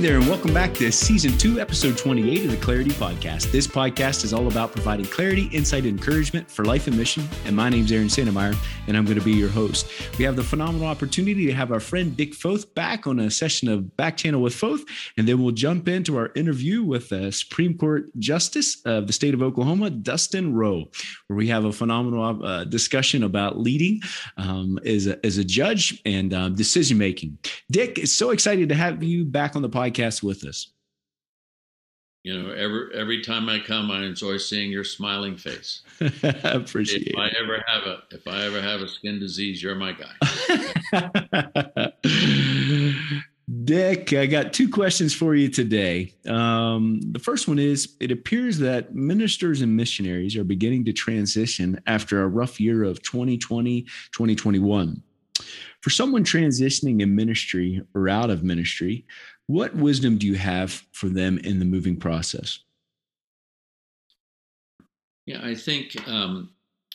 There, 0.00 0.16
and 0.16 0.26
welcome 0.28 0.54
back 0.54 0.72
to 0.76 0.90
season 0.90 1.36
two, 1.36 1.60
episode 1.60 1.98
28 1.98 2.46
of 2.46 2.50
the 2.52 2.56
Clarity 2.56 2.88
Podcast. 2.92 3.52
This 3.52 3.66
podcast 3.66 4.24
is 4.24 4.32
all 4.32 4.46
about 4.46 4.72
providing 4.72 5.04
clarity, 5.04 5.44
insight, 5.52 5.84
and 5.84 5.98
encouragement 5.98 6.50
for 6.50 6.64
life 6.64 6.86
and 6.86 6.96
mission. 6.96 7.28
And 7.44 7.54
my 7.54 7.68
name's 7.68 7.92
Aaron 7.92 8.06
Sandemeyer, 8.06 8.56
and 8.86 8.96
I'm 8.96 9.04
going 9.04 9.18
to 9.18 9.24
be 9.24 9.34
your 9.34 9.50
host. 9.50 9.90
We 10.16 10.24
have 10.24 10.36
the 10.36 10.42
phenomenal 10.42 10.86
opportunity 10.86 11.44
to 11.44 11.52
have 11.52 11.70
our 11.70 11.80
friend 11.80 12.16
Dick 12.16 12.32
Foth 12.32 12.74
back 12.74 13.06
on 13.06 13.20
a 13.20 13.30
session 13.30 13.68
of 13.68 13.94
Back 13.98 14.16
Channel 14.16 14.40
with 14.40 14.54
Foth, 14.54 14.86
and 15.18 15.28
then 15.28 15.42
we'll 15.42 15.52
jump 15.52 15.86
into 15.86 16.16
our 16.16 16.32
interview 16.34 16.82
with 16.82 17.10
the 17.10 17.30
Supreme 17.30 17.76
Court 17.76 18.06
Justice 18.18 18.80
of 18.86 19.06
the 19.06 19.12
state 19.12 19.34
of 19.34 19.42
Oklahoma, 19.42 19.90
Dustin 19.90 20.54
Rowe, 20.54 20.88
where 21.26 21.36
we 21.36 21.48
have 21.48 21.66
a 21.66 21.72
phenomenal 21.72 22.42
uh, 22.42 22.64
discussion 22.64 23.22
about 23.22 23.58
leading 23.58 24.00
um, 24.38 24.78
as, 24.86 25.08
a, 25.08 25.26
as 25.26 25.36
a 25.36 25.44
judge 25.44 26.00
and 26.06 26.32
um, 26.32 26.54
decision 26.54 26.96
making. 26.96 27.36
Dick, 27.70 27.98
it's 27.98 28.12
so 28.12 28.30
excited 28.30 28.70
to 28.70 28.74
have 28.74 29.02
you 29.02 29.26
back 29.26 29.56
on 29.56 29.60
the 29.60 29.68
podcast 29.68 29.89
with 30.22 30.44
us. 30.44 30.72
You 32.22 32.38
know, 32.38 32.50
every 32.50 32.94
every 32.94 33.22
time 33.22 33.48
I 33.48 33.60
come, 33.60 33.90
I 33.90 34.04
enjoy 34.04 34.36
seeing 34.36 34.70
your 34.70 34.84
smiling 34.84 35.38
face. 35.38 35.80
I 36.00 36.06
appreciate 36.44 37.06
if 37.06 37.14
it. 37.14 37.18
I 37.18 37.30
ever 37.42 37.64
have 37.66 37.84
a 37.84 38.02
if 38.10 38.28
I 38.28 38.44
ever 38.44 38.60
have 38.60 38.82
a 38.82 38.88
skin 38.88 39.18
disease, 39.18 39.62
you're 39.62 39.74
my 39.74 39.92
guy. 39.92 40.12
Dick, 43.64 44.12
I 44.12 44.26
got 44.26 44.52
two 44.52 44.68
questions 44.68 45.14
for 45.14 45.34
you 45.34 45.48
today. 45.48 46.12
Um, 46.28 47.00
the 47.12 47.18
first 47.18 47.48
one 47.48 47.58
is 47.58 47.96
It 48.00 48.12
appears 48.12 48.58
that 48.58 48.94
ministers 48.94 49.62
and 49.62 49.74
missionaries 49.74 50.36
are 50.36 50.44
beginning 50.44 50.84
to 50.84 50.92
transition 50.92 51.80
after 51.86 52.22
a 52.22 52.28
rough 52.28 52.60
year 52.60 52.84
of 52.84 53.02
2020, 53.02 53.82
2021. 54.12 55.02
For 55.80 55.90
someone 55.90 56.24
transitioning 56.24 57.00
in 57.00 57.16
ministry 57.16 57.80
or 57.94 58.08
out 58.08 58.28
of 58.28 58.44
ministry, 58.44 59.06
what 59.50 59.74
wisdom 59.74 60.16
do 60.16 60.28
you 60.28 60.36
have 60.36 60.84
for 60.92 61.08
them 61.08 61.36
in 61.38 61.58
the 61.58 61.64
moving 61.64 61.96
process? 61.96 62.60
Yeah, 65.26 65.40
I 65.42 65.56
think 65.56 65.96
um, 66.08 66.50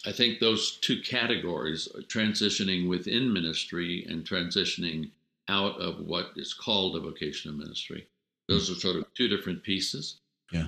I 0.06 0.14
think 0.14 0.40
those 0.40 0.78
two 0.78 1.02
categories, 1.02 1.90
transitioning 2.08 2.88
within 2.88 3.34
ministry 3.34 4.06
and 4.10 4.24
transitioning 4.24 5.12
out 5.50 5.80
of 5.82 6.00
what 6.00 6.32
is 6.38 6.54
called 6.54 6.96
a 6.96 7.02
vocational 7.02 7.58
ministry, 7.58 8.08
those 8.48 8.72
are 8.72 8.76
sort 8.76 8.96
of 8.96 9.14
two 9.14 9.28
different 9.28 9.62
pieces. 9.62 10.22
Yeah. 10.54 10.68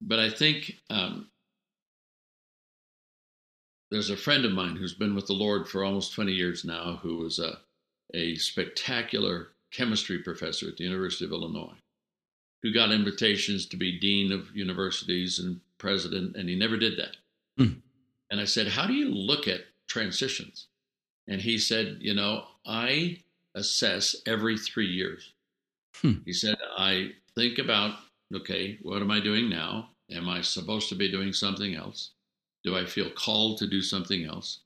But 0.00 0.18
I 0.18 0.30
think 0.30 0.78
um, 0.90 1.28
there's 3.92 4.10
a 4.10 4.16
friend 4.16 4.44
of 4.44 4.52
mine 4.52 4.74
who's 4.74 4.94
been 4.94 5.14
with 5.14 5.28
the 5.28 5.32
Lord 5.32 5.68
for 5.68 5.84
almost 5.84 6.12
20 6.12 6.32
years 6.32 6.64
now, 6.64 6.98
who 7.02 7.18
was 7.18 7.38
a, 7.38 7.58
a 8.14 8.34
spectacular 8.34 9.50
chemistry 9.72 10.18
professor 10.18 10.68
at 10.68 10.76
the 10.76 10.84
University 10.84 11.24
of 11.24 11.32
Illinois, 11.32 11.76
who 12.62 12.72
got 12.72 12.92
invitations 12.92 13.66
to 13.66 13.76
be 13.76 13.98
dean 13.98 14.32
of 14.32 14.54
universities 14.54 15.38
and 15.38 15.60
president, 15.78 16.36
and 16.36 16.48
he 16.48 16.56
never 16.56 16.76
did 16.76 16.98
that. 16.98 17.16
Mm. 17.58 17.80
And 18.30 18.40
I 18.40 18.44
said, 18.44 18.68
How 18.68 18.86
do 18.86 18.92
you 18.92 19.08
look 19.08 19.48
at 19.48 19.60
transitions? 19.86 20.66
And 21.28 21.40
he 21.40 21.58
said, 21.58 21.98
You 22.00 22.14
know, 22.14 22.44
I 22.66 23.18
assess 23.54 24.16
every 24.26 24.56
three 24.58 24.86
years. 24.86 25.32
Hmm. 25.96 26.18
He 26.24 26.32
said, 26.32 26.56
I 26.76 27.12
think 27.34 27.58
about, 27.58 27.96
okay, 28.34 28.78
what 28.82 29.02
am 29.02 29.10
I 29.10 29.20
doing 29.20 29.48
now? 29.48 29.90
Am 30.10 30.28
I 30.28 30.40
supposed 30.40 30.88
to 30.88 30.94
be 30.94 31.10
doing 31.10 31.32
something 31.32 31.74
else? 31.74 32.10
Do 32.64 32.76
I 32.76 32.84
feel 32.84 33.10
called 33.10 33.58
to 33.58 33.66
do 33.66 33.82
something 33.82 34.24
else? 34.24 34.60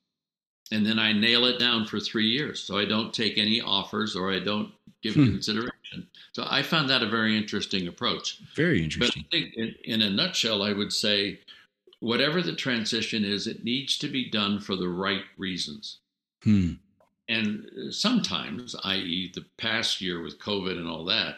And 0.72 0.84
then 0.84 0.98
I 0.98 1.12
nail 1.12 1.44
it 1.44 1.58
down 1.58 1.86
for 1.86 2.00
three 2.00 2.28
years. 2.28 2.60
So 2.62 2.78
I 2.78 2.84
don't 2.84 3.12
take 3.12 3.38
any 3.38 3.60
offers 3.60 4.16
or 4.16 4.32
I 4.32 4.38
don't 4.40 4.72
give 5.02 5.14
Hmm. 5.14 5.26
consideration. 5.26 6.08
So 6.32 6.46
I 6.48 6.62
found 6.62 6.88
that 6.90 7.02
a 7.02 7.08
very 7.08 7.36
interesting 7.36 7.86
approach. 7.86 8.38
Very 8.54 8.78
But 8.78 8.84
interesting. 8.84 9.24
I 9.26 9.36
think 9.36 9.54
in, 9.54 9.74
in 9.84 10.02
a 10.02 10.10
nutshell, 10.10 10.62
I 10.62 10.72
would 10.72 10.92
say 10.92 11.40
whatever 12.00 12.42
the 12.42 12.54
transition 12.56 13.24
is, 13.24 13.46
it 13.46 13.64
needs 13.64 13.98
to 13.98 14.08
be 14.08 14.28
done 14.30 14.58
for 14.60 14.74
the 14.76 14.88
right 14.88 15.24
reasons. 15.36 15.98
Hmm. 16.42 16.72
And 17.28 17.70
sometimes, 17.94 18.74
i.e., 18.84 19.30
the 19.34 19.44
past 19.56 20.00
year 20.00 20.22
with 20.22 20.38
COVID 20.38 20.76
and 20.76 20.88
all 20.88 21.04
that, 21.06 21.36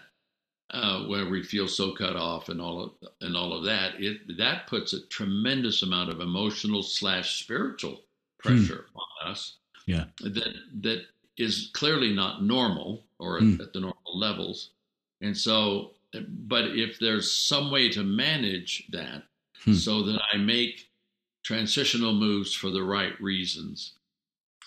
uh, 0.71 1.05
where 1.05 1.29
we 1.29 1.43
feel 1.45 1.69
so 1.69 1.93
cut 1.93 2.17
off 2.17 2.49
and 2.49 2.61
all 2.61 2.83
of 2.83 2.93
and 3.21 3.37
all 3.37 3.53
of 3.53 3.65
that, 3.65 4.01
it 4.03 4.37
that 4.37 4.67
puts 4.67 4.93
a 4.93 5.07
tremendous 5.07 5.83
amount 5.83 6.11
of 6.11 6.21
emotional 6.21 6.83
slash 6.83 7.39
spiritual 7.41 8.03
pressure 8.47 8.87
on 8.95 9.31
us. 9.31 9.57
Yeah. 9.87 10.07
that 10.21 10.55
that 10.83 11.03
is 11.37 11.71
clearly 11.75 12.13
not 12.13 12.43
normal 12.43 13.05
or 13.19 13.39
Hmm. 13.41 13.61
at 13.61 13.73
the 13.73 13.81
normal 13.81 14.19
levels. 14.19 14.71
And 15.21 15.37
so, 15.37 15.93
but 16.29 16.65
if 16.77 16.99
there's 16.99 17.31
some 17.33 17.71
way 17.71 17.89
to 17.91 18.03
manage 18.03 18.87
that 18.91 19.25
Hmm. 19.65 19.75
so 19.75 20.03
that 20.05 20.21
I 20.33 20.37
make 20.39 20.89
transitional 21.43 22.13
moves 22.15 22.53
for 22.55 22.71
the 22.71 22.83
right 22.83 23.19
reasons, 23.21 23.93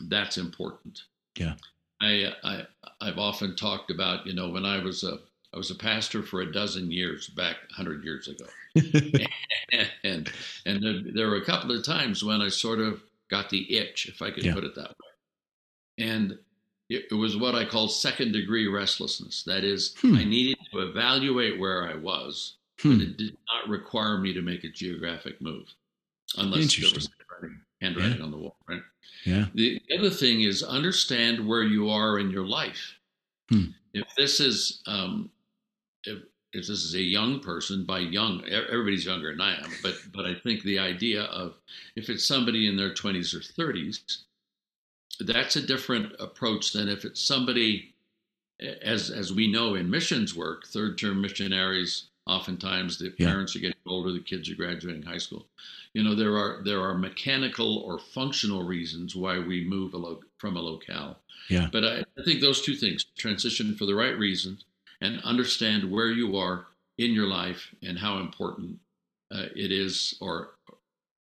that's 0.01 0.37
important. 0.37 1.03
Yeah. 1.37 1.55
I, 2.01 2.33
I 2.43 2.65
I've 3.01 3.17
often 3.19 3.55
talked 3.57 3.91
about 3.91 4.25
you 4.25 4.33
know 4.33 4.49
when 4.49 4.65
I 4.65 4.81
was 4.81 5.03
a 5.03 5.19
I 5.53 5.57
was 5.57 5.71
a 5.71 5.75
pastor 5.75 6.21
for 6.23 6.41
a 6.41 6.51
dozen 6.51 6.91
years 6.91 7.27
back 7.27 7.57
hundred 7.71 8.03
years 8.05 8.27
ago, 8.29 8.45
and 10.03 10.31
and 10.65 10.83
there, 10.83 11.01
there 11.13 11.27
were 11.29 11.37
a 11.37 11.45
couple 11.45 11.75
of 11.77 11.83
times 11.83 12.23
when 12.23 12.41
I 12.41 12.47
sort 12.49 12.79
of 12.79 13.01
got 13.29 13.49
the 13.49 13.75
itch, 13.77 14.07
if 14.07 14.21
I 14.21 14.31
could 14.31 14.43
Yeah. 14.45 14.53
put 14.53 14.63
it 14.63 14.75
that 14.75 14.89
way, 14.89 16.05
and 16.05 16.37
it, 16.89 17.05
it 17.11 17.13
was 17.15 17.37
what 17.37 17.53
I 17.55 17.65
call 17.65 17.87
second 17.87 18.31
degree 18.31 18.67
restlessness. 18.67 19.43
That 19.43 19.63
is, 19.63 19.95
Hmm. 19.99 20.15
I 20.15 20.23
needed 20.23 20.57
to 20.71 20.79
evaluate 20.79 21.59
where 21.59 21.87
I 21.87 21.93
was, 21.95 22.55
Hmm. 22.81 22.97
but 22.97 23.07
it 23.07 23.17
did 23.17 23.37
not 23.53 23.69
require 23.69 24.17
me 24.17 24.33
to 24.33 24.41
make 24.41 24.63
a 24.63 24.69
geographic 24.69 25.39
move, 25.41 25.73
unless 26.37 26.75
there 26.75 26.89
was 26.93 27.07
handwriting, 27.19 27.61
handwriting 27.81 28.21
on 28.21 28.31
the 28.31 28.37
wall, 28.37 28.57
right? 28.67 28.81
Yeah. 29.25 29.47
The 29.53 29.81
other 29.97 30.09
thing 30.09 30.41
is 30.41 30.63
understand 30.63 31.45
where 31.47 31.63
you 31.63 31.89
are 31.89 32.17
in 32.19 32.31
your 32.31 32.45
life. 32.47 32.95
Hmm. 33.49 33.71
If 33.93 34.07
this 34.15 34.39
is 34.39 34.81
um, 34.85 35.31
if 36.05 36.23
if 36.53 36.61
this 36.67 36.83
is 36.83 36.95
a 36.95 37.01
young 37.01 37.39
person, 37.39 37.85
by 37.85 37.99
young 37.99 38.43
everybody's 38.49 39.05
younger 39.05 39.31
than 39.31 39.41
I 39.41 39.55
am, 39.63 39.71
but 39.83 39.95
but 40.13 40.25
I 40.25 40.35
think 40.35 40.63
the 40.63 40.79
idea 40.79 41.23
of 41.23 41.55
if 41.95 42.09
it's 42.09 42.25
somebody 42.25 42.67
in 42.67 42.77
their 42.77 42.93
twenties 42.93 43.33
or 43.33 43.41
thirties, 43.41 44.01
that's 45.19 45.55
a 45.55 45.61
different 45.65 46.13
approach 46.19 46.73
than 46.73 46.87
if 46.89 47.05
it's 47.05 47.21
somebody 47.21 47.93
as 48.81 49.09
as 49.09 49.31
we 49.33 49.51
know 49.51 49.75
in 49.75 49.89
missions 49.89 50.35
work, 50.35 50.65
third 50.67 50.97
term 50.97 51.21
missionaries. 51.21 52.05
Oftentimes, 52.27 52.99
the 52.99 53.11
Yeah. 53.17 53.25
parents 53.29 53.55
are 53.55 53.59
getting 53.59 53.75
older, 53.87 54.11
the 54.11 54.19
kids 54.19 54.51
are 54.51 54.55
graduating 54.55 55.01
high 55.01 55.17
school 55.17 55.47
you 55.93 56.03
know 56.03 56.13
there 56.13 56.37
are 56.37 56.61
there 56.63 56.81
are 56.81 56.95
mechanical 56.95 57.77
or 57.79 57.97
functional 57.97 58.61
reasons 58.63 59.15
why 59.15 59.39
we 59.39 59.63
move 59.63 59.93
a 59.95 59.97
lo- 59.97 60.21
from 60.37 60.55
a 60.55 60.61
locale 60.61 61.17
Yeah. 61.49 61.67
but 61.71 61.83
I, 61.83 62.03
I 62.17 62.23
think 62.23 62.41
those 62.41 62.61
two 62.61 62.75
things 62.75 63.05
transition 63.17 63.73
for 63.75 63.85
the 63.87 63.95
right 63.95 64.15
reasons 64.15 64.65
and 65.01 65.21
understand 65.23 65.89
where 65.89 66.11
you 66.11 66.35
are 66.37 66.65
in 66.97 67.11
your 67.11 67.27
life 67.27 67.73
and 67.83 67.97
how 67.97 68.19
important 68.19 68.77
uh, 69.31 69.45
it 69.55 69.71
is 69.71 70.15
or 70.21 70.49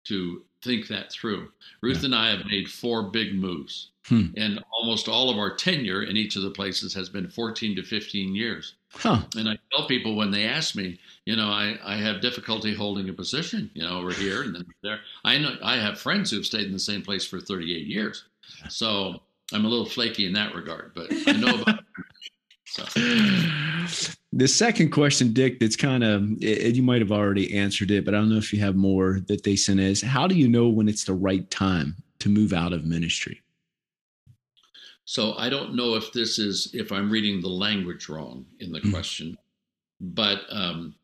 to 0.04 0.42
think 0.62 0.86
that 0.88 1.10
through 1.12 1.48
ruth 1.82 1.98
Yeah. 2.00 2.04
and 2.06 2.14
i 2.14 2.30
have 2.30 2.46
made 2.46 2.68
four 2.70 3.04
big 3.04 3.34
moves 3.34 3.90
Hmm. 4.08 4.26
and 4.36 4.62
almost 4.72 5.08
all 5.08 5.30
of 5.30 5.36
our 5.36 5.52
tenure 5.56 6.04
in 6.04 6.16
each 6.16 6.36
of 6.36 6.42
the 6.42 6.50
places 6.52 6.94
has 6.94 7.08
been 7.08 7.28
14 7.28 7.74
to 7.74 7.82
15 7.82 8.36
years 8.36 8.74
Huh. 8.92 9.22
and 9.36 9.48
I 9.48 9.58
tell 9.72 9.88
people 9.88 10.14
when 10.14 10.30
they 10.30 10.44
ask 10.44 10.74
me, 10.76 10.98
you 11.26 11.34
know, 11.36 11.48
I, 11.48 11.76
I 11.84 11.96
have 11.96 12.20
difficulty 12.22 12.72
holding 12.72 13.08
a 13.10 13.12
position, 13.12 13.68
you 13.74 13.82
know, 13.82 13.98
over 13.98 14.12
here 14.12 14.42
and 14.42 14.54
then 14.54 14.64
there. 14.82 15.00
I 15.24 15.36
know 15.38 15.56
I 15.62 15.76
have 15.76 15.98
friends 16.00 16.30
who've 16.30 16.46
stayed 16.46 16.64
in 16.66 16.72
the 16.72 16.78
same 16.78 17.02
place 17.02 17.26
for 17.26 17.38
38 17.40 17.86
years. 17.86 18.24
So 18.70 19.20
I'm 19.52 19.64
a 19.66 19.68
little 19.68 19.84
flaky 19.84 20.24
in 20.24 20.32
that 20.34 20.54
regard, 20.54 20.92
but 20.94 21.08
I 21.26 21.32
know 21.32 21.54
about 21.62 21.80
so 22.76 22.84
The 24.32 24.48
second 24.48 24.90
question, 24.90 25.32
Dick, 25.32 25.60
that's 25.60 25.76
kind 25.76 26.04
of, 26.04 26.28
you 26.42 26.82
might 26.82 27.00
have 27.00 27.12
already 27.12 27.56
answered 27.56 27.90
it, 27.90 28.04
but 28.04 28.14
I 28.14 28.18
don't 28.18 28.28
know 28.28 28.36
if 28.36 28.52
you 28.52 28.60
have 28.60 28.76
more 28.76 29.20
that 29.28 29.44
they 29.44 29.56
sent 29.56 29.80
is 29.80 30.02
how 30.02 30.26
do 30.26 30.34
you 30.34 30.48
know 30.48 30.68
when 30.68 30.88
it's 30.88 31.04
the 31.04 31.14
right 31.14 31.48
time 31.50 31.96
to 32.18 32.28
move 32.28 32.52
out 32.52 32.72
of 32.72 32.84
ministry? 32.84 33.40
so 35.08 35.34
I 35.38 35.48
don't 35.48 35.76
know 35.76 35.94
if 35.94 36.12
this 36.12 36.36
is 36.40 36.68
if 36.74 36.90
I'm 36.90 37.08
reading 37.08 37.40
the 37.40 37.48
language 37.48 38.08
wrong 38.08 38.44
in 38.58 38.72
the 38.72 38.80
Hmm. 38.80 38.90
question, 38.90 39.38
but 40.00 40.40
um, 40.50 40.96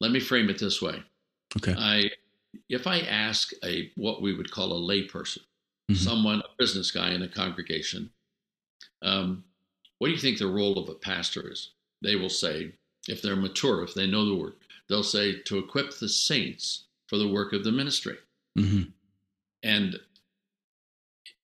let 0.00 0.12
me 0.12 0.20
frame 0.20 0.48
it 0.48 0.58
this 0.60 0.80
way. 0.80 1.02
Okay. 1.56 1.74
I 1.76 2.08
if 2.68 2.86
I 2.86 3.00
ask 3.00 3.50
a 3.64 3.90
what 3.96 4.22
we 4.22 4.32
would 4.32 4.52
call 4.52 4.72
a 4.72 4.80
layperson, 4.80 5.40
Mhm. 5.90 5.96
someone, 5.96 6.38
a 6.38 6.48
business 6.56 6.92
guy 6.92 7.10
in 7.14 7.22
a 7.22 7.28
congregation, 7.28 8.10
um, 9.02 9.42
what 9.98 10.08
do 10.08 10.12
you 10.12 10.20
think 10.20 10.38
the 10.38 10.46
role 10.46 10.78
of 10.78 10.88
a 10.88 10.94
pastor 10.94 11.50
is? 11.50 11.70
They 12.02 12.16
will 12.16 12.30
say, 12.30 12.72
if 13.08 13.22
they're 13.22 13.36
mature, 13.36 13.82
if 13.82 13.94
they 13.94 14.06
know 14.06 14.26
the 14.26 14.34
word, 14.34 14.54
they'll 14.88 15.02
say 15.02 15.40
to 15.42 15.58
equip 15.58 15.98
the 15.98 16.08
saints 16.08 16.84
for 17.06 17.16
the 17.16 17.28
work 17.28 17.52
of 17.52 17.64
the 17.64 17.72
ministry. 17.72 18.16
hmm 18.56 18.82
And 19.62 19.98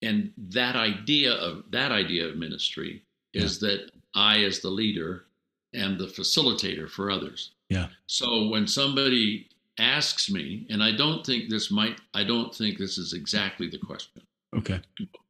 and 0.02 0.32
that 0.36 0.74
idea 0.74 1.32
of 1.32 1.64
that 1.70 1.92
idea 1.92 2.26
of 2.26 2.36
ministry 2.36 3.02
is 3.32 3.60
that 3.60 3.90
I, 4.14 4.42
as 4.42 4.60
the 4.60 4.68
leader, 4.68 5.24
and 5.72 5.98
the 5.98 6.06
facilitator 6.06 6.90
for 6.90 7.10
others. 7.10 7.52
Yeah. 7.68 7.88
So 8.06 8.48
when 8.48 8.66
somebody 8.66 9.48
asks 9.78 10.30
me, 10.30 10.66
and 10.68 10.82
I 10.82 10.92
don't 10.92 11.24
think 11.24 11.48
this 11.48 11.70
might, 11.70 12.00
I 12.12 12.24
don't 12.24 12.54
think 12.54 12.78
this 12.78 12.98
is 12.98 13.14
exactly 13.14 13.68
the 13.70 13.78
question. 13.78 14.22
Okay. 14.54 14.80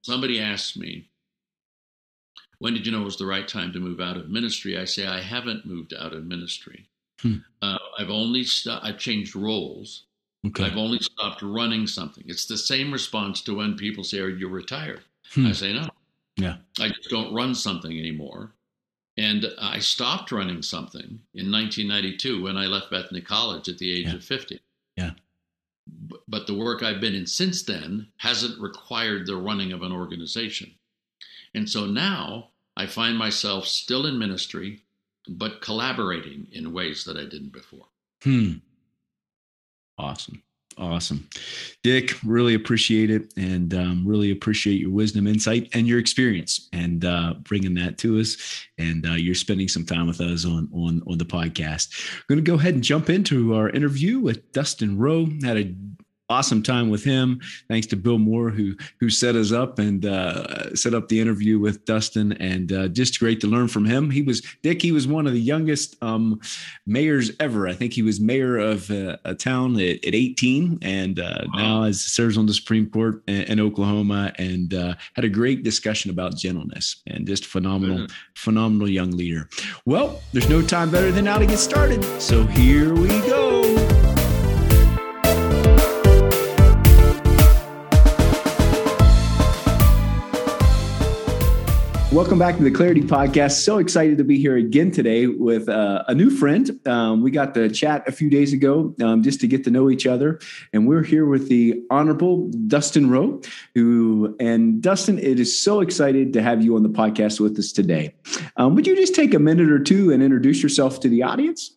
Somebody 0.02 0.40
asks 0.40 0.76
me, 0.76 1.08
when 2.62 2.74
did 2.74 2.86
you 2.86 2.92
know 2.92 3.02
it 3.02 3.06
was 3.06 3.16
the 3.16 3.26
right 3.26 3.48
time 3.48 3.72
to 3.72 3.80
move 3.80 3.98
out 3.98 4.16
of 4.16 4.30
ministry? 4.30 4.78
I 4.78 4.84
say, 4.84 5.04
I 5.04 5.20
haven't 5.20 5.66
moved 5.66 5.92
out 5.98 6.12
of 6.12 6.24
ministry. 6.24 6.86
Hmm. 7.20 7.38
Uh, 7.60 7.76
I've 7.98 8.08
only, 8.08 8.44
st- 8.44 8.84
I've 8.84 8.98
changed 8.98 9.34
roles. 9.34 10.04
Okay. 10.46 10.66
I've 10.66 10.76
only 10.76 11.00
stopped 11.00 11.42
running 11.42 11.88
something. 11.88 12.22
It's 12.28 12.46
the 12.46 12.56
same 12.56 12.92
response 12.92 13.42
to 13.42 13.56
when 13.56 13.74
people 13.76 14.04
say, 14.04 14.20
Are 14.20 14.28
you 14.28 14.48
retired? 14.48 15.00
Hmm. 15.32 15.46
I 15.48 15.52
say, 15.52 15.72
No. 15.72 15.88
Yeah. 16.36 16.58
I 16.78 16.86
just 16.86 17.10
don't 17.10 17.34
run 17.34 17.52
something 17.56 17.98
anymore. 17.98 18.52
And 19.16 19.44
I 19.60 19.80
stopped 19.80 20.30
running 20.30 20.62
something 20.62 21.18
in 21.34 21.50
1992 21.50 22.44
when 22.44 22.56
I 22.56 22.66
left 22.66 22.92
Bethany 22.92 23.22
College 23.22 23.68
at 23.68 23.78
the 23.78 23.90
age 23.90 24.06
Yeah. 24.06 24.14
of 24.14 24.24
50. 24.24 24.60
Yeah. 24.96 25.10
But, 26.08 26.20
but 26.28 26.46
the 26.46 26.54
work 26.54 26.84
I've 26.84 27.00
been 27.00 27.16
in 27.16 27.26
since 27.26 27.64
then 27.64 28.06
hasn't 28.18 28.60
required 28.60 29.26
the 29.26 29.36
running 29.36 29.72
of 29.72 29.82
an 29.82 29.90
organization. 29.90 30.70
And 31.54 31.68
so 31.68 31.86
now 31.86 32.50
I 32.76 32.86
find 32.86 33.16
myself 33.16 33.66
still 33.66 34.06
in 34.06 34.18
ministry, 34.18 34.80
but 35.28 35.60
collaborating 35.60 36.46
in 36.52 36.72
ways 36.72 37.04
that 37.04 37.16
I 37.16 37.24
didn't 37.24 37.52
before. 37.52 37.86
Hmm. 38.22 38.54
Awesome. 39.98 40.42
Awesome. 40.78 41.28
Dick, 41.82 42.12
really 42.24 42.54
appreciate 42.54 43.10
it 43.10 43.32
and 43.36 43.74
um, 43.74 44.04
really 44.06 44.30
appreciate 44.30 44.80
your 44.80 44.90
wisdom, 44.90 45.26
insight, 45.26 45.68
and 45.74 45.86
your 45.86 45.98
experience 45.98 46.68
and 46.72 47.04
uh, 47.04 47.34
bringing 47.42 47.74
that 47.74 47.98
to 47.98 48.18
us. 48.18 48.64
And 48.78 49.06
uh, 49.06 49.12
you're 49.12 49.34
spending 49.34 49.68
some 49.68 49.84
time 49.84 50.06
with 50.06 50.20
us 50.20 50.46
on, 50.46 50.68
on, 50.72 51.02
on 51.06 51.18
the 51.18 51.24
podcast. 51.24 51.90
We're 52.16 52.36
going 52.36 52.44
to 52.44 52.50
go 52.50 52.58
ahead 52.58 52.74
and 52.74 52.82
jump 52.82 53.10
into 53.10 53.54
our 53.54 53.68
interview 53.70 54.18
with 54.18 54.50
Dustin 54.52 54.98
Rowe. 54.98 55.26
Had 55.42 55.58
a 55.58 55.74
awesome 56.32 56.62
time 56.62 56.90
with 56.90 57.04
him. 57.04 57.40
Thanks 57.68 57.86
to 57.88 57.96
Bill 57.96 58.18
Moore 58.18 58.50
who 58.50 58.74
who 58.98 59.10
set 59.10 59.36
us 59.36 59.52
up 59.52 59.78
and 59.78 60.06
uh, 60.06 60.74
set 60.74 60.94
up 60.94 61.08
the 61.08 61.20
interview 61.20 61.58
with 61.58 61.84
Dustin, 61.84 62.32
and 62.32 62.72
uh, 62.72 62.88
just 62.88 63.20
great 63.20 63.40
to 63.42 63.46
learn 63.46 63.68
from 63.68 63.84
him. 63.84 64.10
He 64.10 64.22
was 64.22 64.42
Dick. 64.62 64.80
He 64.82 64.92
was 64.92 65.06
one 65.06 65.26
of 65.26 65.34
the 65.34 65.40
youngest 65.40 66.02
um, 66.02 66.40
mayors 66.86 67.30
ever. 67.38 67.68
I 67.68 67.74
think 67.74 67.92
he 67.92 68.02
was 68.02 68.18
mayor 68.20 68.56
of 68.58 68.90
uh, 68.90 69.18
a 69.24 69.34
town 69.34 69.76
at, 69.76 70.04
at 70.04 70.14
18, 70.14 70.78
and 70.82 71.20
uh, 71.20 71.44
now 71.54 71.82
as 71.84 72.00
serves 72.00 72.38
on 72.38 72.46
the 72.46 72.54
Supreme 72.54 72.88
Court 72.88 73.22
in, 73.26 73.42
in 73.42 73.60
Oklahoma, 73.60 74.32
and 74.38 74.74
uh, 74.74 74.94
had 75.14 75.24
a 75.24 75.28
great 75.28 75.62
discussion 75.62 76.10
about 76.10 76.36
gentleness 76.36 77.02
and 77.06 77.26
just 77.26 77.46
phenomenal, 77.46 78.06
phenomenal 78.34 78.88
young 78.88 79.10
leader. 79.10 79.48
Well, 79.84 80.20
there's 80.32 80.48
no 80.48 80.62
time 80.62 80.90
better 80.90 81.12
than 81.12 81.26
now 81.26 81.38
to 81.38 81.46
get 81.46 81.58
started. 81.58 82.02
So 82.20 82.46
here 82.46 82.94
we 82.94 83.08
go. 83.20 83.61
Welcome 92.32 92.48
back 92.48 92.56
to 92.56 92.64
the 92.64 92.70
Clarity 92.70 93.02
Podcast. 93.02 93.62
So 93.62 93.76
excited 93.76 94.16
to 94.16 94.24
be 94.24 94.38
here 94.38 94.56
again 94.56 94.90
today 94.90 95.26
with 95.26 95.68
uh, 95.68 96.02
a 96.08 96.14
new 96.14 96.30
friend. 96.30 96.80
Um, 96.88 97.20
we 97.20 97.30
got 97.30 97.52
to 97.52 97.68
chat 97.68 98.08
a 98.08 98.10
few 98.10 98.30
days 98.30 98.54
ago 98.54 98.94
um, 99.02 99.22
just 99.22 99.38
to 99.42 99.46
get 99.46 99.64
to 99.64 99.70
know 99.70 99.90
each 99.90 100.06
other, 100.06 100.40
and 100.72 100.88
we're 100.88 101.02
here 101.02 101.26
with 101.26 101.50
the 101.50 101.82
Honorable 101.90 102.48
Dustin 102.68 103.10
Rowe. 103.10 103.42
Who 103.74 104.34
and 104.40 104.80
Dustin, 104.80 105.18
it 105.18 105.38
is 105.40 105.60
so 105.60 105.82
excited 105.82 106.32
to 106.32 106.40
have 106.40 106.62
you 106.62 106.74
on 106.74 106.82
the 106.82 106.88
podcast 106.88 107.38
with 107.38 107.58
us 107.58 107.70
today. 107.70 108.14
Um, 108.56 108.76
would 108.76 108.86
you 108.86 108.96
just 108.96 109.14
take 109.14 109.34
a 109.34 109.38
minute 109.38 109.70
or 109.70 109.78
two 109.78 110.10
and 110.10 110.22
introduce 110.22 110.62
yourself 110.62 111.00
to 111.00 111.10
the 111.10 111.22
audience? 111.22 111.76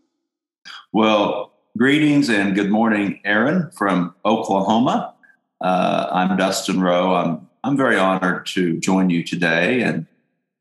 Well, 0.94 1.52
greetings 1.78 2.30
and 2.30 2.56
good 2.56 2.72
morning, 2.72 3.20
Aaron 3.26 3.72
from 3.72 4.16
Oklahoma. 4.24 5.16
Uh, 5.60 6.08
I'm 6.14 6.38
Dustin 6.38 6.80
Rowe. 6.80 7.14
I'm 7.14 7.46
I'm 7.66 7.76
very 7.76 7.98
honored 7.98 8.46
to 8.54 8.80
join 8.80 9.10
you 9.10 9.22
today, 9.22 9.82
and 9.82 10.08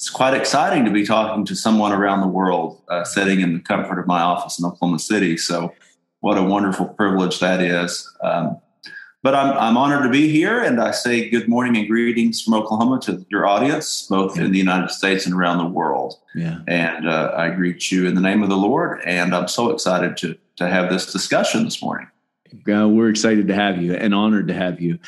it's 0.05 0.11
quite 0.11 0.35
exciting 0.35 0.85
to 0.85 0.91
be 0.91 1.07
talking 1.07 1.47
to 1.47 1.57
someone 1.57 1.91
around 1.91 2.21
the 2.21 2.27
world, 2.27 2.83
uh, 2.89 3.05
sitting 3.05 3.41
in 3.41 3.55
the 3.55 3.61
comfort 3.61 3.99
of 3.99 4.07
my 4.07 4.21
office 4.21 4.59
in 4.59 4.67
Oklahoma 4.67 4.99
City. 4.99 5.39
So, 5.39 5.73
what 6.21 6.37
a 6.37 6.43
wonderful 6.43 6.89
privilege 6.89 7.41
that 7.41 7.63
is. 7.63 8.07
Um, 8.23 8.59
but 9.23 9.35
I'm, 9.35 9.57
I'm 9.57 9.79
honored 9.79 10.03
to 10.03 10.11
be 10.11 10.29
here, 10.29 10.63
and 10.63 10.79
I 10.79 10.91
say 10.91 11.31
good 11.31 11.49
morning 11.49 11.79
and 11.79 11.89
greetings 11.89 12.43
from 12.43 12.53
Oklahoma 12.53 13.01
to 13.05 13.25
your 13.31 13.47
audience, 13.47 14.07
both 14.07 14.39
in 14.39 14.53
the 14.53 14.59
United 14.59 14.91
States 14.91 15.25
and 15.25 15.35
around 15.35 15.57
the 15.57 15.71
world. 15.71 16.17
Yeah. 16.35 16.59
And 16.69 17.09
uh, 17.09 17.33
I 17.35 17.49
greet 17.49 17.91
you 17.91 18.07
in 18.07 18.15
the 18.15 18.21
name 18.21 18.43
of 18.43 18.51
the 18.51 18.59
Lord, 18.59 19.01
and 19.07 19.35
I'm 19.35 19.49
so 19.49 19.71
excited 19.71 20.19
to 20.19 20.37
to 20.57 20.69
have 20.69 20.91
this 20.91 21.11
discussion 21.11 21.65
this 21.65 21.83
morning. 21.83 22.09
Uh, 22.69 22.89
we're 22.89 23.09
excited 23.09 23.49
to 23.49 23.55
have 23.55 23.83
you 23.83 23.95
and 23.95 24.15
honored 24.15 24.49
to 24.49 24.55
have 24.55 24.81
you. 24.81 24.99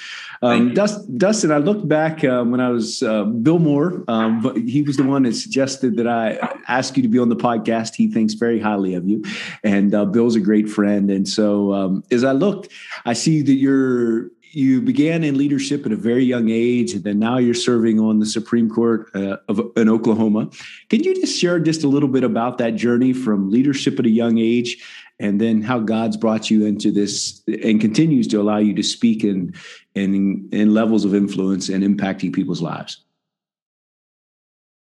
Um, 0.43 0.69
you. 0.69 0.75
Dust, 0.75 1.19
Dustin, 1.19 1.53
I 1.53 1.59
looked 1.59 1.89
back 1.89 2.25
uh, 2.25 2.45
when 2.45 2.61
I 2.61 2.71
was 2.71 3.03
uh, 3.03 3.25
Bill 3.25 3.59
Moore. 3.59 4.05
Um, 4.09 4.43
but 4.43 4.57
he 4.57 4.83
was 4.83 4.97
the 4.97 5.05
one 5.05 5.23
that 5.25 5.35
suggested 5.35 5.97
that 5.97 6.07
I 6.07 6.39
ask 6.69 6.97
you 6.97 7.03
to 7.03 7.09
be 7.09 7.19
on 7.19 7.29
the 7.29 7.37
podcast. 7.37 7.95
He 7.95 8.11
thinks 8.11 8.35
very 8.35 8.61
highly 8.61 8.95
of 8.95 9.09
you, 9.09 9.25
and 9.63 9.95
uh, 9.95 10.05
Bill's 10.05 10.37
a 10.37 10.41
great 10.41 10.69
friend. 10.69 11.11
And 11.11 11.29
so, 11.29 11.73
um, 11.73 12.05
as 12.11 12.25
I 12.25 12.33
looked, 12.33 12.69
I 13.05 13.13
see 13.13 13.43
that 13.43 13.55
you're 13.55 14.31
you 14.57 14.81
began 14.81 15.23
in 15.23 15.37
leadership 15.37 15.85
at 15.85 15.93
a 15.93 15.97
very 15.97 16.25
young 16.25 16.49
age, 16.49 16.95
and 16.95 17.05
then 17.05 17.19
now 17.19 17.37
you're 17.37 17.53
serving 17.53 18.01
on 18.01 18.21
the 18.21 18.27
Supreme 18.27 18.71
Court 18.71 19.11
uh, 19.15 19.37
of 19.49 19.61
in 19.77 19.89
Oklahoma. 19.89 20.49
Can 20.89 21.05
you 21.05 21.15
just 21.15 21.39
share 21.39 21.61
just 21.61 21.85
a 21.85 21.89
little 21.89 22.09
bit 22.09 22.25
about 22.25 22.57
that 22.57 22.75
journey 22.75 23.13
from 23.13 23.51
leadership 23.51 23.99
at 23.99 24.07
a 24.07 24.11
young 24.11 24.39
age? 24.39 24.83
And 25.19 25.41
then 25.41 25.63
how 25.63 25.79
God's 25.79 26.17
brought 26.17 26.51
you 26.51 26.67
into 26.67 26.91
this 26.91 27.43
and 27.47 27.81
continues 27.81 28.27
to 28.29 28.41
allow 28.41 28.59
you 28.59 28.75
to 28.75 28.83
speak 28.83 29.25
in 29.25 29.55
in, 29.95 30.49
in 30.53 30.75
levels 30.75 31.05
of 31.05 31.15
influence 31.15 31.69
and 31.69 31.83
impacting 31.83 32.33
people's 32.33 32.61
lives. 32.61 33.03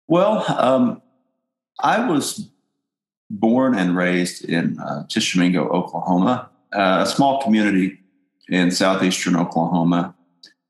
Well, 0.09 0.45
um, 0.59 1.03
I 1.81 2.09
was 2.09 2.49
born 3.31 3.75
and 3.75 3.97
raised 3.97 4.45
in 4.45 4.79
uh, 4.79 5.07
Tishomingo, 5.09 5.69
Oklahoma, 5.69 6.51
uh, 6.73 7.05
a 7.05 7.07
small 7.07 7.43
community 7.43 7.99
in 8.49 8.71
southeastern 8.71 9.37
Oklahoma. 9.37 10.15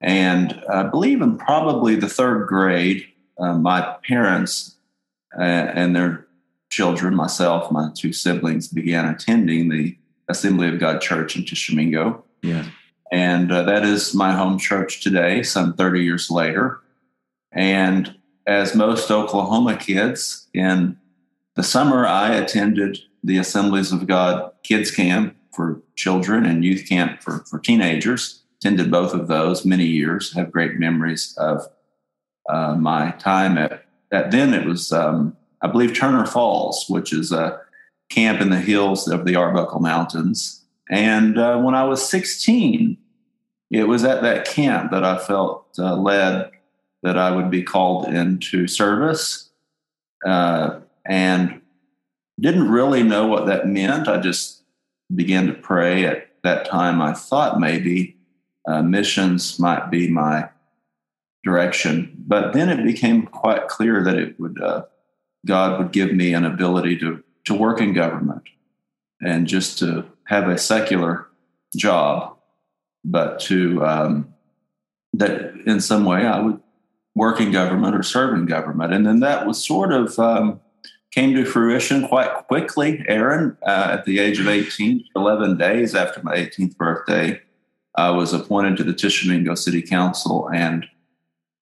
And 0.00 0.60
I 0.72 0.84
believe 0.84 1.22
in 1.22 1.38
probably 1.38 1.96
the 1.96 2.08
third 2.08 2.46
grade, 2.46 3.06
uh, 3.38 3.54
my 3.54 3.96
parents 4.06 4.76
uh, 5.36 5.42
and 5.42 5.96
their 5.96 6.23
children, 6.74 7.14
myself, 7.14 7.70
my 7.70 7.88
two 7.94 8.12
siblings, 8.12 8.66
began 8.66 9.06
attending 9.06 9.68
the 9.68 9.96
Assembly 10.28 10.68
of 10.68 10.80
God 10.80 11.00
Church 11.00 11.36
in 11.36 11.44
Tishomingo. 11.44 12.24
Yeah. 12.42 12.64
And 13.12 13.52
uh, 13.52 13.62
that 13.62 13.84
is 13.84 14.12
my 14.12 14.32
home 14.32 14.58
church 14.58 15.00
today, 15.00 15.44
some 15.44 15.74
30 15.74 16.02
years 16.02 16.30
later. 16.30 16.80
And 17.52 18.16
as 18.46 18.74
most 18.74 19.08
Oklahoma 19.08 19.76
kids, 19.76 20.48
in 20.52 20.96
the 21.54 21.62
summer, 21.62 22.06
I 22.06 22.34
attended 22.34 22.98
the 23.22 23.38
Assemblies 23.38 23.92
of 23.92 24.08
God 24.08 24.50
Kids 24.64 24.90
Camp 24.90 25.36
for 25.54 25.80
children 25.94 26.44
and 26.44 26.64
youth 26.64 26.88
camp 26.88 27.22
for, 27.22 27.44
for 27.48 27.60
teenagers. 27.60 28.42
Attended 28.60 28.90
both 28.90 29.14
of 29.14 29.28
those 29.28 29.64
many 29.64 29.86
years, 29.86 30.34
have 30.34 30.50
great 30.50 30.80
memories 30.80 31.36
of 31.38 31.68
uh, 32.48 32.74
my 32.74 33.12
time 33.12 33.56
at, 33.58 33.84
at 34.10 34.32
then 34.32 34.52
it 34.52 34.66
was 34.66 34.90
um, 34.92 35.36
I 35.64 35.66
believe 35.66 35.94
Turner 35.94 36.26
Falls, 36.26 36.84
which 36.88 37.10
is 37.10 37.32
a 37.32 37.58
camp 38.10 38.42
in 38.42 38.50
the 38.50 38.60
hills 38.60 39.08
of 39.08 39.24
the 39.24 39.34
Arbuckle 39.34 39.80
Mountains. 39.80 40.62
And 40.90 41.38
uh, 41.38 41.58
when 41.58 41.74
I 41.74 41.84
was 41.84 42.06
16, 42.06 42.98
it 43.70 43.84
was 43.84 44.04
at 44.04 44.20
that 44.20 44.44
camp 44.46 44.90
that 44.90 45.04
I 45.04 45.16
felt 45.16 45.66
uh, 45.78 45.96
led 45.96 46.50
that 47.02 47.16
I 47.16 47.30
would 47.30 47.50
be 47.50 47.62
called 47.62 48.08
into 48.08 48.68
service 48.68 49.48
uh, 50.26 50.80
and 51.06 51.62
didn't 52.38 52.70
really 52.70 53.02
know 53.02 53.26
what 53.26 53.46
that 53.46 53.66
meant. 53.66 54.06
I 54.06 54.18
just 54.18 54.62
began 55.14 55.46
to 55.46 55.54
pray. 55.54 56.04
At 56.04 56.28
that 56.42 56.66
time, 56.66 57.00
I 57.00 57.14
thought 57.14 57.58
maybe 57.58 58.18
uh, 58.68 58.82
missions 58.82 59.58
might 59.58 59.90
be 59.90 60.08
my 60.10 60.50
direction. 61.42 62.14
But 62.18 62.52
then 62.52 62.68
it 62.68 62.84
became 62.84 63.26
quite 63.26 63.68
clear 63.68 64.04
that 64.04 64.18
it 64.18 64.38
would 64.38 64.60
uh, 64.60 64.82
God 65.44 65.78
would 65.78 65.92
give 65.92 66.12
me 66.12 66.34
an 66.34 66.44
ability 66.44 66.98
to, 66.98 67.22
to 67.44 67.54
work 67.54 67.80
in 67.80 67.92
government 67.92 68.42
and 69.20 69.46
just 69.46 69.78
to 69.80 70.04
have 70.26 70.48
a 70.48 70.58
secular 70.58 71.26
job, 71.76 72.36
but 73.04 73.40
to 73.40 73.84
um, 73.84 74.34
that 75.12 75.54
in 75.66 75.80
some 75.80 76.04
way 76.04 76.26
I 76.26 76.40
would 76.40 76.60
work 77.14 77.40
in 77.40 77.52
government 77.52 77.94
or 77.94 78.02
serve 78.02 78.34
in 78.34 78.46
government. 78.46 78.92
And 78.92 79.06
then 79.06 79.20
that 79.20 79.46
was 79.46 79.64
sort 79.64 79.92
of 79.92 80.18
um, 80.18 80.60
came 81.12 81.34
to 81.34 81.44
fruition 81.44 82.08
quite 82.08 82.34
quickly, 82.48 83.04
Aaron. 83.06 83.56
Uh, 83.62 83.88
at 83.92 84.04
the 84.04 84.18
age 84.18 84.40
of 84.40 84.48
18, 84.48 85.04
11 85.14 85.56
days 85.56 85.94
after 85.94 86.20
my 86.22 86.36
18th 86.36 86.76
birthday, 86.76 87.40
I 87.94 88.10
was 88.10 88.32
appointed 88.32 88.76
to 88.78 88.84
the 88.84 88.92
Tishomingo 88.92 89.54
City 89.54 89.80
Council 89.80 90.50
and 90.52 90.86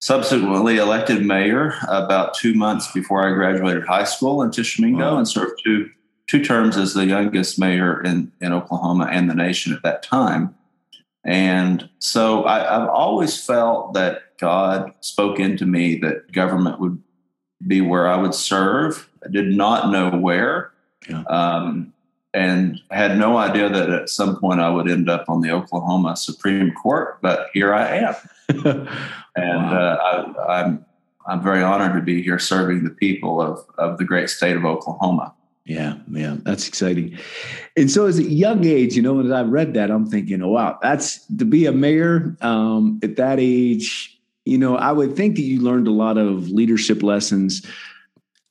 subsequently 0.02 0.78
elected 0.78 1.24
mayor 1.24 1.74
about 1.86 2.34
two 2.34 2.54
months 2.54 2.90
before 2.90 3.26
I 3.26 3.32
graduated 3.34 3.86
high 3.86 4.02
school 4.02 4.42
in 4.42 4.50
Tishomingo 4.50 5.12
wow. 5.12 5.16
and 5.18 5.26
served 5.26 5.60
two 5.64 5.90
two 6.26 6.44
terms 6.44 6.76
as 6.76 6.94
the 6.94 7.06
youngest 7.06 7.58
mayor 7.58 8.02
in, 8.02 8.32
in 8.40 8.52
Oklahoma 8.52 9.08
and 9.10 9.28
the 9.28 9.34
nation 9.34 9.72
at 9.72 9.82
that 9.82 10.02
time. 10.02 10.54
And 11.24 11.88
so 11.98 12.44
I, 12.44 12.60
have 12.80 12.88
always 12.88 13.44
felt 13.44 13.94
that 13.94 14.38
God 14.38 14.92
spoke 15.00 15.38
into 15.38 15.66
me 15.66 15.98
that 15.98 16.32
government 16.32 16.80
would 16.80 17.00
be 17.66 17.80
where 17.80 18.08
I 18.08 18.16
would 18.16 18.34
serve. 18.34 19.08
I 19.24 19.30
did 19.30 19.54
not 19.54 19.92
know 19.92 20.10
where. 20.18 20.72
Yeah. 21.08 21.22
Um, 21.24 21.91
and 22.34 22.80
had 22.90 23.18
no 23.18 23.36
idea 23.36 23.68
that 23.68 23.90
at 23.90 24.08
some 24.08 24.38
point 24.38 24.60
I 24.60 24.70
would 24.70 24.90
end 24.90 25.10
up 25.10 25.26
on 25.28 25.40
the 25.42 25.50
Oklahoma 25.50 26.16
Supreme 26.16 26.72
Court, 26.72 27.18
but 27.20 27.48
here 27.52 27.74
I 27.74 27.96
am. 27.98 28.14
and 29.36 29.66
wow. 29.66 30.34
uh, 30.36 30.42
I, 30.48 30.62
I'm 30.62 30.84
I'm 31.26 31.42
very 31.42 31.62
honored 31.62 31.94
to 31.94 32.02
be 32.02 32.22
here 32.22 32.38
serving 32.38 32.84
the 32.84 32.90
people 32.90 33.40
of, 33.40 33.64
of 33.78 33.98
the 33.98 34.04
great 34.04 34.28
state 34.28 34.56
of 34.56 34.64
Oklahoma. 34.64 35.34
Yeah, 35.64 35.98
yeah, 36.10 36.36
that's 36.42 36.66
exciting. 36.66 37.16
And 37.76 37.88
so, 37.88 38.06
as 38.06 38.18
a 38.18 38.24
young 38.24 38.64
age, 38.64 38.96
you 38.96 39.02
know, 39.02 39.24
as 39.24 39.30
I 39.30 39.42
read 39.42 39.74
that, 39.74 39.92
I'm 39.92 40.06
thinking, 40.06 40.42
oh, 40.42 40.48
wow, 40.48 40.78
that's 40.82 41.24
to 41.26 41.44
be 41.44 41.66
a 41.66 41.72
mayor 41.72 42.36
um, 42.40 42.98
at 43.02 43.16
that 43.16 43.38
age. 43.38 44.18
You 44.44 44.58
know, 44.58 44.76
I 44.76 44.90
would 44.90 45.14
think 45.14 45.36
that 45.36 45.42
you 45.42 45.60
learned 45.60 45.86
a 45.86 45.92
lot 45.92 46.18
of 46.18 46.48
leadership 46.48 47.04
lessons. 47.04 47.64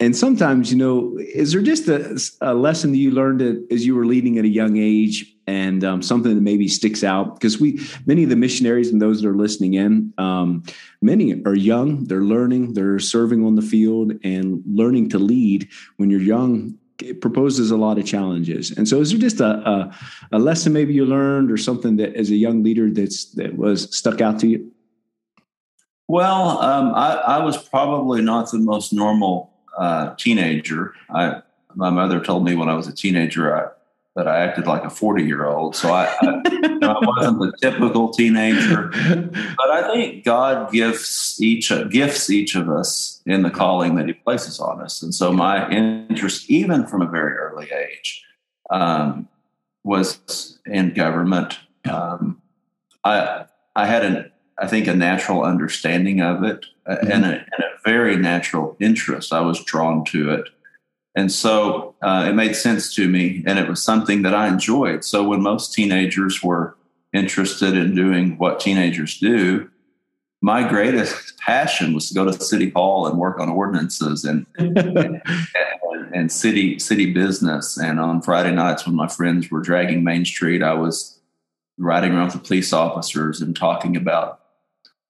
And 0.02 0.16
sometimes, 0.16 0.72
you 0.72 0.78
know, 0.80 1.16
is 1.20 1.52
there 1.52 1.62
just 1.62 1.88
a, 1.88 2.20
a 2.42 2.56
lesson 2.56 2.92
that 2.92 2.98
you 2.98 3.12
learned 3.12 3.72
as 3.72 3.86
you 3.86 3.94
were 3.94 4.08
leading 4.08 4.40
at 4.40 4.46
a 4.46 4.50
young 4.50 4.78
age, 4.78 5.32
and 5.46 5.84
um, 5.84 6.02
something 6.02 6.34
that 6.34 6.42
maybe 6.42 6.68
sticks 6.68 7.04
out? 7.04 7.36
Because 7.36 7.60
we, 7.60 7.80
many 8.08 8.24
of 8.24 8.32
the 8.32 8.36
missionaries 8.36 8.92
and 8.92 9.00
those 9.00 9.22
that 9.22 9.30
are 9.30 9.36
listening 9.36 9.76
in, 9.76 10.12
um, 10.18 10.64
many 11.04 11.40
are 11.46 11.54
young. 11.54 12.06
They're 12.06 12.24
learning. 12.24 12.74
They're 12.74 12.98
serving 12.98 13.46
on 13.46 13.54
the 13.54 13.62
field 13.62 14.14
and 14.24 14.64
learning 14.66 15.10
to 15.10 15.20
lead. 15.20 15.70
When 15.98 16.10
you're 16.10 16.20
young, 16.20 16.80
it 17.00 17.22
proposes 17.22 17.70
a 17.70 17.78
lot 17.78 18.00
of 18.00 18.06
challenges. 18.06 18.72
And 18.72 18.88
so, 18.88 19.02
is 19.02 19.12
there 19.12 19.20
just 19.20 19.40
a, 19.40 19.70
a, 19.70 19.98
a 20.32 20.40
lesson 20.40 20.74
maybe 20.74 20.96
you 20.96 21.06
learned, 21.06 21.52
or 21.52 21.58
something 21.58 21.98
that 21.98 22.16
as 22.16 22.32
a 22.32 22.36
young 22.36 22.64
leader 22.64 22.90
that's 22.90 23.26
that 23.34 23.56
was 23.56 23.96
stuck 23.96 24.20
out 24.20 24.40
to 24.40 24.48
you? 24.48 24.72
Well, 26.08 26.58
um, 26.58 26.94
I, 26.96 27.14
I, 27.14 27.46
was 27.46 27.56
probably 27.56 28.22
not 28.22 28.52
the 28.52 28.58
most 28.58 28.92
normal 28.92 29.51
uh, 29.78 30.16
teenager. 30.16 30.94
I, 31.10 31.42
my 31.76 31.90
mother 31.90 32.20
told 32.20 32.46
me 32.46 32.56
when 32.56 32.70
I 32.70 32.76
was 32.76 32.88
a 32.88 32.94
teenager 32.94 33.56
I, 33.56 33.70
that 34.16 34.28
I 34.28 34.40
acted 34.42 34.68
like 34.68 34.84
a 34.84 34.90
40 34.90 35.24
year 35.24 35.46
old. 35.46 35.76
So 35.76 35.92
I, 35.92 36.06
I, 36.22 36.42
you 36.52 36.80
know, 36.80 36.90
I, 37.02 37.06
wasn't 37.06 37.40
the 37.40 37.54
typical 37.62 38.10
teenager. 38.10 38.88
But 39.58 39.70
I 39.72 39.94
think 39.94 40.26
God 40.26 40.72
gives 40.72 41.38
each 41.42 41.72
gifts 41.90 42.30
each 42.30 42.56
of 42.56 42.70
us 42.70 43.22
in 43.26 43.44
the 43.44 43.50
calling 43.50 43.96
that 43.96 44.08
He 44.08 44.14
places 44.14 44.60
on 44.60 44.82
us. 44.82 45.02
And 45.02 45.16
so 45.16 45.32
my 45.32 45.70
interest, 45.70 46.50
even 46.50 46.86
from 46.86 47.02
a 47.02 47.08
very 47.08 47.34
early 47.34 47.70
age, 47.72 48.26
um, 48.70 49.30
was 49.84 50.60
in 50.66 50.94
government. 50.94 51.60
Um, 51.90 52.42
I 53.04 53.46
I 53.76 53.86
had 53.86 54.06
an 54.06 54.32
I 54.58 54.68
think 54.68 54.88
a 54.88 54.94
natural 54.94 55.44
understanding 55.44 56.22
of 56.22 56.44
it 56.44 56.66
mm-hmm. 56.88 57.12
and, 57.12 57.26
a, 57.26 57.30
and 57.30 57.64
a 57.64 57.72
very 57.84 58.16
natural 58.16 58.76
interest. 58.80 59.34
I 59.34 59.42
was 59.42 59.64
drawn 59.64 60.06
to 60.06 60.32
it. 60.32 60.50
And 61.16 61.32
so 61.32 61.96
uh, 62.02 62.26
it 62.30 62.34
made 62.34 62.56
sense 62.56 62.94
to 62.96 63.08
me, 63.08 63.44
and 63.46 63.60
it 63.60 63.68
was 63.68 63.84
something 63.84 64.22
that 64.22 64.34
I 64.34 64.48
enjoyed. 64.48 65.04
So 65.04 65.28
when 65.28 65.42
most 65.42 65.74
teenagers 65.74 66.42
were 66.42 66.78
interested 67.14 67.76
in 67.76 67.94
doing 67.96 68.38
what 68.38 68.62
teenagers 68.62 69.20
do, 69.20 69.70
my 70.42 70.68
greatest 70.68 71.38
passion 71.46 71.94
was 71.94 72.08
to 72.08 72.14
go 72.14 72.26
to 72.26 72.34
city 72.34 72.70
hall 72.70 73.08
and 73.08 73.18
work 73.20 73.40
on 73.40 73.50
ordinances 73.50 74.24
and, 74.24 74.46
and, 74.58 75.22
and, 76.14 76.32
city 76.32 76.80
city 76.80 77.14
business. 77.14 77.78
And 77.78 78.00
on 78.00 78.22
Friday 78.22 78.52
nights, 78.52 78.86
when 78.86 78.96
my 78.96 79.08
friends 79.08 79.52
were 79.52 79.62
dragging 79.62 80.04
Main 80.04 80.24
Street, 80.24 80.64
I 80.64 80.74
was 80.74 81.20
riding 81.78 82.14
around 82.14 82.28
with 82.28 82.36
the 82.36 82.48
police 82.48 82.72
officers 82.74 83.42
and 83.42 83.56
talking 83.56 83.96
about 83.98 84.40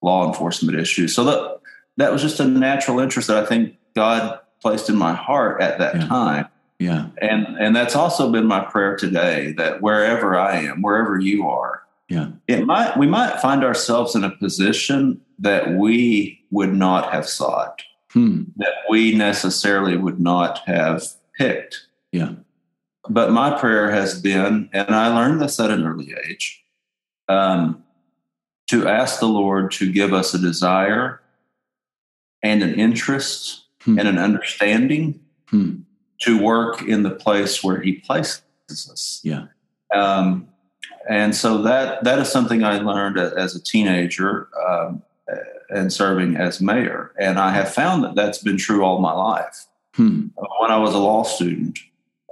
law 0.02 0.28
enforcement 0.28 0.80
issues. 0.80 1.14
So 1.14 1.24
that 1.26 1.61
that 1.98 2.12
was 2.12 2.22
just 2.22 2.40
a 2.40 2.46
natural 2.46 3.00
interest 3.00 3.28
that 3.28 3.38
I 3.38 3.46
think 3.46 3.76
God 3.96 4.40
placed 4.62 4.90
in 4.90 4.96
my 4.96 5.14
heart 5.14 5.62
at 5.62 5.80
that 5.80 5.96
yeah. 5.96 6.08
time. 6.08 6.48
Yeah. 6.80 7.08
And 7.22 7.46
and 7.60 7.76
that's 7.76 7.96
also 7.96 8.32
been 8.32 8.48
my 8.48 8.62
prayer 8.62 8.96
today 8.96 9.54
that 9.58 9.82
wherever 9.82 10.38
I 10.38 10.62
am, 10.62 10.82
wherever 10.82 11.20
you 11.20 11.48
are, 11.48 11.82
yeah. 12.12 12.28
It 12.50 12.66
might 12.66 12.98
we 12.98 13.08
might 13.08 13.40
find 13.40 13.64
ourselves 13.64 14.16
in 14.16 14.26
a 14.26 14.36
position 14.36 15.22
that 15.40 15.76
we 15.76 16.44
would 16.52 16.74
not 16.74 17.14
have 17.14 17.28
sought. 17.28 17.82
Hmm. 18.10 18.44
That 18.58 18.74
we 18.90 19.16
necessarily 19.16 19.96
would 19.96 20.20
not 20.20 20.60
have 20.66 21.04
picked. 21.38 21.88
Yeah. 22.12 22.34
But 23.10 23.32
my 23.32 23.58
prayer 23.58 23.90
has 23.92 24.22
been, 24.22 24.70
and 24.74 24.94
I 24.94 25.08
learned 25.08 25.42
this 25.42 25.58
at 25.58 25.72
an 25.72 25.88
early 25.88 26.14
age, 26.28 26.62
um, 27.30 27.82
to 28.68 28.90
ask 28.90 29.22
the 29.22 29.28
Lord 29.28 29.72
to 29.72 29.90
give 29.90 30.14
us 30.14 30.34
a 30.34 30.40
desire 30.40 31.21
and 32.44 32.64
an 32.64 32.76
interest 32.76 33.66
hmm. 33.82 33.98
and 34.00 34.08
an 34.08 34.18
understanding 34.18 35.20
hmm. 35.50 35.78
to 36.22 36.42
work 36.42 36.82
in 36.82 37.04
the 37.04 37.12
place 37.12 37.64
where 37.64 37.82
He 37.82 37.94
places 37.94 38.42
us. 38.70 39.22
Yeah. 39.24 39.48
Um, 39.94 40.48
and 41.10 41.36
so 41.36 41.62
that 41.64 42.04
that 42.04 42.20
is 42.20 42.32
something 42.32 42.64
I 42.64 42.80
learned 42.80 43.18
as 43.18 43.56
a 43.56 43.62
teenager 43.62 44.48
um, 44.70 45.02
and 45.70 45.92
serving 45.92 46.36
as 46.36 46.62
mayor, 46.62 47.12
and 47.20 47.40
I 47.40 47.52
have 47.52 47.74
found 47.74 48.04
that 48.04 48.16
that's 48.16 48.38
been 48.38 48.58
true 48.58 48.84
all 48.84 49.00
my 49.00 49.14
life. 49.14 49.66
Hmm. 49.96 50.28
When 50.36 50.72
I 50.72 50.78
was 50.78 50.94
a 50.94 51.00
law 51.00 51.24
student, 51.24 51.80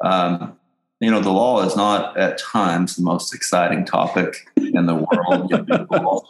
um, 0.04 0.58
you 1.00 1.10
know, 1.10 1.22
the 1.22 1.32
law 1.32 1.64
is 1.64 1.76
not 1.76 2.18
at 2.18 2.38
times 2.38 2.96
the 2.96 3.04
most 3.04 3.34
exciting 3.34 3.86
topic 3.86 4.48
in 4.80 4.86
the 4.86 4.96
world. 4.96 6.26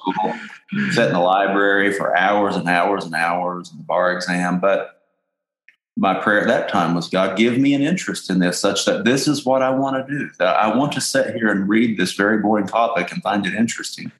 sit 0.91 1.07
in 1.07 1.13
the 1.13 1.19
library 1.19 1.93
for 1.93 2.15
hours 2.17 2.55
and 2.55 2.67
hours 2.67 3.05
and 3.05 3.15
hours, 3.15 3.71
in 3.71 3.77
the 3.77 3.83
bar 3.83 4.11
exam, 4.11 4.59
but 4.59 4.99
my 5.99 6.13
prayer 6.13 6.41
at 6.41 6.47
that 6.47 6.69
time 6.69 6.95
was 6.95 7.09
God, 7.09 7.37
give 7.37 7.57
me 7.57 7.73
an 7.73 7.81
interest 7.81 8.29
in 8.29 8.39
this 8.39 8.59
such 8.59 8.85
that 8.85 9.03
this 9.03 9.27
is 9.27 9.45
what 9.45 9.61
I 9.61 9.69
want 9.69 10.07
to 10.07 10.17
do. 10.17 10.29
That 10.39 10.55
I 10.55 10.75
want 10.75 10.93
to 10.93 11.01
sit 11.01 11.35
here 11.35 11.49
and 11.49 11.67
read 11.67 11.97
this 11.97 12.13
very 12.13 12.37
boring 12.39 12.67
topic 12.67 13.11
and 13.11 13.21
find 13.21 13.45
it 13.45 13.53
interesting. 13.53 14.11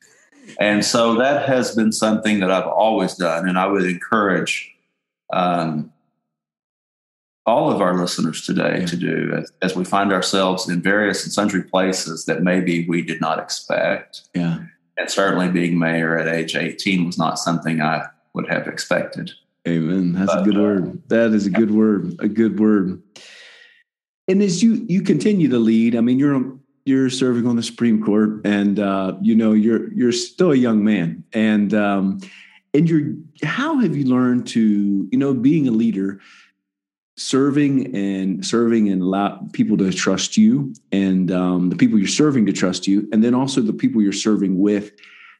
And 0.59 0.83
so 0.83 1.15
that 1.15 1.47
has 1.47 1.75
been 1.75 1.91
something 1.91 2.41
that 2.41 2.51
I've 2.51 2.67
always 2.67 3.15
done. 3.15 3.47
And 3.47 3.57
I 3.57 3.67
would 3.67 3.85
encourage 3.85 4.75
um, 5.31 5.93
all 7.49 7.71
of 7.71 7.81
our 7.81 7.97
listeners 7.97 8.45
today 8.45 8.85
to 8.85 8.95
do 8.95 9.33
as, 9.35 9.51
as, 9.63 9.75
we 9.75 9.83
find 9.83 10.13
ourselves 10.13 10.69
in 10.69 10.81
various 10.81 11.23
and 11.23 11.33
sundry 11.33 11.63
places 11.63 12.25
that 12.25 12.43
maybe 12.43 12.87
we 12.87 13.01
did 13.01 13.19
not 13.19 13.39
expect. 13.39 14.21
Yeah. 14.35 14.59
And 14.97 15.09
certainly 15.09 15.49
being 15.49 15.79
mayor 15.79 16.17
at 16.17 16.27
age 16.27 16.55
18 16.55 17.05
was 17.05 17.17
not 17.17 17.39
something 17.39 17.81
I 17.81 18.05
would 18.33 18.47
have 18.49 18.67
expected. 18.67 19.31
Amen. 19.67 20.13
That's 20.13 20.33
but, 20.33 20.41
a 20.41 20.45
good 20.45 20.57
uh, 20.57 20.61
word. 20.61 21.03
That 21.09 21.31
is 21.31 21.47
a 21.47 21.49
good 21.49 21.71
word. 21.71 22.15
A 22.19 22.27
good 22.27 22.59
word. 22.59 23.01
And 24.27 24.43
as 24.43 24.61
you 24.61 24.85
you 24.87 25.01
continue 25.01 25.49
to 25.49 25.57
lead, 25.57 25.95
I 25.95 26.01
mean, 26.01 26.19
you're 26.19 26.55
you're 26.85 27.09
serving 27.09 27.47
on 27.47 27.55
the 27.55 27.63
Supreme 27.63 28.03
Court, 28.03 28.45
and 28.45 28.79
uh, 28.79 29.15
you 29.21 29.35
know 29.35 29.53
you're 29.53 29.91
you're 29.91 30.11
still 30.11 30.51
a 30.51 30.55
young 30.55 30.83
man, 30.83 31.23
and 31.33 31.73
um, 31.73 32.19
and 32.73 32.89
you're 32.89 33.13
how 33.43 33.79
have 33.79 33.95
you 33.95 34.05
learned 34.05 34.47
to 34.47 35.09
you 35.11 35.17
know 35.17 35.33
being 35.33 35.67
a 35.67 35.71
leader, 35.71 36.19
serving 37.19 37.95
and 37.95 38.45
serving 38.45 38.89
and 38.89 39.01
allow 39.01 39.47
people 39.53 39.77
to 39.77 39.91
trust 39.91 40.37
you, 40.37 40.73
and 40.91 41.31
um, 41.31 41.69
the 41.69 41.75
people 41.75 41.99
you're 41.99 42.07
serving 42.07 42.45
to 42.45 42.53
trust 42.53 42.87
you, 42.87 43.07
and 43.11 43.23
then 43.23 43.33
also 43.33 43.61
the 43.61 43.73
people 43.73 44.01
you're 44.01 44.11
serving 44.11 44.59
with 44.59 44.91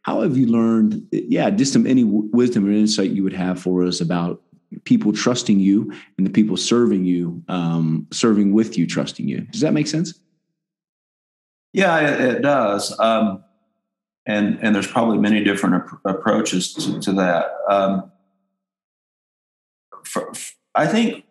how 0.04 0.22
have 0.22 0.38
you 0.38 0.48
learned? 0.48 1.08
Yeah, 1.12 1.50
just 1.50 1.74
some 1.74 1.86
any 1.86 2.04
wisdom 2.04 2.66
or 2.66 2.72
insight 2.72 3.12
you 3.12 3.24
would 3.24 3.34
have 3.34 3.62
for 3.62 3.84
us 3.84 4.02
about 4.02 4.42
people 4.86 5.12
trusting 5.12 5.60
you 5.60 5.92
and 6.18 6.26
the 6.26 6.32
people 6.32 6.56
serving 6.56 7.06
you, 7.06 7.44
um, 7.48 8.08
serving 8.12 8.54
with 8.54 8.78
you, 8.78 8.88
trusting 8.88 9.28
you. 9.28 9.42
Does 9.52 9.62
that 9.62 9.74
make 9.74 9.88
sense? 9.88 10.20
Yeah, 11.74 12.00
it, 12.00 12.22
it 12.22 12.42
does. 12.42 12.98
Um, 13.00 13.44
and 14.26 14.60
and 14.62 14.74
there's 14.74 14.88
probably 14.88 15.18
many 15.18 15.44
different 15.44 15.76
ap- 15.76 16.00
approaches 16.06 16.74
to, 16.76 17.00
to 17.02 17.14
that. 17.14 17.52
Um, 17.70 18.12
for, 20.06 20.32
I 20.76 20.88
think 20.88 21.26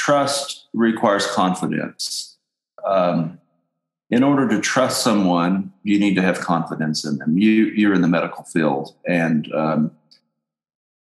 trust 0.00 0.66
requires 0.72 1.26
confidence. 1.26 2.38
Um, 2.86 3.38
in 4.08 4.22
order 4.22 4.48
to 4.48 4.60
trust 4.60 5.04
someone, 5.04 5.72
you 5.82 5.98
need 5.98 6.14
to 6.14 6.22
have 6.22 6.40
confidence 6.40 7.04
in 7.04 7.18
them. 7.18 7.36
You 7.36 7.66
you're 7.66 7.92
in 7.94 8.00
the 8.00 8.08
medical 8.08 8.44
field, 8.44 8.94
and 9.06 9.52
um, 9.52 9.90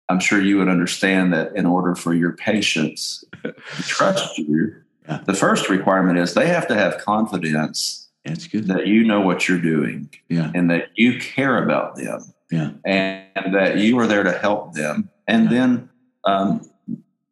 I'm 0.09 0.19
sure 0.19 0.41
you 0.41 0.57
would 0.57 0.67
understand 0.67 1.33
that 1.33 1.55
in 1.55 1.65
order 1.65 1.95
for 1.95 2.13
your 2.13 2.33
patients 2.33 3.23
to 3.43 3.53
trust 3.83 4.37
you, 4.37 4.75
yeah. 5.07 5.21
the 5.25 5.33
first 5.33 5.69
requirement 5.69 6.19
is 6.19 6.33
they 6.33 6.47
have 6.47 6.67
to 6.67 6.75
have 6.75 6.97
confidence 6.97 8.09
That's 8.25 8.47
good. 8.47 8.67
that 8.67 8.85
you 8.85 9.05
know 9.05 9.21
what 9.21 9.47
you're 9.47 9.61
doing, 9.61 10.09
yeah. 10.27 10.51
and 10.53 10.69
that 10.69 10.89
you 10.95 11.19
care 11.19 11.63
about 11.63 11.95
them. 11.95 12.19
Yeah. 12.51 12.71
And 12.85 13.55
that 13.55 13.77
you 13.77 13.97
are 13.97 14.05
there 14.05 14.23
to 14.23 14.37
help 14.37 14.73
them. 14.73 15.09
And 15.25 15.49
then 15.49 15.89
um, 16.25 16.69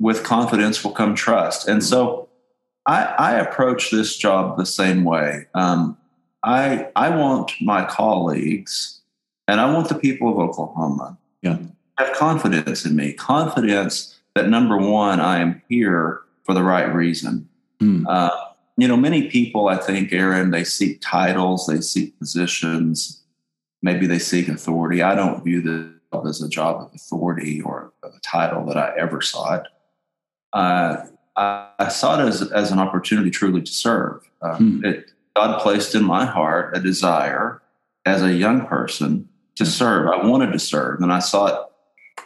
with 0.01 0.23
confidence 0.23 0.83
will 0.83 0.91
come 0.91 1.13
trust. 1.13 1.67
And 1.67 1.83
so 1.83 2.27
I, 2.87 3.03
I 3.03 3.31
approach 3.33 3.91
this 3.91 4.17
job 4.17 4.57
the 4.57 4.65
same 4.65 5.03
way. 5.03 5.45
Um, 5.53 5.95
I 6.43 6.89
I 6.95 7.15
want 7.15 7.51
my 7.61 7.85
colleagues 7.85 8.99
and 9.47 9.61
I 9.61 9.71
want 9.71 9.89
the 9.89 9.95
people 9.95 10.29
of 10.31 10.39
Oklahoma 10.39 11.19
yeah. 11.43 11.59
have 11.99 12.13
confidence 12.13 12.83
in 12.83 12.95
me. 12.95 13.13
Confidence 13.13 14.19
that 14.33 14.49
number 14.49 14.77
one, 14.77 15.19
I 15.19 15.39
am 15.39 15.61
here 15.69 16.21
for 16.45 16.55
the 16.55 16.63
right 16.63 16.91
reason. 16.91 17.47
Mm. 17.79 18.05
Uh, 18.07 18.31
you 18.77 18.87
know, 18.87 18.97
many 18.97 19.29
people, 19.29 19.67
I 19.67 19.77
think, 19.77 20.11
Aaron, 20.11 20.49
they 20.49 20.63
seek 20.63 20.99
titles, 21.01 21.67
they 21.67 21.81
seek 21.81 22.17
positions, 22.17 23.21
maybe 23.83 24.07
they 24.07 24.17
seek 24.17 24.47
authority. 24.47 25.03
I 25.03 25.13
don't 25.13 25.43
view 25.43 25.61
this 25.61 25.91
as 26.25 26.41
a 26.41 26.49
job 26.49 26.81
of 26.81 26.95
authority 26.95 27.61
or 27.61 27.93
a 28.03 28.09
title 28.23 28.65
that 28.65 28.77
I 28.77 28.93
ever 28.97 29.21
sought. 29.21 29.67
Uh, 30.53 31.05
I, 31.35 31.69
I, 31.79 31.87
saw 31.89 32.19
it 32.19 32.27
as, 32.27 32.51
as 32.51 32.71
an 32.71 32.79
opportunity 32.79 33.29
truly 33.29 33.61
to 33.61 33.71
serve. 33.71 34.29
Uh, 34.41 34.57
hmm. 34.57 34.85
it, 34.85 35.11
God 35.35 35.61
placed 35.61 35.95
in 35.95 36.03
my 36.03 36.25
heart 36.25 36.75
a 36.75 36.81
desire 36.81 37.61
as 38.05 38.21
a 38.21 38.33
young 38.33 38.65
person 38.67 39.29
to 39.55 39.65
serve. 39.65 40.07
I 40.07 40.25
wanted 40.25 40.51
to 40.51 40.59
serve, 40.59 41.01
and 41.01 41.11
I 41.11 41.19
saw 41.19 41.47
it. 41.47 41.67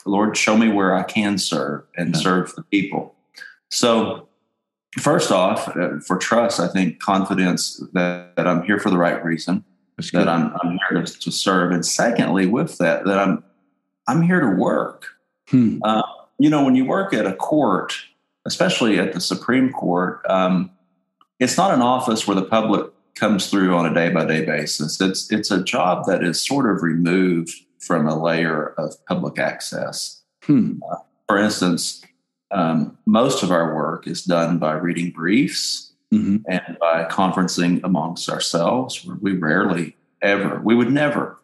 Lord, 0.08 0.38
show 0.38 0.58
me 0.58 0.70
where 0.70 0.96
I 0.96 1.04
can 1.04 1.38
serve 1.38 1.84
and 1.98 2.14
yeah. 2.14 2.22
serve 2.22 2.54
the 2.56 2.64
people. 2.64 3.16
So, 3.72 4.28
first 5.00 5.32
off, 5.32 5.68
uh, 5.76 6.00
for 6.00 6.18
trust, 6.18 6.60
I 6.60 6.68
think 6.68 7.00
confidence 7.00 7.84
that, 7.94 8.36
that 8.36 8.48
I'm 8.48 8.64
here 8.64 8.80
for 8.80 8.90
the 8.90 8.98
right 8.98 9.24
reason, 9.24 9.64
that 10.14 10.28
I'm, 10.28 10.56
I'm 10.62 10.80
here 10.90 11.04
to, 11.04 11.20
to, 11.20 11.32
serve, 11.32 11.72
and 11.72 11.86
secondly, 11.86 12.46
with 12.46 12.78
that, 12.78 13.06
that 13.06 13.18
I'm 13.18 13.44
I'm 14.08 14.22
here 14.22 14.40
to 14.40 14.50
work. 14.50 15.08
Hmm. 15.48 15.80
Uh, 15.84 16.04
you 16.38 16.50
know, 16.50 16.64
when 16.64 16.76
you 16.76 16.86
work 16.86 17.14
at 17.14 17.26
a 17.26 17.34
court, 17.34 17.96
especially 18.46 19.00
at 19.00 19.14
the 19.14 19.22
Supreme 19.22 19.72
Court, 19.72 20.22
um, 20.30 20.72
it's 21.40 21.58
not 21.58 21.74
an 21.74 21.82
office 21.82 22.28
where 22.28 22.36
the 22.36 22.46
public 22.46 22.92
comes 23.16 23.50
through 23.50 23.76
on 23.76 23.86
a 23.86 23.94
day 23.94 24.10
by 24.10 24.26
day 24.26 24.46
basis. 24.46 25.00
It's 25.02 25.32
it's 25.32 25.52
a 25.52 25.64
job 25.64 26.06
that 26.06 26.24
is 26.24 26.42
sort 26.42 26.70
of 26.70 26.84
removed 26.84 27.52
from 27.80 28.08
a 28.08 28.22
layer 28.22 28.74
of 28.78 28.94
public 29.06 29.40
access. 29.40 30.22
Hmm. 30.44 30.80
Uh, 30.90 30.98
for 31.28 31.38
instance, 31.38 32.04
um, 32.52 32.98
most 33.06 33.44
of 33.44 33.52
our 33.52 33.76
work 33.76 34.08
is 34.08 34.24
done 34.24 34.60
by 34.60 34.74
reading 34.74 35.12
briefs 35.12 35.94
mm-hmm. 36.14 36.38
and 36.48 36.78
by 36.80 37.06
conferencing 37.06 37.82
amongst 37.84 38.30
ourselves. 38.30 39.06
We 39.22 39.34
rarely 39.38 39.96
ever, 40.22 40.62
we 40.64 40.76
would 40.76 40.92
never 40.92 41.40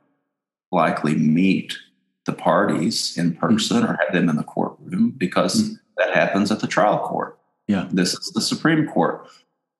likely 0.71 1.15
meet 1.15 1.77
the 2.25 2.33
parties 2.33 3.17
in 3.17 3.35
person 3.35 3.77
mm-hmm. 3.77 3.91
or 3.91 3.99
have 4.03 4.13
them 4.13 4.29
in 4.29 4.35
the 4.35 4.43
courtroom 4.43 5.13
because 5.17 5.63
mm-hmm. 5.63 5.75
That 6.01 6.15
happens 6.15 6.51
at 6.51 6.59
the 6.59 6.67
trial 6.67 6.99
court. 6.99 7.37
Yeah. 7.67 7.87
This 7.91 8.13
is 8.13 8.31
the 8.33 8.41
Supreme 8.41 8.87
Court. 8.87 9.27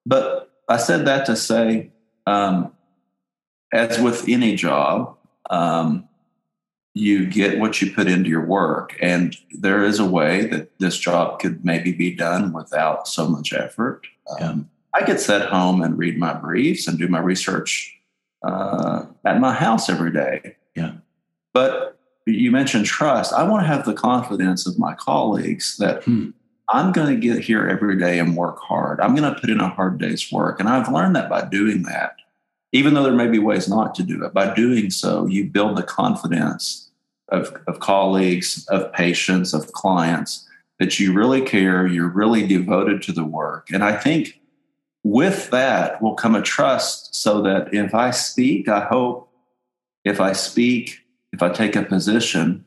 But 0.06 0.52
I 0.70 0.78
said 0.78 1.06
that 1.06 1.26
to 1.26 1.36
say, 1.36 1.92
um, 2.28 2.72
as 3.74 4.00
with 4.00 4.28
any 4.28 4.56
job, 4.56 5.18
um, 5.50 6.08
you 6.94 7.26
get 7.26 7.60
what 7.60 7.82
you 7.82 7.92
put 7.92 8.08
into 8.08 8.30
your 8.30 8.46
work. 8.46 8.98
And 9.02 9.36
there 9.52 9.84
is 9.84 10.00
a 10.00 10.06
way 10.06 10.46
that 10.48 10.78
this 10.80 10.98
job 10.98 11.40
could 11.40 11.64
maybe 11.64 11.92
be 11.92 12.14
done 12.14 12.52
without 12.54 13.08
so 13.08 13.28
much 13.28 13.54
effort. 13.54 14.06
Um, 14.40 14.70
I 14.94 15.04
could 15.04 15.20
sit 15.20 15.44
home 15.44 15.82
and 15.82 15.98
read 15.98 16.18
my 16.18 16.34
briefs 16.34 16.88
and 16.88 17.00
do 17.00 17.08
my 17.08 17.20
research 17.20 17.98
uh, 18.44 19.06
at 19.26 19.40
my 19.40 19.54
house 19.54 19.90
every 19.90 20.12
day. 20.12 20.58
Yeah. 20.76 20.96
But 21.54 21.98
you 22.32 22.52
mentioned 22.52 22.86
trust. 22.86 23.34
I 23.34 23.44
want 23.44 23.64
to 23.64 23.68
have 23.68 23.86
the 23.86 23.94
confidence 23.94 24.68
of 24.68 24.80
my 24.80 24.94
colleagues 24.96 25.78
that 25.78 26.04
hmm. 26.04 26.32
I'm 26.70 26.92
going 26.92 27.14
to 27.14 27.20
get 27.20 27.44
here 27.44 27.68
every 27.68 27.98
day 27.98 28.20
and 28.20 28.36
work 28.36 28.60
hard. 28.60 29.00
I'm 29.02 29.16
going 29.16 29.34
to 29.34 29.40
put 29.40 29.50
in 29.50 29.60
a 29.60 29.70
hard 29.70 30.00
day's 30.00 30.32
work. 30.32 30.60
And 30.60 30.70
I've 30.70 30.92
learned 30.92 31.16
that 31.16 31.30
by 31.30 31.46
doing 31.46 31.84
that, 31.84 32.16
even 32.72 32.94
though 32.94 33.04
there 33.04 33.12
may 33.12 33.28
be 33.28 33.40
ways 33.40 33.68
not 33.68 33.94
to 33.96 34.04
do 34.04 34.24
it, 34.24 34.34
by 34.34 34.54
doing 34.54 34.90
so, 34.90 35.28
you 35.28 35.50
build 35.50 35.78
the 35.78 35.84
confidence 35.84 36.90
of, 37.30 37.56
of 37.68 37.80
colleagues, 37.80 38.66
of 38.70 38.92
patients, 38.94 39.54
of 39.54 39.72
clients 39.74 40.48
that 40.80 41.00
you 41.00 41.14
really 41.14 41.42
care, 41.42 41.86
you're 41.86 42.10
really 42.10 42.48
devoted 42.48 43.02
to 43.04 43.12
the 43.12 43.26
work. 43.26 43.70
And 43.72 43.84
I 43.84 43.98
think 43.98 44.40
with 45.04 45.50
that 45.50 46.02
will 46.02 46.16
come 46.16 46.36
a 46.36 46.42
trust 46.42 47.16
so 47.16 47.42
that 47.42 47.74
if 47.74 47.94
I 47.94 48.12
speak, 48.12 48.68
I 48.68 48.82
hope 48.82 49.30
if 50.04 50.20
I 50.20 50.34
speak, 50.34 51.01
if 51.32 51.42
I 51.42 51.50
take 51.50 51.76
a 51.76 51.84
position, 51.84 52.66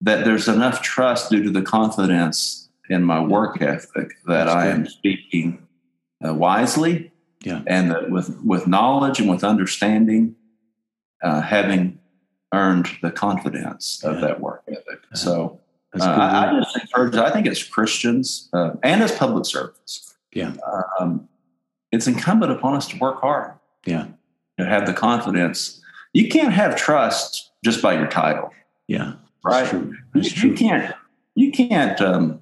that 0.00 0.24
there's 0.24 0.48
enough 0.48 0.82
trust 0.82 1.30
due 1.30 1.42
to 1.42 1.50
the 1.50 1.62
confidence 1.62 2.68
in 2.90 3.02
my 3.02 3.20
work 3.22 3.62
ethic 3.62 4.12
that 4.26 4.48
I 4.48 4.66
am 4.66 4.86
speaking 4.86 5.66
uh, 6.26 6.34
wisely, 6.34 7.12
yeah. 7.42 7.62
and 7.66 7.90
that 7.90 8.10
with 8.10 8.38
with 8.44 8.66
knowledge 8.66 9.20
and 9.20 9.28
with 9.28 9.44
understanding, 9.44 10.36
uh, 11.22 11.40
having 11.40 11.98
earned 12.52 12.88
the 13.02 13.10
confidence 13.10 14.02
of 14.04 14.20
that 14.20 14.40
work 14.40 14.62
ethic. 14.68 15.00
Yeah. 15.10 15.14
So 15.14 15.60
uh, 15.98 16.04
I, 16.04 16.50
I, 16.50 16.60
just 16.60 16.76
encourage. 16.76 17.14
I 17.16 17.30
think 17.30 17.46
as 17.46 17.62
Christians 17.62 18.48
uh, 18.52 18.72
and 18.82 19.02
as 19.02 19.12
public 19.12 19.46
servants, 19.46 20.14
yeah, 20.32 20.54
um, 20.98 21.28
it's 21.92 22.06
incumbent 22.06 22.52
upon 22.52 22.74
us 22.74 22.86
to 22.88 22.98
work 22.98 23.20
hard. 23.20 23.54
Yeah, 23.86 24.08
to 24.58 24.66
have 24.66 24.86
the 24.86 24.92
confidence. 24.92 25.80
You 26.14 26.28
can't 26.28 26.54
have 26.54 26.76
trust 26.76 27.50
just 27.62 27.82
by 27.82 27.94
your 27.94 28.06
title. 28.06 28.50
Yeah, 28.88 29.14
right. 29.44 29.68
True. 29.68 29.94
You, 30.14 30.22
true. 30.22 30.50
you, 30.50 30.56
can't. 30.56 30.94
You 31.34 31.52
can't. 31.52 32.00
Um, 32.00 32.40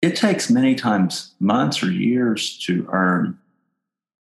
it 0.00 0.16
takes 0.16 0.48
many 0.50 0.74
times 0.74 1.34
months 1.40 1.82
or 1.82 1.90
years 1.90 2.58
to 2.60 2.88
earn 2.90 3.38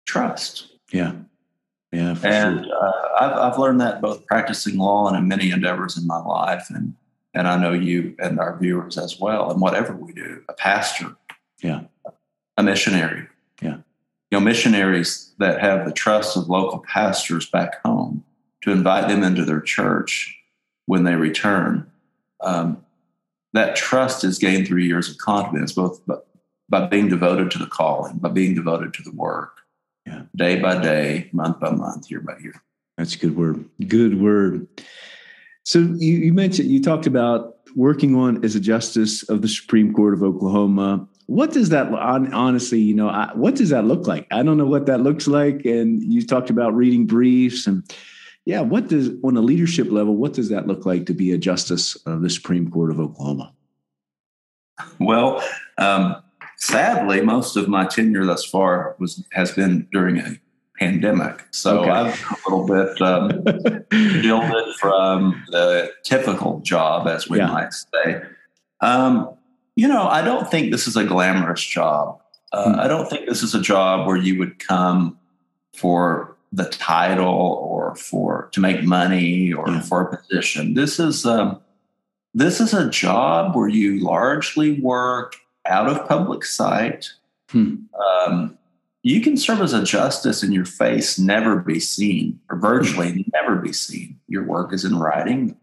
trust. 0.05 0.67
Yeah. 0.91 1.13
Yeah. 1.91 2.15
and 2.23 2.63
sure. 2.65 2.85
uh, 2.85 3.09
I've, 3.19 3.53
I've 3.53 3.59
learned 3.59 3.81
that 3.81 4.01
both 4.01 4.25
practicing 4.25 4.77
law 4.77 5.07
and 5.07 5.17
in 5.17 5.27
many 5.27 5.51
endeavors 5.51 5.97
in 5.97 6.07
my 6.07 6.19
life. 6.19 6.67
And, 6.69 6.93
and 7.33 7.47
I 7.47 7.59
know 7.59 7.73
you 7.73 8.15
and 8.19 8.39
our 8.39 8.57
viewers 8.57 8.97
as 8.97 9.19
well. 9.19 9.51
And 9.51 9.59
whatever 9.59 9.93
we 9.93 10.13
do, 10.13 10.41
a 10.47 10.53
pastor, 10.53 11.15
yeah, 11.61 11.81
a 12.57 12.63
missionary, 12.63 13.27
yeah, 13.61 13.77
you 14.29 14.39
know, 14.39 14.39
missionaries 14.39 15.33
that 15.39 15.59
have 15.59 15.85
the 15.85 15.91
trust 15.91 16.37
of 16.37 16.47
local 16.47 16.79
pastors 16.79 17.49
back 17.49 17.83
home 17.83 18.23
to 18.61 18.71
invite 18.71 19.07
them 19.07 19.23
into 19.23 19.45
their 19.45 19.61
church 19.61 20.37
when 20.85 21.03
they 21.03 21.15
return. 21.15 21.89
Um, 22.41 22.83
that 23.53 23.75
trust 23.75 24.23
is 24.23 24.39
gained 24.39 24.67
through 24.67 24.81
years 24.81 25.09
of 25.09 25.17
confidence, 25.17 25.73
both 25.73 26.05
by, 26.05 26.15
by 26.69 26.87
being 26.87 27.09
devoted 27.09 27.51
to 27.51 27.59
the 27.59 27.65
calling, 27.65 28.17
by 28.17 28.29
being 28.29 28.55
devoted 28.55 28.93
to 28.95 29.03
the 29.03 29.11
work, 29.11 29.59
yeah. 30.05 30.23
day 30.35 30.59
by 30.59 30.81
day, 30.81 31.29
month 31.33 31.59
by 31.59 31.71
month, 31.71 32.09
year 32.09 32.21
by 32.21 32.37
year. 32.37 32.61
That's 32.97 33.15
a 33.15 33.17
good 33.17 33.35
word. 33.35 33.65
Good 33.87 34.21
word. 34.21 34.67
So 35.63 35.79
you, 35.79 36.17
you 36.17 36.33
mentioned 36.33 36.69
you 36.69 36.81
talked 36.81 37.07
about 37.07 37.57
working 37.75 38.15
on 38.15 38.43
as 38.43 38.55
a 38.55 38.59
justice 38.59 39.27
of 39.29 39.41
the 39.41 39.47
Supreme 39.47 39.93
Court 39.93 40.13
of 40.13 40.23
Oklahoma. 40.23 41.07
What 41.27 41.51
does 41.51 41.69
that 41.69 41.87
honestly, 41.93 42.79
you 42.79 42.93
know, 42.93 43.09
what 43.35 43.55
does 43.55 43.69
that 43.69 43.85
look 43.85 44.07
like? 44.07 44.27
I 44.31 44.43
don't 44.43 44.57
know 44.57 44.65
what 44.65 44.85
that 44.87 45.01
looks 45.01 45.27
like. 45.27 45.65
And 45.65 46.01
you 46.03 46.25
talked 46.25 46.49
about 46.49 46.75
reading 46.75 47.05
briefs 47.05 47.67
and 47.67 47.83
yeah, 48.45 48.61
what 48.61 48.87
does 48.87 49.09
on 49.23 49.37
a 49.37 49.41
leadership 49.41 49.91
level, 49.91 50.15
what 50.15 50.33
does 50.33 50.49
that 50.49 50.67
look 50.67 50.85
like 50.85 51.05
to 51.05 51.13
be 51.13 51.31
a 51.31 51.37
justice 51.37 51.95
of 52.05 52.21
the 52.21 52.29
Supreme 52.29 52.69
Court 52.71 52.91
of 52.91 52.99
Oklahoma? 52.99 53.53
Well, 54.99 55.43
um, 55.77 56.15
sadly, 56.57 57.21
most 57.21 57.55
of 57.55 57.67
my 57.67 57.85
tenure 57.85 58.25
thus 58.25 58.43
far 58.43 58.95
was 58.99 59.23
has 59.33 59.51
been 59.51 59.87
during 59.91 60.17
a 60.17 60.39
pandemic, 60.79 61.45
so 61.51 61.81
okay. 61.81 61.91
I've 61.91 62.19
a 62.19 62.49
little 62.49 62.65
bit 62.65 63.01
um, 63.01 63.29
from 64.79 65.43
the 65.49 65.91
typical 66.03 66.59
job, 66.61 67.07
as 67.07 67.29
we 67.29 67.37
yeah. 67.37 67.47
might 67.47 67.73
say. 67.73 68.21
Um, 68.81 69.35
you 69.75 69.87
know, 69.87 70.07
I 70.07 70.23
don't 70.23 70.49
think 70.49 70.71
this 70.71 70.87
is 70.87 70.97
a 70.97 71.03
glamorous 71.03 71.61
job. 71.61 72.19
Uh, 72.51 72.73
hmm. 72.73 72.79
I 72.79 72.87
don't 72.87 73.07
think 73.07 73.27
this 73.27 73.43
is 73.43 73.53
a 73.53 73.61
job 73.61 74.07
where 74.07 74.17
you 74.17 74.39
would 74.39 74.59
come 74.59 75.19
for 75.75 76.30
the 76.51 76.65
title 76.65 77.27
or 77.27 77.95
for 77.95 78.49
to 78.51 78.59
make 78.59 78.83
money 78.83 79.53
or 79.53 79.67
yeah. 79.69 79.81
for 79.81 80.01
a 80.01 80.17
position. 80.17 80.73
This 80.73 80.99
is 80.99 81.25
um, 81.25 81.59
this 82.33 82.59
is 82.59 82.73
a 82.73 82.89
job 82.89 83.55
where 83.55 83.67
you 83.67 83.99
largely 83.99 84.79
work 84.79 85.35
out 85.65 85.87
of 85.87 86.07
public 86.07 86.45
sight. 86.45 87.11
Hmm. 87.49 87.75
Um, 88.25 88.57
you 89.03 89.21
can 89.21 89.35
serve 89.35 89.61
as 89.61 89.73
a 89.73 89.83
justice 89.83 90.43
and 90.43 90.53
your 90.53 90.65
face 90.65 91.17
never 91.17 91.57
be 91.57 91.79
seen, 91.79 92.39
or 92.49 92.57
virtually 92.57 93.11
hmm. 93.11 93.21
never 93.33 93.55
be 93.55 93.73
seen. 93.73 94.19
Your 94.27 94.43
work 94.43 94.73
is 94.73 94.85
in 94.85 94.99
writing. 94.99 95.57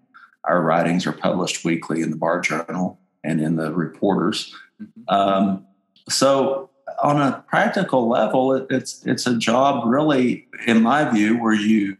Our 0.44 0.62
writings 0.62 1.06
are 1.06 1.12
published 1.12 1.64
weekly 1.64 2.00
in 2.00 2.10
the 2.10 2.16
Bar 2.16 2.40
Journal 2.40 2.98
and 3.22 3.40
in 3.40 3.56
the 3.56 3.72
Reporters. 3.72 4.54
Mm-hmm. 4.80 5.14
Um, 5.14 5.66
so 6.08 6.70
on 7.02 7.20
a 7.20 7.44
practical 7.48 8.08
level, 8.08 8.54
it, 8.54 8.66
it's 8.70 9.04
it's 9.06 9.26
a 9.26 9.36
job 9.36 9.84
really, 9.86 10.46
in 10.66 10.82
my 10.82 11.08
view, 11.10 11.40
where 11.40 11.54
you 11.54 11.96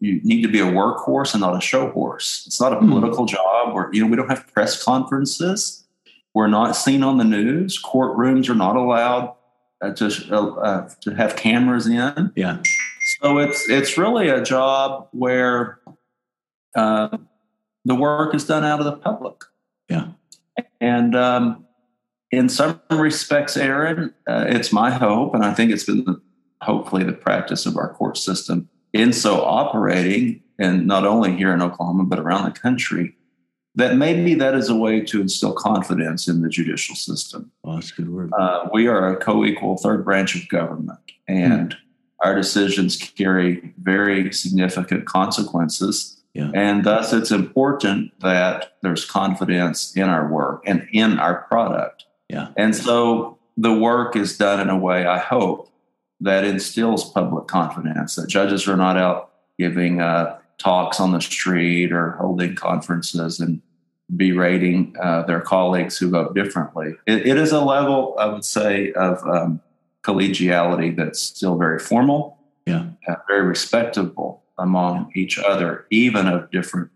you 0.00 0.20
need 0.22 0.42
to 0.42 0.48
be 0.48 0.60
a 0.60 0.66
workhorse 0.66 1.32
and 1.32 1.40
not 1.40 1.56
a 1.56 1.60
show 1.60 1.90
horse. 1.90 2.44
It's 2.46 2.60
not 2.60 2.72
a 2.72 2.78
political 2.78 3.24
job 3.24 3.74
where 3.74 3.88
you 3.92 4.02
know 4.02 4.08
we 4.08 4.16
don't 4.16 4.28
have 4.28 4.46
press 4.52 4.82
conferences. 4.82 5.84
We're 6.34 6.48
not 6.48 6.72
seen 6.72 7.02
on 7.02 7.18
the 7.18 7.24
news. 7.24 7.80
Courtrooms 7.82 8.48
are 8.48 8.54
not 8.54 8.76
allowed 8.76 9.34
uh, 9.80 9.92
to 9.92 10.06
uh, 10.30 10.54
uh, 10.56 10.88
to 11.02 11.14
have 11.14 11.36
cameras 11.36 11.86
in. 11.86 12.32
Yeah. 12.36 12.58
So 13.20 13.38
it's 13.38 13.68
it's 13.68 13.96
really 13.96 14.28
a 14.28 14.42
job 14.42 15.08
where 15.12 15.78
uh, 16.74 17.16
the 17.84 17.94
work 17.94 18.34
is 18.34 18.44
done 18.44 18.64
out 18.64 18.80
of 18.80 18.86
the 18.86 18.96
public. 18.96 19.42
Yeah. 19.88 20.08
And 20.80 21.14
um, 21.14 21.63
in 22.36 22.48
some 22.48 22.80
respects, 22.90 23.56
Aaron, 23.56 24.14
uh, 24.26 24.44
it's 24.48 24.72
my 24.72 24.90
hope, 24.90 25.34
and 25.34 25.44
I 25.44 25.54
think 25.54 25.70
it's 25.70 25.84
been 25.84 26.04
the, 26.04 26.20
hopefully 26.62 27.04
the 27.04 27.12
practice 27.12 27.66
of 27.66 27.76
our 27.76 27.92
court 27.94 28.16
system 28.16 28.68
in 28.92 29.12
so 29.12 29.42
operating, 29.42 30.42
and 30.58 30.86
not 30.86 31.04
only 31.06 31.36
here 31.36 31.52
in 31.52 31.62
Oklahoma 31.62 32.04
but 32.04 32.18
around 32.18 32.44
the 32.44 32.58
country, 32.58 33.16
that 33.74 33.96
maybe 33.96 34.34
that 34.34 34.54
is 34.54 34.68
a 34.68 34.74
way 34.74 35.00
to 35.00 35.20
instill 35.20 35.52
confidence 35.52 36.28
in 36.28 36.42
the 36.42 36.48
judicial 36.48 36.94
system. 36.94 37.50
Oh, 37.64 37.74
that's 37.74 37.90
a 37.92 37.94
good 37.96 38.12
word. 38.12 38.32
Uh, 38.38 38.68
we 38.72 38.86
are 38.86 39.12
a 39.12 39.16
co-equal 39.16 39.76
third 39.76 40.04
branch 40.04 40.36
of 40.36 40.48
government, 40.48 41.00
and 41.26 41.70
mm. 41.70 41.76
our 42.24 42.34
decisions 42.34 42.96
carry 42.96 43.74
very 43.82 44.32
significant 44.32 45.06
consequences. 45.06 46.22
Yeah. 46.34 46.50
And 46.54 46.84
thus, 46.84 47.12
it's 47.12 47.30
important 47.30 48.12
that 48.20 48.74
there's 48.82 49.04
confidence 49.04 49.96
in 49.96 50.08
our 50.08 50.32
work 50.32 50.62
and 50.66 50.88
in 50.92 51.18
our 51.18 51.42
product. 51.42 52.03
Yeah. 52.28 52.48
And 52.56 52.74
so 52.74 53.38
the 53.56 53.72
work 53.72 54.16
is 54.16 54.36
done 54.36 54.60
in 54.60 54.70
a 54.70 54.78
way, 54.78 55.06
I 55.06 55.18
hope, 55.18 55.70
that 56.20 56.44
instills 56.44 57.10
public 57.10 57.46
confidence 57.46 58.14
that 58.16 58.28
judges 58.28 58.66
are 58.68 58.76
not 58.76 58.96
out 58.96 59.30
giving 59.58 60.00
uh, 60.00 60.38
talks 60.58 61.00
on 61.00 61.12
the 61.12 61.20
street 61.20 61.92
or 61.92 62.12
holding 62.12 62.54
conferences 62.54 63.40
and 63.40 63.60
berating 64.16 64.94
uh, 65.00 65.22
their 65.22 65.40
colleagues 65.40 65.98
who 65.98 66.10
vote 66.10 66.34
differently. 66.34 66.94
It, 67.06 67.26
it 67.26 67.36
is 67.36 67.52
a 67.52 67.60
level, 67.60 68.16
I 68.18 68.26
would 68.26 68.44
say, 68.44 68.92
of 68.92 69.22
um, 69.26 69.60
collegiality 70.02 70.94
that's 70.96 71.20
still 71.20 71.56
very 71.56 71.78
formal, 71.78 72.38
yeah, 72.66 72.86
uh, 73.08 73.16
very 73.28 73.46
respectable 73.46 74.42
among 74.58 75.10
each 75.14 75.38
other, 75.38 75.86
even 75.90 76.26
of 76.26 76.50
different 76.50 76.90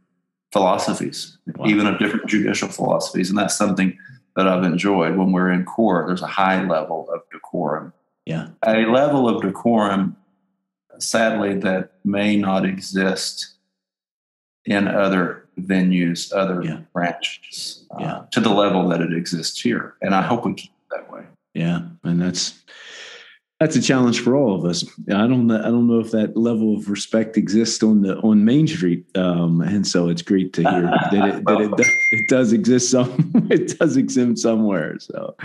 philosophies, 0.52 1.38
wow. 1.56 1.66
even 1.66 1.86
of 1.86 1.98
different 1.98 2.26
judicial 2.26 2.68
philosophies, 2.68 3.30
and 3.30 3.38
that's 3.38 3.56
something 3.56 3.96
that 4.38 4.48
I've 4.48 4.64
enjoyed 4.64 5.16
when 5.16 5.32
we're 5.32 5.50
in 5.50 5.66
court. 5.66 6.06
There's 6.06 6.22
a 6.22 6.26
high 6.26 6.64
level 6.64 7.10
of 7.12 7.20
decorum. 7.30 7.92
Yeah, 8.24 8.48
a 8.64 8.86
level 8.86 9.28
of 9.28 9.42
decorum 9.42 10.16
sadly, 10.98 11.58
that 11.58 11.92
may 12.04 12.36
not 12.36 12.64
exist 12.64 13.54
in 14.64 14.86
other 14.86 15.46
venues, 15.58 16.32
other 16.34 16.62
yeah. 16.62 16.80
branches, 16.92 17.86
uh, 17.92 17.96
yeah. 18.00 18.22
to 18.30 18.40
the 18.40 18.50
level 18.50 18.88
that 18.88 19.00
it 19.00 19.12
exists 19.12 19.60
here. 19.60 19.94
And 20.02 20.14
I 20.14 20.22
hope 20.22 20.44
we 20.44 20.54
keep 20.54 20.70
it 20.70 20.96
that 20.96 21.10
way. 21.10 21.22
Yeah, 21.54 21.82
and 22.04 22.20
that's 22.20 22.62
that's 23.60 23.74
a 23.74 23.82
challenge 23.82 24.20
for 24.20 24.36
all 24.36 24.54
of 24.54 24.64
us. 24.64 24.84
I 25.08 25.26
don't 25.26 25.50
I 25.50 25.68
don't 25.68 25.88
know 25.88 25.98
if 25.98 26.12
that 26.12 26.36
level 26.36 26.76
of 26.76 26.88
respect 26.88 27.36
exists 27.36 27.82
on 27.82 28.02
the 28.02 28.16
on 28.18 28.44
Main 28.44 28.66
Street, 28.66 29.04
um, 29.16 29.60
and 29.60 29.86
so 29.86 30.08
it's 30.08 30.22
great 30.22 30.52
to 30.54 30.62
hear 30.62 30.82
that 30.82 31.12
it 31.12 31.44
that 31.46 31.60
it, 31.60 31.86
it 32.12 32.28
does 32.28 32.52
exist 32.52 32.90
some 32.90 33.32
it 33.50 33.78
does 33.78 33.96
exist 33.96 34.38
somewhere. 34.38 34.98
So 35.00 35.36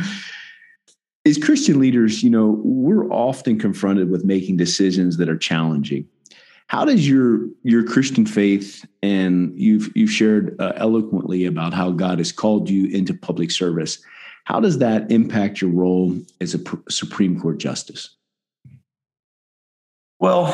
as 1.25 1.37
Christian 1.37 1.79
leaders, 1.79 2.21
you 2.21 2.29
know, 2.29 2.61
we're 2.63 3.09
often 3.09 3.57
confronted 3.57 4.09
with 4.09 4.25
making 4.25 4.57
decisions 4.57 5.17
that 5.17 5.29
are 5.29 5.37
challenging. 5.37 6.07
How 6.67 6.85
does 6.85 7.07
your 7.07 7.47
your 7.63 7.83
Christian 7.83 8.25
faith 8.25 8.85
and 9.01 9.53
you've 9.59 9.91
you've 9.95 10.11
shared 10.11 10.55
uh, 10.59 10.73
eloquently 10.75 11.45
about 11.45 11.73
how 11.73 11.91
God 11.91 12.19
has 12.19 12.31
called 12.31 12.69
you 12.69 12.87
into 12.95 13.13
public 13.13 13.49
service? 13.49 14.03
How 14.45 14.59
does 14.59 14.79
that 14.79 15.11
impact 15.11 15.61
your 15.61 15.71
role 15.71 16.17
as 16.41 16.53
a 16.53 16.59
Supreme 16.89 17.39
Court 17.39 17.57
justice? 17.57 18.09
Well, 20.19 20.53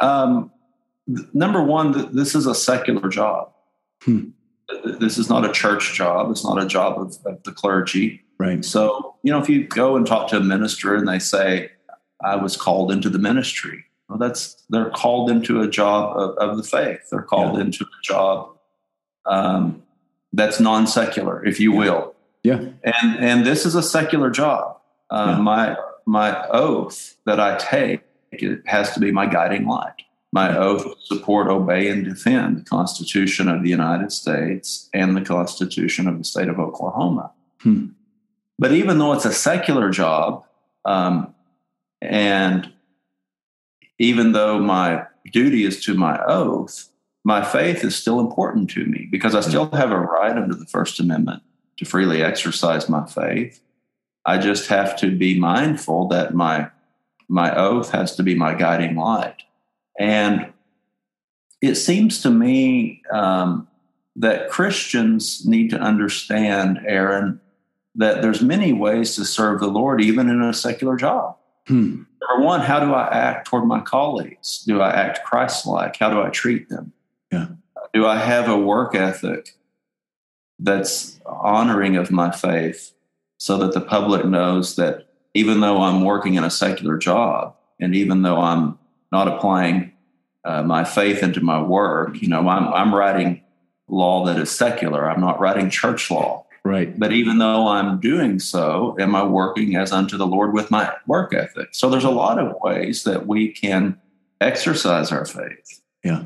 um, 0.00 0.50
number 1.32 1.62
one, 1.62 2.14
this 2.14 2.34
is 2.34 2.46
a 2.46 2.54
secular 2.54 3.08
job. 3.08 3.52
Hmm. 4.02 4.30
This 4.84 5.18
is 5.18 5.28
not 5.28 5.48
a 5.48 5.52
church 5.52 5.94
job. 5.94 6.30
It's 6.30 6.44
not 6.44 6.62
a 6.62 6.66
job 6.66 7.00
of, 7.00 7.16
of 7.24 7.42
the 7.42 7.52
clergy. 7.52 8.22
Right. 8.38 8.64
So, 8.64 9.16
you 9.22 9.32
know, 9.32 9.40
if 9.40 9.48
you 9.48 9.64
go 9.64 9.96
and 9.96 10.06
talk 10.06 10.28
to 10.28 10.36
a 10.36 10.40
minister 10.40 10.94
and 10.94 11.08
they 11.08 11.18
say, 11.18 11.70
I 12.22 12.36
was 12.36 12.56
called 12.56 12.92
into 12.92 13.08
the 13.08 13.18
ministry, 13.18 13.84
well, 14.08 14.18
that's 14.18 14.62
they're 14.70 14.90
called 14.90 15.30
into 15.30 15.60
a 15.60 15.68
job 15.68 16.16
of, 16.16 16.36
of 16.36 16.56
the 16.56 16.62
faith. 16.62 17.00
They're 17.10 17.22
called 17.22 17.56
yeah. 17.56 17.64
into 17.64 17.84
a 17.84 18.02
job 18.02 18.56
um, 19.26 19.82
that's 20.32 20.60
non 20.60 20.86
secular, 20.86 21.44
if 21.44 21.60
you 21.60 21.72
yeah. 21.72 21.78
will. 21.78 22.14
Yeah. 22.48 22.70
And 22.82 23.18
and 23.18 23.46
this 23.46 23.66
is 23.66 23.74
a 23.74 23.82
secular 23.82 24.30
job. 24.30 24.78
Uh, 25.10 25.34
yeah. 25.36 25.42
My 25.42 25.76
my 26.06 26.46
oath 26.48 27.16
that 27.26 27.38
I 27.38 27.58
take 27.58 28.02
it 28.32 28.62
has 28.66 28.92
to 28.92 29.00
be 29.00 29.10
my 29.10 29.26
guiding 29.26 29.66
light. 29.66 29.94
My 30.32 30.56
oath 30.56 30.84
to 30.84 30.94
support, 31.02 31.48
obey, 31.48 31.88
and 31.88 32.04
defend 32.04 32.58
the 32.58 32.64
Constitution 32.64 33.48
of 33.48 33.62
the 33.62 33.70
United 33.70 34.12
States 34.12 34.90
and 34.92 35.16
the 35.16 35.22
Constitution 35.22 36.06
of 36.06 36.18
the 36.18 36.24
state 36.24 36.48
of 36.48 36.58
Oklahoma. 36.58 37.32
Hmm. 37.60 37.86
But 38.58 38.72
even 38.72 38.98
though 38.98 39.12
it's 39.14 39.24
a 39.24 39.32
secular 39.32 39.88
job, 39.90 40.44
um, 40.84 41.34
and 42.02 42.70
even 43.98 44.32
though 44.32 44.58
my 44.58 45.04
duty 45.32 45.64
is 45.64 45.82
to 45.84 45.94
my 45.94 46.22
oath, 46.24 46.88
my 47.24 47.42
faith 47.44 47.82
is 47.82 47.96
still 47.96 48.20
important 48.20 48.70
to 48.70 48.84
me 48.84 49.08
because 49.10 49.34
I 49.34 49.40
still 49.40 49.70
have 49.70 49.92
a 49.92 49.98
right 49.98 50.36
under 50.36 50.54
the 50.54 50.66
First 50.66 51.00
Amendment 51.00 51.42
to 51.78 51.84
freely 51.84 52.22
exercise 52.22 52.88
my 52.88 53.06
faith. 53.06 53.60
I 54.24 54.38
just 54.38 54.68
have 54.68 54.96
to 54.98 55.16
be 55.16 55.38
mindful 55.38 56.08
that 56.08 56.34
my 56.34 56.70
my 57.28 57.54
oath 57.54 57.90
has 57.90 58.16
to 58.16 58.22
be 58.22 58.34
my 58.34 58.54
guiding 58.54 58.96
light. 58.96 59.42
And 59.98 60.52
it 61.60 61.74
seems 61.74 62.22
to 62.22 62.30
me 62.30 63.02
um, 63.12 63.68
that 64.16 64.48
Christians 64.48 65.46
need 65.46 65.70
to 65.70 65.78
understand, 65.78 66.80
Aaron, 66.86 67.40
that 67.96 68.22
there's 68.22 68.40
many 68.40 68.72
ways 68.72 69.14
to 69.16 69.24
serve 69.24 69.60
the 69.60 69.66
Lord, 69.66 70.00
even 70.00 70.30
in 70.30 70.40
a 70.40 70.54
secular 70.54 70.96
job. 70.96 71.36
Hmm. 71.66 72.04
Number 72.26 72.44
one, 72.44 72.60
how 72.60 72.80
do 72.80 72.94
I 72.94 73.08
act 73.08 73.46
toward 73.46 73.66
my 73.66 73.80
colleagues? 73.80 74.64
Do 74.66 74.80
I 74.80 74.90
act 74.90 75.24
Christ-like? 75.24 75.96
How 75.96 76.10
do 76.10 76.22
I 76.22 76.30
treat 76.30 76.68
them? 76.70 76.92
Yeah. 77.30 77.48
Do 77.92 78.06
I 78.06 78.18
have 78.18 78.48
a 78.48 78.56
work 78.56 78.94
ethic 78.94 79.57
that's 80.58 81.20
honoring 81.26 81.96
of 81.96 82.10
my 82.10 82.30
faith, 82.30 82.92
so 83.38 83.56
that 83.58 83.72
the 83.72 83.80
public 83.80 84.24
knows 84.24 84.76
that 84.76 85.08
even 85.34 85.60
though 85.60 85.82
I'm 85.82 86.04
working 86.04 86.34
in 86.34 86.44
a 86.44 86.50
secular 86.50 86.98
job, 86.98 87.54
and 87.80 87.94
even 87.94 88.22
though 88.22 88.40
I'm 88.40 88.78
not 89.12 89.28
applying 89.28 89.92
uh, 90.44 90.62
my 90.62 90.84
faith 90.84 91.22
into 91.22 91.40
my 91.40 91.60
work, 91.62 92.20
you 92.20 92.28
know, 92.28 92.48
I'm 92.48 92.72
I'm 92.72 92.94
writing 92.94 93.42
law 93.88 94.24
that 94.26 94.38
is 94.38 94.50
secular. 94.50 95.08
I'm 95.08 95.20
not 95.20 95.40
writing 95.40 95.70
church 95.70 96.10
law. 96.10 96.44
Right. 96.64 96.98
But 96.98 97.12
even 97.12 97.38
though 97.38 97.68
I'm 97.68 98.00
doing 98.00 98.38
so, 98.38 98.96
am 98.98 99.14
I 99.14 99.24
working 99.24 99.76
as 99.76 99.92
unto 99.92 100.16
the 100.18 100.26
Lord 100.26 100.52
with 100.52 100.70
my 100.70 100.92
work 101.06 101.32
ethic? 101.32 101.68
So 101.72 101.88
there's 101.88 102.04
a 102.04 102.10
lot 102.10 102.38
of 102.38 102.56
ways 102.60 103.04
that 103.04 103.26
we 103.26 103.48
can 103.52 103.98
exercise 104.40 105.10
our 105.10 105.24
faith. 105.24 105.80
Yeah. 106.04 106.24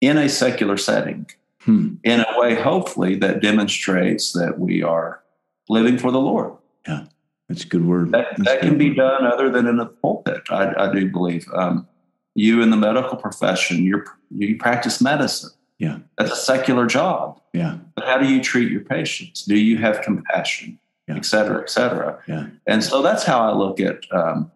In 0.00 0.18
a 0.18 0.28
secular 0.28 0.76
setting. 0.76 1.26
Hmm. 1.62 1.94
In 2.04 2.20
a 2.20 2.38
way, 2.38 2.54
hopefully, 2.54 3.16
that 3.16 3.42
demonstrates 3.42 4.32
that 4.32 4.58
we 4.58 4.82
are 4.82 5.22
living 5.68 5.98
for 5.98 6.10
the 6.10 6.20
Lord. 6.20 6.52
Yeah. 6.86 7.04
That's 7.48 7.64
a 7.64 7.68
good 7.68 7.86
word. 7.86 8.12
That, 8.12 8.36
that 8.38 8.60
can 8.60 8.76
be 8.76 8.94
done 8.94 9.24
other 9.24 9.50
than 9.50 9.66
in 9.66 9.80
a 9.80 9.86
pulpit, 9.86 10.42
I, 10.50 10.74
I 10.76 10.92
do 10.92 11.10
believe. 11.10 11.46
Um, 11.54 11.88
you 12.34 12.62
in 12.62 12.70
the 12.70 12.76
medical 12.76 13.16
profession, 13.16 13.82
you 13.82 14.04
you 14.30 14.56
practice 14.58 15.00
medicine. 15.00 15.50
Yeah. 15.78 15.98
That's 16.16 16.32
a 16.32 16.36
secular 16.36 16.86
job. 16.86 17.40
Yeah. 17.52 17.78
But 17.94 18.04
how 18.04 18.18
do 18.18 18.28
you 18.28 18.42
treat 18.42 18.70
your 18.70 18.82
patients? 18.82 19.44
Do 19.44 19.56
you 19.56 19.78
have 19.78 20.02
compassion, 20.02 20.78
yeah. 21.06 21.16
et 21.16 21.24
cetera, 21.24 21.62
et 21.62 21.70
cetera? 21.70 22.20
Yeah. 22.26 22.48
And 22.66 22.84
so 22.84 23.00
that's 23.00 23.24
how 23.24 23.40
I 23.40 23.54
look 23.56 23.80
at 23.80 24.04
um, 24.12 24.50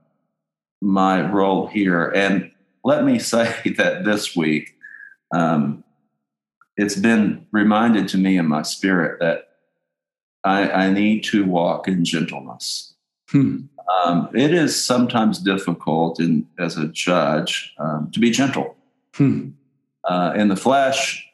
my 0.81 1.29
role 1.31 1.67
here. 1.69 2.09
And 2.09 2.51
let 2.85 3.05
me 3.05 3.19
say 3.33 3.75
that 3.77 4.05
this 4.05 4.37
week, 4.37 4.77
um, 5.35 5.85
it's 6.77 6.97
been 6.97 7.47
reminded 7.53 8.09
to 8.09 8.19
me 8.19 8.37
in 8.37 8.47
my 8.47 8.63
spirit 8.63 9.21
that 9.21 9.49
I, 10.45 10.71
I 10.71 10.93
need 10.93 11.25
to 11.25 11.45
walk 11.45 11.89
in 11.89 12.05
gentleness. 12.05 12.95
Hmm. 13.31 13.63
Um, 14.05 14.29
it 14.35 14.53
is 14.53 14.83
sometimes 14.83 15.39
difficult 15.39 16.21
in, 16.21 16.47
as 16.59 16.77
a 16.77 16.89
judge 16.89 17.75
um, 17.79 18.11
to 18.13 18.21
be 18.21 18.31
gentle. 18.31 18.77
Hmm. 19.15 19.51
Uh, 20.05 20.33
in 20.37 20.49
the 20.49 20.57
flesh, 20.57 21.27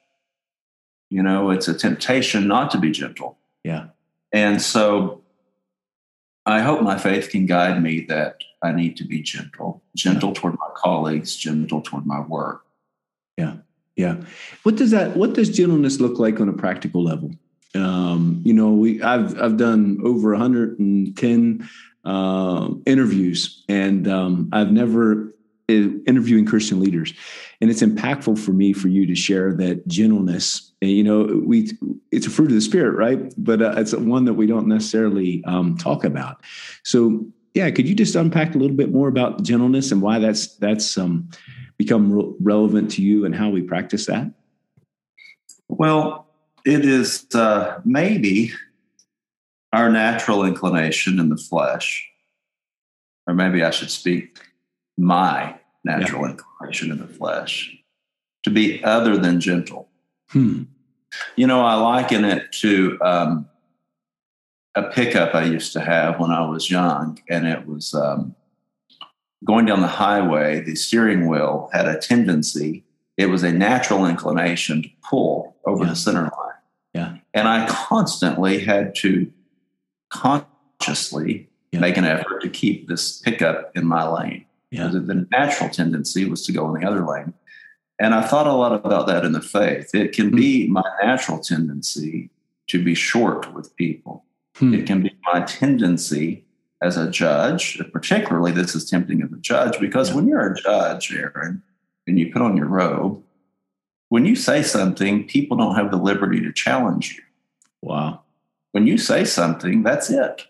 you 1.11 1.23
know, 1.23 1.51
it's 1.51 1.69
a 1.69 1.75
temptation 1.75 2.47
not 2.47 2.71
to 2.73 2.79
be 2.79 2.91
gentle. 2.91 3.39
Yeah. 3.65 3.87
And 4.33 4.61
so 4.61 5.23
I 6.45 6.61
hope 6.61 6.83
my 6.83 6.99
faith 6.99 7.31
can 7.31 7.47
guide 7.47 7.83
me 7.83 8.05
that 8.09 8.43
I 8.63 8.73
need 8.73 8.97
to 8.99 9.05
be 9.05 9.23
gentle, 9.23 9.83
gentle 9.97 10.33
toward 10.33 10.59
my 10.59 10.69
colleagues, 10.75 11.37
gentle 11.37 11.81
toward 11.81 12.07
my 12.07 12.21
work. 12.21 12.65
Yeah. 13.37 13.57
Yeah. 13.99 14.23
What 14.63 14.77
does 14.77 14.93
that, 14.93 15.17
what 15.17 15.35
does 15.35 15.51
gentleness 15.51 16.01
look 16.01 16.19
like 16.21 16.41
on 16.41 16.49
a 16.49 16.53
practical 16.53 17.03
level? 17.03 17.33
Um, 17.75 18.41
you 18.45 18.55
know, 18.55 18.71
we, 18.71 19.03
I've, 19.03 19.39
I've 19.41 19.57
done 19.57 19.99
over 20.05 20.31
110 20.31 21.69
uh, 22.05 22.69
interviews 22.87 23.65
and 23.69 24.09
um, 24.09 24.49
I've 24.53 24.71
never 24.71 25.35
interviewing 25.69 26.47
Christian 26.47 26.81
leaders. 26.81 27.13
And 27.61 27.71
it's 27.71 27.83
impactful 27.83 28.39
for 28.39 28.53
me 28.53 28.73
for 28.73 28.87
you 28.87 29.05
to 29.05 29.17
share 29.17 29.53
that 29.55 29.87
gentleness. 29.89 30.73
And, 30.81 30.93
you 30.93 31.03
know, 31.03 31.43
we 31.45 31.73
it's 32.13 32.27
a 32.27 32.31
fruit 32.31 32.49
of 32.49 32.55
the 32.55 32.61
spirit, 32.61 32.93
right? 32.93 33.35
But 33.37 33.61
uh, 33.61 33.75
it's 33.77 33.93
one 33.95 34.25
that 34.27 34.35
we 34.35 34.47
don't 34.47 34.69
necessarily 34.69 35.45
um, 35.45 35.77
talk 35.77 36.05
about. 36.05 36.41
So, 36.85 37.27
yeah, 37.55 37.69
could 37.71 37.89
you 37.89 37.97
just 37.97 38.15
unpack 38.15 38.55
a 38.55 38.59
little 38.59 38.77
bit 38.77 38.93
more 38.93 39.09
about 39.09 39.43
gentleness 39.43 39.91
and 39.91 40.01
why 40.01 40.21
that's 40.21 40.57
that's 40.57 40.97
um, 40.97 41.29
become 41.79 42.13
re- 42.13 42.35
relevant 42.41 42.91
to 42.93 43.03
you 43.03 43.25
and 43.25 43.35
how 43.35 43.49
we 43.49 43.63
practice 43.63 44.07
that? 44.07 44.31
Well, 45.69 46.27
it 46.65 46.85
is 46.85 47.27
uh, 47.35 47.81
maybe 47.85 48.53
our 49.73 49.91
natural 49.91 50.45
inclination 50.45 51.19
in 51.19 51.29
the 51.29 51.37
flesh, 51.37 52.09
or 53.27 53.35
maybe 53.35 53.63
I 53.63 53.71
should 53.71 53.91
speak 53.91 54.39
my 54.97 55.55
natural 55.85 56.23
yeah. 56.23 56.33
inclination 56.33 56.91
in 56.91 56.99
the 56.99 57.07
flesh 57.07 57.75
to 58.45 58.51
be 58.51 58.83
other 58.83 59.17
than 59.17 59.41
gentle. 59.41 59.89
Hmm. 60.31 60.65
You 61.37 61.47
know, 61.47 61.65
I 61.65 61.75
liken 61.75 62.25
it 62.25 62.53
to 62.61 62.99
um, 63.01 63.49
a 64.75 64.83
pickup 64.85 65.35
I 65.35 65.45
used 65.45 65.73
to 65.75 65.81
have 65.81 66.19
when 66.19 66.31
I 66.31 66.47
was 66.49 66.71
young, 66.71 67.21
and 67.29 67.47
it 67.47 67.67
was 67.67 67.95
um, 67.95 68.35
going 69.45 69.67
down 69.67 69.81
the 69.81 69.87
highway. 69.87 70.61
The 70.61 70.75
steering 70.75 71.29
wheel 71.29 71.71
had 71.73 71.87
a 71.87 71.99
tendency, 71.99 72.85
it 73.17 73.27
was 73.27 73.43
a 73.43 73.53
natural 73.53 74.07
inclination 74.07 74.83
to 74.83 74.89
pull 75.09 75.57
over 75.67 75.85
yeah. 75.85 75.91
the 75.91 75.97
center 75.97 76.23
line. 76.23 76.33
Yeah. 76.95 77.17
And 77.35 77.49
I 77.49 77.67
constantly 77.69 78.61
had 78.61 78.95
to 78.97 79.31
consciously 80.11 81.49
yeah. 81.73 81.81
make 81.81 81.97
an 81.97 82.05
effort 82.05 82.43
to 82.43 82.49
keep 82.49 82.89
this 82.89 83.19
pickup 83.19 83.73
in 83.77 83.87
my 83.87 84.09
lane. 84.09 84.45
Yeah. 84.71 84.89
The 84.89 85.27
natural 85.31 85.71
tendency 85.71 86.29
was 86.29 86.45
to 86.47 86.53
go 86.53 86.75
in 86.75 86.81
the 86.81 86.89
other 86.89 87.07
lane. 87.07 87.35
And 88.01 88.15
I 88.15 88.23
thought 88.23 88.47
a 88.47 88.53
lot 88.53 88.73
about 88.73 89.07
that 89.09 89.25
in 89.25 89.33
the 89.33 89.41
faith. 89.41 89.95
It 89.95 90.13
can 90.13 90.31
be 90.31 90.67
hmm. 90.67 90.75
my 90.75 90.85
natural 91.03 91.39
tendency 91.39 92.31
to 92.69 92.83
be 92.83 92.95
short 92.95 93.53
with 93.55 93.75
people. 93.77 94.25
Hmm. 94.57 94.75
It 94.75 94.87
can 94.87 95.03
be 95.03 95.17
my 95.33 95.41
tendency 95.41 96.45
as 96.83 96.97
a 96.97 97.11
judge, 97.11 97.81
particularly 97.93 98.53
this 98.53 98.75
is 98.75 98.89
tempting 98.89 99.23
as 99.23 99.33
a 99.33 99.39
judge, 99.39 99.79
because 99.81 100.11
yeah. 100.11 100.17
when 100.17 100.29
you're 100.29 100.53
a 100.53 100.61
judge, 100.61 101.13
Aaron, 101.13 101.63
and 102.07 102.19
you 102.19 102.33
put 102.33 102.43
on 102.43 102.57
your 102.57 102.67
robe, 102.67 103.23
when 104.09 104.25
you 104.25 104.37
say 104.37 104.63
something, 104.63 105.27
people 105.27 105.57
don't 105.57 105.75
have 105.75 105.91
the 105.91 105.97
liberty 105.97 106.41
to 106.41 106.53
challenge 106.53 107.17
you. 107.17 107.23
Wow. 107.83 108.23
When 108.73 108.87
you 108.87 108.97
say 108.97 109.25
something, 109.25 109.83
that's 109.83 110.11
it. 110.11 110.47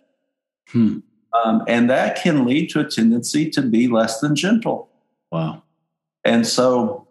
Hmm. 0.69 0.99
Um, 1.33 1.63
and 1.67 1.91
that 1.91 2.23
can 2.23 2.47
lead 2.47 2.71
to 2.71 2.81
a 2.81 2.85
tendency 2.85 3.51
to 3.51 3.63
be 3.63 3.89
less 3.89 4.21
than 4.21 4.35
gentle. 4.35 4.89
Wow. 5.31 5.63
And 6.25 6.47
so 6.47 7.07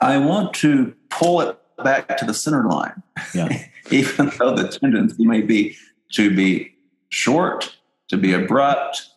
I 0.00 0.18
want 0.18 0.54
to 0.54 0.94
pull 1.10 1.40
it 1.40 1.58
back 1.82 2.16
to 2.18 2.24
the 2.24 2.34
center 2.34 2.64
line. 2.64 3.02
Yeah. 3.34 3.66
Even 3.90 4.32
though 4.38 4.54
the 4.54 4.68
tendency 4.68 5.24
may 5.24 5.42
be 5.42 5.76
to 6.12 6.34
be 6.34 6.74
short, 7.08 7.76
to 8.08 8.16
be 8.16 8.32
abrupt, 8.32 9.08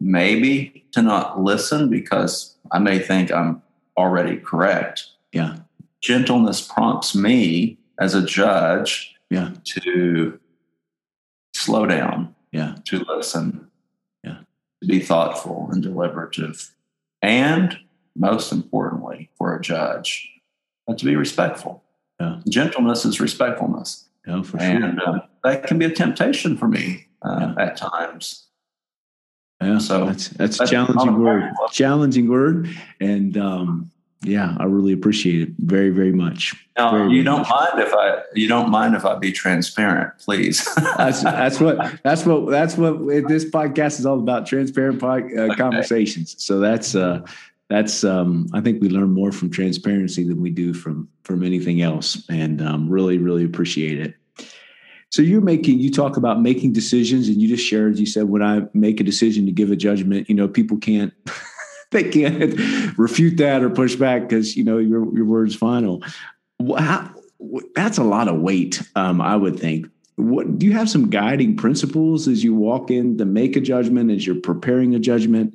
maybe 0.00 0.84
to 0.92 1.02
not 1.02 1.40
listen 1.40 1.88
because 1.88 2.56
I 2.72 2.78
may 2.78 2.98
think 2.98 3.32
I'm 3.32 3.62
already 3.96 4.36
correct. 4.36 5.06
Yeah. 5.32 5.56
Gentleness 6.00 6.60
prompts 6.60 7.14
me 7.14 7.78
as 7.98 8.14
a 8.14 8.24
judge 8.24 9.14
yeah. 9.30 9.52
to 9.64 10.38
slow 11.54 11.86
down 11.86 12.34
yeah. 12.54 12.76
to 12.84 13.04
listen, 13.08 13.68
yeah. 14.22 14.38
to 14.80 14.88
be 14.88 15.00
thoughtful 15.00 15.68
and 15.72 15.82
deliberative, 15.82 16.74
and 17.20 17.76
most 18.16 18.52
importantly, 18.52 19.30
for 19.36 19.56
a 19.56 19.60
judge, 19.60 20.30
uh, 20.86 20.94
to 20.94 21.04
be 21.04 21.16
respectful. 21.16 21.82
Yeah. 22.20 22.40
Gentleness 22.48 23.04
is 23.04 23.20
respectfulness. 23.20 24.08
Yeah, 24.26 24.42
for 24.42 24.58
sure. 24.58 24.68
And 24.68 25.00
uh, 25.02 25.20
that 25.42 25.66
can 25.66 25.78
be 25.78 25.84
a 25.84 25.90
temptation 25.90 26.56
for 26.56 26.68
me 26.68 27.08
uh, 27.24 27.54
yeah. 27.56 27.64
at 27.64 27.76
times. 27.76 28.46
Yeah, 29.62 29.78
so 29.78 30.06
that's 30.06 30.28
that's, 30.28 30.58
that's 30.58 30.70
challenging 30.70 31.18
word. 31.20 31.52
Challenging 31.70 32.28
word, 32.28 32.68
and 33.00 33.36
um, 33.38 33.90
yeah, 34.22 34.56
I 34.58 34.64
really 34.64 34.92
appreciate 34.92 35.42
it 35.42 35.54
very, 35.58 35.90
very 35.90 36.12
much. 36.12 36.54
Now, 36.76 36.90
very, 36.90 37.12
you 37.12 37.22
don't 37.22 37.40
much. 37.40 37.50
mind 37.50 37.78
if 37.78 37.94
I 37.94 38.22
you 38.34 38.48
don't 38.48 38.70
mind 38.70 38.94
if 38.94 39.04
I 39.04 39.16
be 39.16 39.32
transparent, 39.32 40.18
please. 40.18 40.68
that's 40.96 41.22
that's 41.22 41.60
what 41.60 42.02
that's 42.02 42.26
what 42.26 42.50
that's 42.50 42.76
what 42.76 43.06
this 43.28 43.44
podcast 43.44 44.00
is 44.00 44.06
all 44.06 44.18
about: 44.18 44.46
transparent 44.46 45.02
uh, 45.02 45.06
okay. 45.06 45.54
conversations. 45.54 46.34
So 46.42 46.58
that's 46.58 46.94
uh, 46.94 47.24
that's 47.68 48.04
um, 48.04 48.48
I 48.52 48.60
think 48.60 48.82
we 48.82 48.88
learn 48.88 49.12
more 49.12 49.32
from 49.32 49.50
transparency 49.50 50.24
than 50.24 50.40
we 50.40 50.50
do 50.50 50.74
from 50.74 51.08
from 51.22 51.42
anything 51.42 51.80
else, 51.80 52.24
and 52.28 52.60
um, 52.60 52.88
really, 52.88 53.18
really 53.18 53.44
appreciate 53.44 54.00
it. 54.00 54.14
So 55.14 55.22
you're 55.22 55.40
making 55.40 55.78
you 55.78 55.92
talk 55.92 56.16
about 56.16 56.42
making 56.42 56.72
decisions, 56.72 57.28
and 57.28 57.40
you 57.40 57.46
just 57.46 57.64
shared. 57.64 58.00
You 58.00 58.04
said 58.04 58.24
when 58.24 58.42
I 58.42 58.62
make 58.74 58.98
a 58.98 59.04
decision 59.04 59.46
to 59.46 59.52
give 59.52 59.70
a 59.70 59.76
judgment, 59.76 60.28
you 60.28 60.34
know, 60.34 60.48
people 60.48 60.76
can't 60.76 61.14
they 61.92 62.10
can't 62.10 62.58
refute 62.98 63.36
that 63.36 63.62
or 63.62 63.70
push 63.70 63.94
back 63.94 64.22
because 64.22 64.56
you 64.56 64.64
know 64.64 64.78
your 64.78 65.14
your 65.14 65.24
word's 65.24 65.54
final. 65.54 66.02
How, 66.76 67.14
that's 67.76 67.96
a 67.96 68.02
lot 68.02 68.26
of 68.26 68.40
weight, 68.40 68.82
um, 68.96 69.20
I 69.20 69.36
would 69.36 69.56
think. 69.56 69.86
What 70.16 70.58
do 70.58 70.66
you 70.66 70.72
have 70.72 70.90
some 70.90 71.10
guiding 71.10 71.56
principles 71.56 72.26
as 72.26 72.42
you 72.42 72.52
walk 72.52 72.90
in 72.90 73.16
to 73.18 73.24
make 73.24 73.54
a 73.54 73.60
judgment 73.60 74.10
as 74.10 74.26
you're 74.26 74.40
preparing 74.40 74.96
a 74.96 74.98
judgment? 74.98 75.54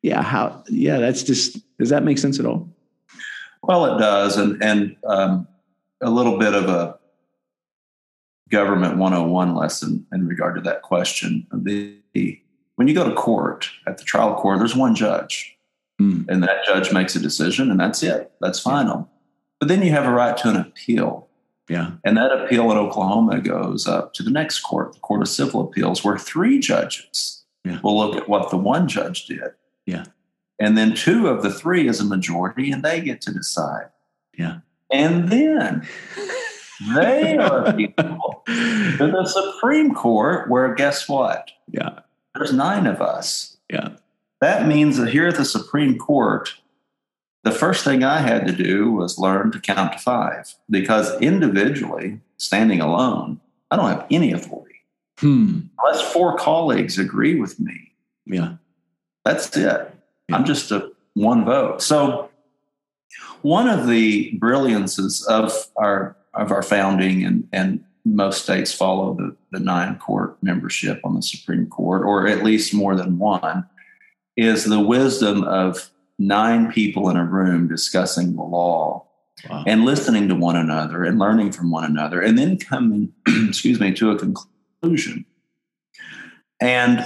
Yeah, 0.00 0.22
how? 0.22 0.64
Yeah, 0.70 0.96
that's 0.96 1.22
just. 1.22 1.58
Does 1.78 1.90
that 1.90 2.04
make 2.04 2.16
sense 2.16 2.40
at 2.40 2.46
all? 2.46 2.74
Well, 3.64 3.96
it 3.96 3.98
does, 3.98 4.38
and 4.38 4.62
and 4.62 4.96
um, 5.06 5.46
a 6.00 6.08
little 6.08 6.38
bit 6.38 6.54
of 6.54 6.70
a 6.70 6.98
government 8.54 8.96
101 8.96 9.54
lesson 9.56 10.06
in 10.12 10.28
regard 10.28 10.54
to 10.54 10.60
that 10.60 10.82
question. 10.82 11.46
The, 11.52 11.98
when 12.76 12.86
you 12.86 12.94
go 12.94 13.08
to 13.08 13.14
court 13.14 13.68
at 13.86 13.98
the 13.98 14.04
trial 14.04 14.36
court, 14.36 14.60
there's 14.60 14.76
one 14.76 14.94
judge. 14.94 15.56
Mm. 16.00 16.26
And 16.28 16.42
that 16.42 16.64
judge 16.64 16.92
makes 16.92 17.16
a 17.16 17.20
decision 17.20 17.70
and 17.70 17.80
that's 17.80 18.02
it. 18.02 18.32
That's 18.40 18.60
final. 18.60 19.10
But 19.58 19.68
then 19.68 19.82
you 19.82 19.90
have 19.90 20.04
a 20.04 20.10
right 20.10 20.36
to 20.38 20.50
an 20.50 20.56
appeal. 20.56 21.28
Yeah. 21.68 21.92
And 22.04 22.16
that 22.16 22.30
appeal 22.30 22.70
in 22.70 22.78
Oklahoma 22.78 23.40
goes 23.40 23.88
up 23.88 24.14
to 24.14 24.22
the 24.22 24.30
next 24.30 24.60
court, 24.60 24.92
the 24.92 25.00
Court 25.00 25.22
of 25.22 25.28
Civil 25.28 25.60
Appeals, 25.62 26.04
where 26.04 26.18
three 26.18 26.60
judges 26.60 27.44
yeah. 27.64 27.80
will 27.82 27.96
look 27.96 28.16
at 28.16 28.28
what 28.28 28.50
the 28.50 28.56
one 28.56 28.86
judge 28.86 29.26
did. 29.26 29.50
Yeah. 29.86 30.04
And 30.60 30.78
then 30.78 30.94
two 30.94 31.26
of 31.26 31.42
the 31.42 31.52
three 31.52 31.88
is 31.88 32.00
a 32.00 32.04
majority 32.04 32.70
and 32.70 32.84
they 32.84 33.00
get 33.00 33.20
to 33.22 33.32
decide. 33.32 33.88
Yeah. 34.36 34.58
And 34.92 35.28
then 35.28 35.88
they 36.94 37.36
are 37.36 37.72
people 37.72 38.42
the 38.46 39.26
Supreme 39.26 39.94
Court, 39.94 40.48
where 40.50 40.74
guess 40.74 41.08
what? 41.08 41.50
Yeah. 41.70 42.00
There's 42.34 42.52
nine 42.52 42.86
of 42.86 43.00
us. 43.00 43.56
Yeah. 43.70 43.90
That 44.40 44.66
means 44.66 44.98
that 44.98 45.08
here 45.08 45.28
at 45.28 45.36
the 45.36 45.44
Supreme 45.44 45.98
Court, 45.98 46.54
the 47.44 47.52
first 47.52 47.84
thing 47.84 48.02
I 48.02 48.18
had 48.18 48.46
to 48.46 48.52
do 48.52 48.90
was 48.90 49.18
learn 49.18 49.52
to 49.52 49.60
count 49.60 49.92
to 49.92 49.98
five 49.98 50.54
because 50.68 51.18
individually, 51.20 52.20
standing 52.36 52.80
alone, 52.80 53.40
I 53.70 53.76
don't 53.76 53.88
have 53.88 54.06
any 54.10 54.32
authority. 54.32 54.82
Hmm. 55.18 55.60
Unless 55.78 56.12
four 56.12 56.36
colleagues 56.36 56.98
agree 56.98 57.38
with 57.38 57.60
me. 57.60 57.92
Yeah. 58.26 58.56
That's 59.24 59.56
it. 59.56 59.62
Yeah. 59.62 60.36
I'm 60.36 60.44
just 60.44 60.70
a 60.70 60.90
one 61.14 61.44
vote. 61.44 61.80
So 61.80 62.30
one 63.42 63.68
of 63.68 63.86
the 63.86 64.32
brilliances 64.38 65.24
of 65.24 65.52
our 65.76 66.16
of 66.34 66.50
our 66.50 66.62
founding 66.62 67.24
and, 67.24 67.48
and 67.52 67.84
most 68.04 68.42
states 68.42 68.72
follow 68.72 69.14
the, 69.14 69.36
the 69.50 69.60
nine 69.60 69.96
court 69.98 70.36
membership 70.42 71.00
on 71.04 71.14
the 71.14 71.22
Supreme 71.22 71.66
Court, 71.66 72.02
or 72.02 72.26
at 72.26 72.44
least 72.44 72.74
more 72.74 72.94
than 72.94 73.18
one, 73.18 73.66
is 74.36 74.64
the 74.64 74.80
wisdom 74.80 75.44
of 75.44 75.90
nine 76.18 76.70
people 76.70 77.08
in 77.08 77.16
a 77.16 77.24
room 77.24 77.68
discussing 77.68 78.36
the 78.36 78.42
law 78.42 79.06
wow. 79.48 79.64
and 79.66 79.84
listening 79.84 80.28
to 80.28 80.34
one 80.34 80.56
another 80.56 81.04
and 81.04 81.18
learning 81.18 81.50
from 81.50 81.70
one 81.70 81.84
another 81.84 82.20
and 82.20 82.38
then 82.38 82.56
coming 82.56 83.12
excuse 83.26 83.80
me 83.80 83.92
to 83.92 84.10
a 84.10 84.18
conclusion 84.18 85.24
and 86.60 87.04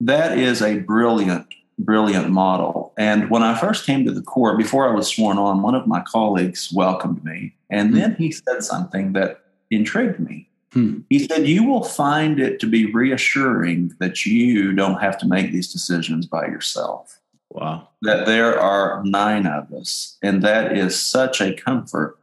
that 0.00 0.36
is 0.36 0.60
a 0.60 0.80
brilliant 0.80 1.46
brilliant 1.78 2.30
model 2.30 2.94
and 2.96 3.28
when 3.28 3.42
i 3.42 3.58
first 3.58 3.84
came 3.84 4.04
to 4.04 4.10
the 4.10 4.22
court 4.22 4.56
before 4.56 4.88
i 4.88 4.94
was 4.94 5.08
sworn 5.08 5.36
on 5.36 5.60
one 5.60 5.74
of 5.74 5.86
my 5.86 6.00
colleagues 6.02 6.72
welcomed 6.72 7.22
me 7.22 7.54
and 7.68 7.94
then 7.94 8.14
he 8.14 8.32
said 8.32 8.62
something 8.62 9.12
that 9.12 9.40
intrigued 9.70 10.18
me 10.18 10.48
Hmm. 10.76 10.98
He 11.08 11.20
said, 11.20 11.46
You 11.46 11.64
will 11.64 11.82
find 11.82 12.38
it 12.38 12.60
to 12.60 12.66
be 12.66 12.92
reassuring 12.92 13.94
that 13.98 14.26
you 14.26 14.74
don't 14.74 15.00
have 15.00 15.16
to 15.18 15.26
make 15.26 15.50
these 15.50 15.72
decisions 15.72 16.26
by 16.26 16.46
yourself. 16.48 17.18
Wow. 17.48 17.88
That 18.02 18.26
there 18.26 18.60
are 18.60 19.02
nine 19.02 19.46
of 19.46 19.72
us. 19.72 20.18
And 20.22 20.42
that 20.42 20.76
is 20.76 21.00
such 21.00 21.40
a 21.40 21.54
comfort. 21.54 22.18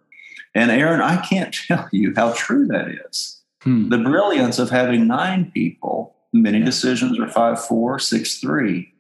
And 0.54 0.70
Aaron, 0.70 1.02
I 1.02 1.18
can't 1.26 1.52
tell 1.68 1.90
you 1.92 2.14
how 2.16 2.34
true 2.34 2.68
that 2.68 2.90
is. 3.10 3.42
Hmm. 3.62 3.90
The 3.90 3.98
brilliance 3.98 4.60
of 4.60 4.70
having 4.70 5.08
nine 5.08 5.50
people, 5.52 6.16
many 6.32 6.60
yeah. 6.60 6.66
decisions 6.66 7.20
are 7.20 7.30
five, 7.30 7.64
four, 7.66 7.98
six, 7.98 8.38
three. 8.40 8.93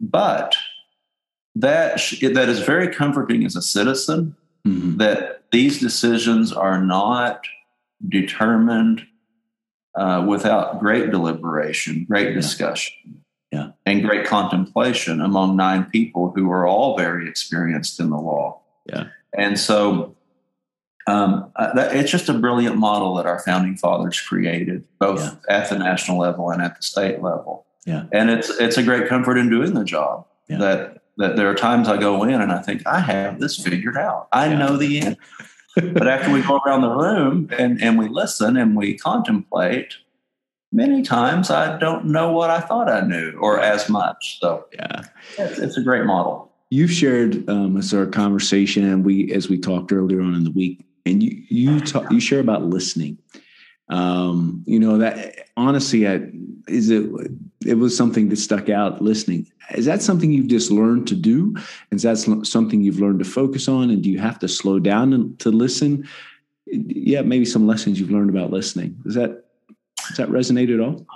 But 0.00 0.56
that, 1.54 2.00
that 2.20 2.48
is 2.48 2.60
very 2.60 2.88
comforting 2.88 3.44
as 3.44 3.56
a 3.56 3.62
citizen 3.62 4.36
mm-hmm. 4.66 4.96
that 4.98 5.44
these 5.52 5.80
decisions 5.80 6.52
are 6.52 6.80
not 6.80 7.46
determined 8.08 9.06
uh, 9.94 10.24
without 10.26 10.80
great 10.80 11.10
deliberation, 11.10 12.06
great 12.08 12.34
discussion, 12.34 13.22
yeah. 13.50 13.70
and 13.84 14.02
great 14.02 14.26
contemplation 14.26 15.20
among 15.20 15.56
nine 15.56 15.84
people 15.86 16.32
who 16.34 16.50
are 16.50 16.66
all 16.66 16.96
very 16.96 17.28
experienced 17.28 17.98
in 17.98 18.10
the 18.10 18.16
law. 18.16 18.60
Yeah. 18.86 19.08
And 19.36 19.58
so 19.58 20.16
um, 21.06 21.50
uh, 21.56 21.74
that, 21.74 21.96
it's 21.96 22.10
just 22.10 22.28
a 22.28 22.34
brilliant 22.34 22.76
model 22.76 23.16
that 23.16 23.26
our 23.26 23.40
founding 23.40 23.76
fathers 23.76 24.20
created, 24.20 24.84
both 24.98 25.20
yeah. 25.20 25.34
at 25.48 25.68
the 25.68 25.78
national 25.78 26.18
level 26.18 26.50
and 26.50 26.62
at 26.62 26.76
the 26.76 26.82
state 26.82 27.20
level. 27.20 27.66
Yeah. 27.86 28.04
And 28.12 28.30
it's 28.30 28.50
it's 28.50 28.76
a 28.76 28.82
great 28.82 29.08
comfort 29.08 29.36
in 29.36 29.48
doing 29.48 29.74
the 29.74 29.84
job. 29.84 30.26
Yeah. 30.48 30.58
That 30.58 31.02
that 31.18 31.36
there 31.36 31.48
are 31.50 31.54
times 31.54 31.88
I 31.88 31.96
go 31.96 32.22
in 32.24 32.40
and 32.40 32.52
I 32.52 32.62
think 32.62 32.86
I 32.86 33.00
have 33.00 33.40
this 33.40 33.62
figured 33.62 33.96
out. 33.96 34.28
I 34.32 34.48
yeah. 34.48 34.58
know 34.58 34.76
the 34.76 35.00
end. 35.02 35.16
but 35.94 36.08
after 36.08 36.32
we 36.32 36.42
go 36.42 36.58
around 36.66 36.82
the 36.82 36.90
room 36.90 37.48
and, 37.56 37.80
and 37.80 37.96
we 37.96 38.08
listen 38.08 38.56
and 38.56 38.76
we 38.76 38.98
contemplate, 38.98 39.94
many 40.72 41.02
times 41.02 41.50
I 41.50 41.78
don't 41.78 42.06
know 42.06 42.32
what 42.32 42.50
I 42.50 42.60
thought 42.60 42.88
I 42.88 43.02
knew 43.02 43.38
or 43.40 43.60
as 43.60 43.88
much. 43.88 44.38
So 44.40 44.66
yeah, 44.72 45.04
it's, 45.38 45.58
it's 45.58 45.76
a 45.76 45.82
great 45.82 46.04
model. 46.04 46.50
You've 46.70 46.92
shared 46.92 47.48
um, 47.48 47.76
as 47.76 47.92
our 47.92 48.06
conversation, 48.06 48.84
and 48.84 49.04
we 49.04 49.32
as 49.32 49.48
we 49.48 49.58
talked 49.58 49.92
earlier 49.92 50.20
on 50.20 50.34
in 50.34 50.44
the 50.44 50.52
week, 50.52 50.84
and 51.04 51.22
you 51.22 51.42
you 51.48 51.80
talk, 51.80 52.10
you 52.12 52.20
share 52.20 52.40
about 52.40 52.62
listening. 52.64 53.18
Um, 53.90 54.62
you 54.66 54.78
know 54.78 54.98
that 54.98 55.48
honestly, 55.56 56.06
I, 56.08 56.20
is 56.68 56.90
it 56.90 57.10
it 57.66 57.74
was 57.74 57.96
something 57.96 58.28
that 58.30 58.36
stuck 58.36 58.68
out. 58.68 59.02
Listening 59.02 59.46
is 59.74 59.86
that 59.86 60.02
something 60.02 60.30
you've 60.32 60.48
just 60.48 60.70
learned 60.70 61.06
to 61.08 61.14
do? 61.14 61.54
Is 61.90 62.02
that 62.02 62.18
something 62.18 62.80
you've 62.80 63.00
learned 63.00 63.20
to 63.20 63.24
focus 63.24 63.68
on? 63.68 63.90
And 63.90 64.02
do 64.02 64.10
you 64.10 64.18
have 64.18 64.38
to 64.40 64.48
slow 64.48 64.78
down 64.78 65.36
to 65.38 65.50
listen? 65.50 66.08
Yeah, 66.66 67.22
maybe 67.22 67.44
some 67.44 67.66
lessons 67.66 68.00
you've 68.00 68.10
learned 68.10 68.30
about 68.30 68.50
listening. 68.50 68.96
Does 69.04 69.14
that 69.14 69.44
does 70.08 70.16
that 70.16 70.28
resonate 70.28 70.72
at 70.72 70.80
all? 70.80 71.06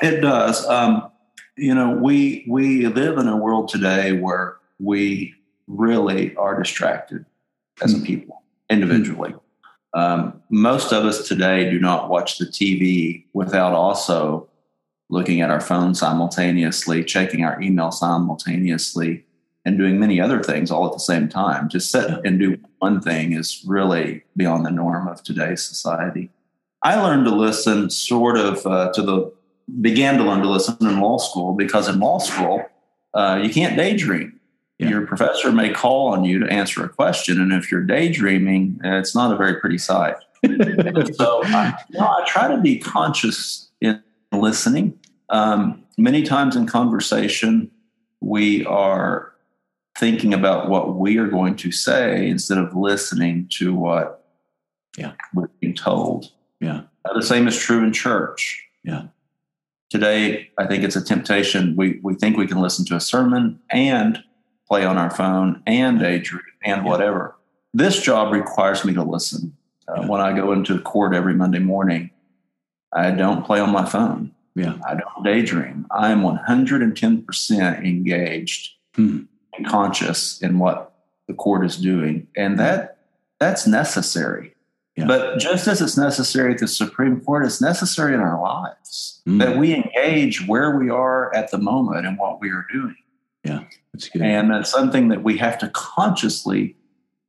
It 0.00 0.20
does. 0.20 0.66
Um, 0.66 1.10
you 1.56 1.74
know, 1.74 1.90
we 1.90 2.44
we 2.48 2.86
live 2.86 3.18
in 3.18 3.28
a 3.28 3.36
world 3.36 3.68
today 3.68 4.12
where 4.12 4.56
we 4.78 5.34
really 5.66 6.34
are 6.36 6.60
distracted 6.60 7.24
as 7.82 7.94
a 7.94 7.98
hmm. 7.98 8.04
people 8.04 8.42
individually. 8.70 9.34
Um, 9.94 10.42
most 10.50 10.92
of 10.92 11.04
us 11.04 11.26
today 11.26 11.70
do 11.70 11.78
not 11.78 12.10
watch 12.10 12.38
the 12.38 12.44
TV 12.44 13.24
without 13.32 13.72
also 13.72 14.48
looking 15.10 15.40
at 15.40 15.50
our 15.50 15.60
phone 15.60 15.94
simultaneously, 15.94 17.02
checking 17.02 17.44
our 17.44 17.60
email 17.60 17.90
simultaneously, 17.90 19.24
and 19.64 19.78
doing 19.78 19.98
many 19.98 20.20
other 20.20 20.42
things 20.42 20.70
all 20.70 20.86
at 20.86 20.92
the 20.92 20.98
same 20.98 21.28
time. 21.28 21.68
To 21.70 21.80
sit 21.80 22.24
and 22.24 22.38
do 22.38 22.58
one 22.78 23.00
thing 23.00 23.32
is 23.32 23.62
really 23.66 24.24
beyond 24.36 24.66
the 24.66 24.70
norm 24.70 25.08
of 25.08 25.22
today's 25.22 25.62
society. 25.62 26.30
I 26.82 27.00
learned 27.00 27.24
to 27.26 27.34
listen 27.34 27.90
sort 27.90 28.36
of 28.36 28.66
uh, 28.66 28.92
to 28.92 29.02
the 29.02 29.32
began 29.80 30.16
to 30.16 30.24
learn 30.24 30.40
to 30.40 30.48
listen 30.48 30.76
in 30.80 31.00
law 31.00 31.18
school 31.18 31.52
because 31.52 31.88
in 31.88 31.98
law 31.98 32.18
school 32.18 32.64
uh, 33.14 33.40
you 33.42 33.50
can't 33.50 33.76
daydream. 33.76 34.37
Yeah. 34.78 34.90
Your 34.90 35.06
professor 35.06 35.50
may 35.50 35.70
call 35.70 36.12
on 36.12 36.24
you 36.24 36.38
to 36.38 36.46
answer 36.52 36.84
a 36.84 36.88
question, 36.88 37.40
and 37.40 37.52
if 37.52 37.70
you're 37.70 37.82
daydreaming, 37.82 38.80
it's 38.84 39.14
not 39.14 39.32
a 39.32 39.36
very 39.36 39.60
pretty 39.60 39.78
sight. 39.78 40.14
so, 40.46 41.42
I, 41.44 41.74
you 41.90 41.98
know, 41.98 42.06
I 42.06 42.24
try 42.28 42.46
to 42.46 42.58
be 42.58 42.78
conscious 42.78 43.70
in 43.80 44.00
listening. 44.32 44.98
Um, 45.30 45.82
many 45.96 46.22
times 46.22 46.54
in 46.54 46.66
conversation, 46.66 47.70
we 48.20 48.64
are 48.66 49.32
thinking 49.96 50.32
about 50.32 50.68
what 50.68 50.94
we 50.94 51.18
are 51.18 51.26
going 51.26 51.56
to 51.56 51.72
say 51.72 52.28
instead 52.28 52.58
of 52.58 52.74
listening 52.74 53.48
to 53.50 53.74
what 53.74 54.24
yeah. 54.96 55.12
we're 55.34 55.48
being 55.60 55.74
told. 55.74 56.30
Yeah. 56.60 56.82
Uh, 57.04 57.14
the 57.14 57.22
same 57.22 57.48
is 57.48 57.58
true 57.58 57.82
in 57.82 57.92
church. 57.92 58.64
Yeah. 58.84 59.06
Today, 59.90 60.50
I 60.58 60.66
think 60.66 60.84
it's 60.84 60.96
a 60.96 61.04
temptation. 61.04 61.74
We, 61.74 61.98
we 62.02 62.14
think 62.14 62.36
we 62.36 62.46
can 62.46 62.60
listen 62.60 62.84
to 62.86 62.96
a 62.96 63.00
sermon 63.00 63.58
and 63.70 64.22
play 64.68 64.84
on 64.84 64.98
our 64.98 65.10
phone 65.10 65.62
and 65.66 65.98
daydream 65.98 66.42
and 66.62 66.84
whatever. 66.84 67.36
This 67.72 68.00
job 68.00 68.32
requires 68.32 68.84
me 68.84 68.94
to 68.94 69.02
listen. 69.02 69.56
Uh. 69.86 70.06
When 70.06 70.20
I 70.20 70.34
go 70.34 70.52
into 70.52 70.78
court 70.80 71.14
every 71.14 71.34
Monday 71.34 71.58
morning, 71.58 72.10
I 72.92 73.10
don't 73.10 73.44
play 73.44 73.60
on 73.60 73.70
my 73.70 73.84
phone. 73.84 74.32
Yeah. 74.54 74.76
I 74.86 74.94
don't 74.94 75.24
daydream. 75.24 75.86
I 75.90 76.10
am 76.10 76.22
110% 76.22 77.84
engaged 77.84 78.72
hmm. 78.94 79.20
and 79.56 79.66
conscious 79.66 80.42
in 80.42 80.58
what 80.58 80.92
the 81.28 81.34
court 81.34 81.64
is 81.64 81.76
doing. 81.76 82.26
And 82.36 82.58
that 82.58 82.98
that's 83.38 83.66
necessary. 83.66 84.54
Yeah. 84.96 85.06
But 85.06 85.38
just 85.38 85.68
as 85.68 85.80
it's 85.80 85.96
necessary 85.96 86.54
at 86.54 86.58
the 86.58 86.66
Supreme 86.66 87.20
Court, 87.20 87.46
it's 87.46 87.60
necessary 87.60 88.14
in 88.14 88.20
our 88.20 88.40
lives 88.40 89.22
mm. 89.28 89.38
that 89.38 89.56
we 89.56 89.72
engage 89.72 90.44
where 90.48 90.76
we 90.76 90.90
are 90.90 91.32
at 91.36 91.52
the 91.52 91.58
moment 91.58 92.04
and 92.04 92.18
what 92.18 92.40
we 92.40 92.50
are 92.50 92.66
doing. 92.72 92.96
Yeah, 93.48 93.64
that's 93.92 94.08
good. 94.08 94.22
And 94.22 94.50
that's 94.50 94.70
something 94.70 95.08
that 95.08 95.22
we 95.22 95.38
have 95.38 95.58
to 95.58 95.68
consciously 95.68 96.76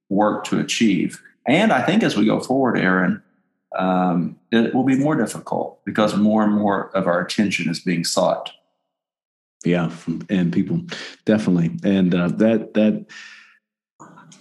work 0.09 0.43
to 0.45 0.59
achieve. 0.59 1.21
And 1.47 1.71
I 1.71 1.81
think 1.81 2.03
as 2.03 2.17
we 2.17 2.25
go 2.25 2.39
forward, 2.39 2.77
Aaron, 2.77 3.21
um, 3.77 4.37
it 4.51 4.73
will 4.73 4.83
be 4.83 4.97
more 4.97 5.15
difficult 5.15 5.83
because 5.85 6.15
more 6.15 6.43
and 6.43 6.53
more 6.53 6.89
of 6.95 7.07
our 7.07 7.21
attention 7.21 7.69
is 7.69 7.79
being 7.79 8.03
sought. 8.03 8.51
Yeah, 9.65 9.91
and 10.29 10.53
people 10.53 10.81
definitely, 11.25 11.71
and 11.83 12.15
uh, 12.15 12.29
that 12.29 12.73
that 12.75 13.05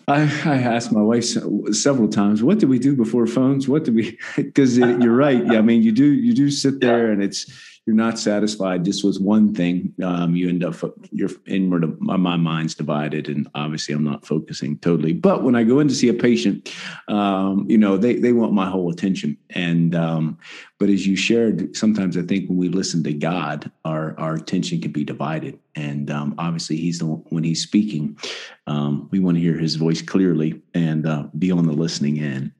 I, 0.07 0.23
I 0.45 0.59
asked 0.63 0.93
my 0.93 1.03
wife 1.03 1.25
several 1.73 2.09
times, 2.09 2.43
"What 2.43 2.61
did 2.61 2.69
we 2.69 2.79
do 2.79 2.95
before 2.95 3.27
phones? 3.27 3.69
What 3.69 3.85
did 3.85 3.97
we?" 3.97 4.17
Because 4.37 4.79
you're 4.79 5.15
right. 5.15 5.45
Yeah, 5.45 5.59
I 5.59 5.63
mean, 5.63 5.83
you 5.83 5.91
do 5.91 6.05
you 6.05 6.35
do 6.35 6.51
sit 6.51 6.81
there, 6.81 7.11
and 7.11 7.21
it's 7.21 7.47
you're 7.89 7.97
not 7.97 8.19
satisfied 8.19 8.85
just 8.85 9.03
with 9.03 9.19
one 9.19 9.55
thing. 9.55 9.95
Um, 10.05 10.37
you 10.37 10.51
end 10.51 10.63
up 10.63 10.75
your 11.11 11.31
inward. 11.47 11.99
My 12.03 12.37
mind's 12.37 12.75
divided, 12.75 13.31
and 13.31 13.49
obviously, 13.55 13.95
I'm 13.95 14.05
not 14.05 14.27
focusing 14.27 14.77
totally. 14.81 15.15
But 15.15 15.43
when 15.43 15.57
I 15.57 15.65
go 15.65 15.81
in 15.81 15.89
to 15.89 15.95
see 15.95 16.11
a 16.11 16.13
patient, 16.13 16.71
um, 17.09 17.65
you 17.67 17.79
know, 17.79 17.97
they 17.97 18.17
they 18.17 18.35
want 18.35 18.53
my 18.53 18.69
whole 18.69 18.91
attention. 18.91 19.39
And 19.49 19.95
um, 19.95 20.37
but 20.77 20.91
as 20.91 21.07
you 21.07 21.17
shared, 21.17 21.75
sometimes 21.75 22.19
I 22.19 22.23
think 22.23 22.51
when 22.51 22.59
we 22.59 22.69
listen 22.69 23.03
to 23.05 23.13
God, 23.15 23.71
our 23.87 24.15
our 24.21 24.35
attention 24.35 24.83
can 24.83 24.93
be 24.93 25.03
divided 25.03 25.59
and 25.75 26.11
um, 26.11 26.35
obviously 26.37 26.77
he's 26.77 26.99
the 26.99 27.07
one, 27.07 27.25
when 27.31 27.45
he's 27.45 27.63
speaking 27.63 28.19
um, 28.67 29.09
we 29.13 29.19
want 29.19 29.37
to 29.37 29.41
hear 29.41 29.57
his 29.57 29.77
voice 29.77 30.03
clearly 30.03 30.61
and 30.75 31.07
uh, 31.07 31.25
be 31.39 31.53
on 31.53 31.67
the 31.67 31.73
listening 31.73 32.19
end 32.19 32.51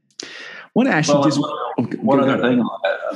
one 0.75 0.87
actually 0.87 1.15
well, 1.15 1.25
just 1.25 1.41
one, 1.41 1.91
one 2.05 2.21
other 2.21 2.41
thing 2.41 2.65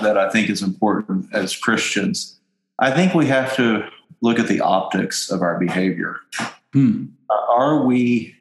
that 0.01 0.17
i 0.17 0.29
think 0.31 0.49
is 0.49 0.63
important 0.63 1.27
as 1.33 1.57
christians 1.57 2.41
i 2.79 2.91
think 2.91 3.15
we 3.15 3.27
have 3.27 3.55
to 3.55 3.87
look 4.21 4.39
at 4.39 4.49
the 4.49 4.61
optics 4.61 5.31
of 5.31 5.43
our 5.43 5.59
behavior 5.59 6.21
hmm. 6.73 7.07
are 7.49 7.85
we 7.85 8.35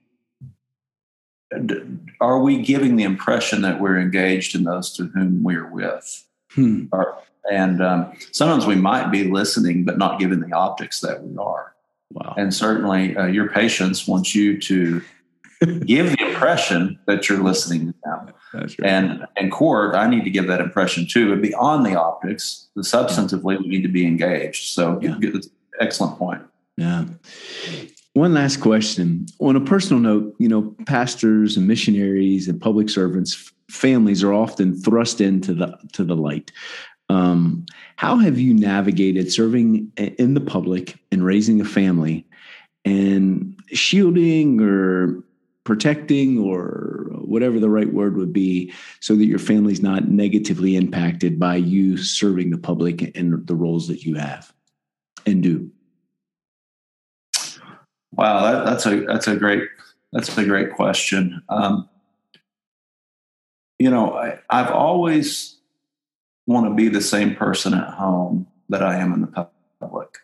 are 2.22 2.40
we 2.40 2.62
giving 2.62 2.96
the 2.96 3.04
impression 3.04 3.62
that 3.62 3.80
we're 3.80 4.00
engaged 4.00 4.56
in 4.56 4.64
those 4.64 4.92
to 4.94 5.06
whom 5.08 5.44
we're 5.44 5.70
with 5.70 6.26
hmm. 6.54 6.86
Are, 6.92 7.18
and 7.50 7.82
um, 7.82 8.14
sometimes 8.32 8.66
we 8.66 8.76
might 8.76 9.12
be 9.12 9.24
listening, 9.26 9.84
but 9.84 9.98
not 9.98 10.20
given 10.20 10.42
the 10.42 10.54
optics 10.54 11.00
that 11.02 11.24
we 11.24 11.36
are. 11.38 11.74
Wow. 12.12 12.36
And 12.38 12.54
certainly 12.54 13.16
uh, 13.16 13.28
your 13.28 13.50
patients 13.50 14.08
want 14.08 14.36
you 14.36 14.60
to 14.60 15.02
give 15.86 16.12
the 16.18 16.28
impression 16.28 17.00
that 17.08 17.30
you're 17.30 17.44
listening 17.44 17.88
to 17.88 17.96
them. 18.04 18.34
Right. 18.54 18.76
And 18.84 19.26
in 19.38 19.50
court, 19.50 19.96
I 19.96 20.10
need 20.10 20.26
to 20.26 20.30
give 20.30 20.48
that 20.48 20.60
impression 20.60 21.08
too. 21.08 21.30
But 21.30 21.42
beyond 21.42 21.86
the 21.86 21.96
optics, 21.96 22.68
the 22.76 22.82
substantively, 22.82 23.58
we 23.58 23.66
need 23.66 23.82
to 23.84 23.88
be 23.88 24.06
engaged. 24.06 24.74
So, 24.74 25.00
yeah. 25.02 25.18
excellent 25.80 26.18
point. 26.18 26.42
Yeah. 26.76 27.06
One 28.12 28.34
last 28.34 28.58
question. 28.58 29.26
On 29.40 29.56
a 29.56 29.62
personal 29.62 30.02
note, 30.02 30.36
you 30.38 30.50
know, 30.50 30.76
pastors 30.86 31.56
and 31.56 31.66
missionaries 31.66 32.50
and 32.50 32.60
public 32.60 32.90
servants, 32.90 33.54
families 33.70 34.22
are 34.22 34.34
often 34.34 34.76
thrust 34.76 35.22
into 35.22 35.54
the 35.54 35.78
to 35.94 36.04
the 36.04 36.16
light. 36.16 36.52
Um, 37.08 37.66
how 37.96 38.18
have 38.18 38.38
you 38.38 38.54
navigated 38.54 39.32
serving 39.32 39.92
in 39.96 40.34
the 40.34 40.42
public 40.42 40.98
and 41.12 41.24
raising 41.24 41.62
a 41.62 41.66
family 41.66 42.26
and 42.84 43.58
shielding 43.72 44.60
or 44.62 45.24
protecting 45.64 46.40
or 46.40 47.08
whatever 47.20 47.60
the 47.60 47.70
right 47.70 47.94
word 47.94 48.18
would 48.18 48.34
be 48.34 48.74
so 49.00 49.16
that 49.16 49.26
your 49.26 49.40
family's 49.40 49.82
not 49.82 50.08
negatively 50.08 50.76
impacted 50.76 51.40
by 51.40 51.56
you 51.56 51.98
serving 51.98 52.50
the 52.50 52.58
public 52.58 53.16
and 53.16 53.46
the 53.48 53.56
roles 53.56 53.88
that 53.88 54.04
you 54.04 54.16
have 54.16 54.52
and 55.26 55.44
do? 55.44 55.70
Wow, 58.12 58.42
that, 58.42 58.66
that's 58.66 58.86
a 58.86 59.06
that's 59.06 59.28
a 59.28 59.38
great 59.38 59.64
that's 60.12 60.38
a 60.38 60.44
great 60.44 60.74
question. 60.74 61.42
Um, 61.48 61.88
you 63.80 63.90
know, 63.90 64.14
I, 64.14 64.40
I've 64.50 64.72
always 64.72 65.58
want 66.46 66.68
to 66.68 66.74
be 66.76 66.90
the 66.90 67.02
same 67.02 67.36
person 67.36 67.74
at 67.74 67.94
home 67.94 68.48
that 68.70 68.84
I 68.84 68.98
am 68.98 69.14
in 69.14 69.22
the 69.22 69.48
public. 69.80 70.18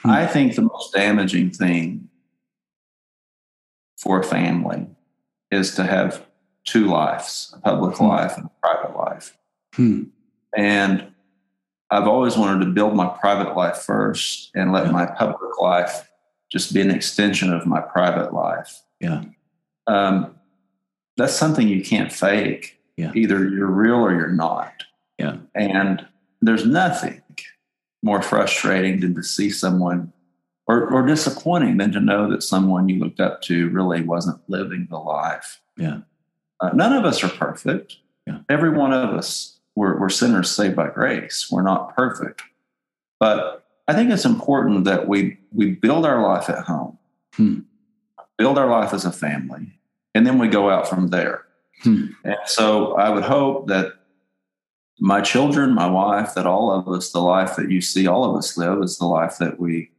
Hmm. 0.00 0.10
I 0.10 0.26
think 0.26 0.54
the 0.54 0.62
most 0.62 0.92
damaging 0.94 1.50
thing 1.50 2.08
for 4.02 4.18
a 4.18 4.24
family 4.24 4.84
is 5.52 5.76
to 5.76 5.84
have 5.84 6.26
two 6.64 6.86
lives 6.86 7.54
a 7.54 7.60
public 7.60 7.96
hmm. 7.96 8.06
life 8.06 8.36
and 8.36 8.46
a 8.46 8.50
private 8.60 8.96
life. 8.96 9.36
Hmm. 9.74 10.04
And 10.56 11.12
I've 11.90 12.08
always 12.08 12.36
wanted 12.36 12.64
to 12.64 12.72
build 12.72 12.96
my 12.96 13.06
private 13.06 13.56
life 13.56 13.76
first 13.76 14.50
and 14.54 14.72
let 14.72 14.86
yeah. 14.86 14.92
my 14.92 15.06
public 15.06 15.60
life 15.60 16.08
just 16.50 16.74
be 16.74 16.80
an 16.80 16.90
extension 16.90 17.52
of 17.52 17.64
my 17.64 17.80
private 17.80 18.34
life. 18.34 18.82
Yeah. 19.00 19.22
Um, 19.86 20.34
that's 21.16 21.34
something 21.34 21.68
you 21.68 21.82
can't 21.82 22.12
fake. 22.12 22.80
Yeah. 22.96 23.12
Either 23.14 23.48
you're 23.48 23.66
real 23.66 23.96
or 23.96 24.12
you're 24.12 24.28
not. 24.28 24.84
Yeah. 25.18 25.36
And 25.54 26.06
there's 26.40 26.66
nothing 26.66 27.22
more 28.02 28.20
frustrating 28.20 29.00
than 29.00 29.14
to 29.14 29.22
see 29.22 29.48
someone 29.48 30.12
or, 30.72 30.88
or 30.88 31.06
disappointing 31.06 31.76
than 31.76 31.92
to 31.92 32.00
know 32.00 32.30
that 32.30 32.42
someone 32.42 32.88
you 32.88 32.98
looked 32.98 33.20
up 33.20 33.42
to 33.42 33.68
really 33.68 34.02
wasn't 34.02 34.40
living 34.48 34.86
the 34.88 34.96
life. 34.96 35.60
Yeah. 35.76 35.98
Uh, 36.60 36.70
none 36.72 36.94
of 36.94 37.04
us 37.04 37.22
are 37.22 37.28
perfect. 37.28 37.96
Yeah. 38.26 38.38
Every 38.48 38.70
one 38.70 38.94
of 38.94 39.10
us, 39.10 39.58
we're, 39.74 40.00
we're 40.00 40.08
sinners 40.08 40.50
saved 40.50 40.74
by 40.74 40.88
grace. 40.88 41.48
We're 41.50 41.62
not 41.62 41.94
perfect. 41.94 42.42
But 43.20 43.66
I 43.86 43.92
think 43.92 44.10
it's 44.10 44.24
important 44.24 44.84
that 44.84 45.06
we, 45.08 45.38
we 45.52 45.72
build 45.72 46.06
our 46.06 46.22
life 46.22 46.48
at 46.48 46.64
home, 46.64 46.98
hmm. 47.34 47.60
build 48.38 48.56
our 48.56 48.70
life 48.70 48.94
as 48.94 49.04
a 49.04 49.12
family, 49.12 49.78
and 50.14 50.26
then 50.26 50.38
we 50.38 50.48
go 50.48 50.70
out 50.70 50.88
from 50.88 51.08
there. 51.08 51.44
Hmm. 51.82 52.06
And 52.24 52.36
so 52.46 52.94
I 52.94 53.10
would 53.10 53.24
hope 53.24 53.68
that 53.68 53.92
my 54.98 55.20
children, 55.20 55.74
my 55.74 55.90
wife, 55.90 56.32
that 56.34 56.46
all 56.46 56.70
of 56.70 56.88
us, 56.88 57.12
the 57.12 57.20
life 57.20 57.56
that 57.56 57.70
you 57.70 57.82
see 57.82 58.06
all 58.06 58.24
of 58.24 58.36
us 58.36 58.56
live 58.56 58.82
is 58.82 58.96
the 58.96 59.06
life 59.06 59.36
that 59.38 59.60
we 59.60 59.90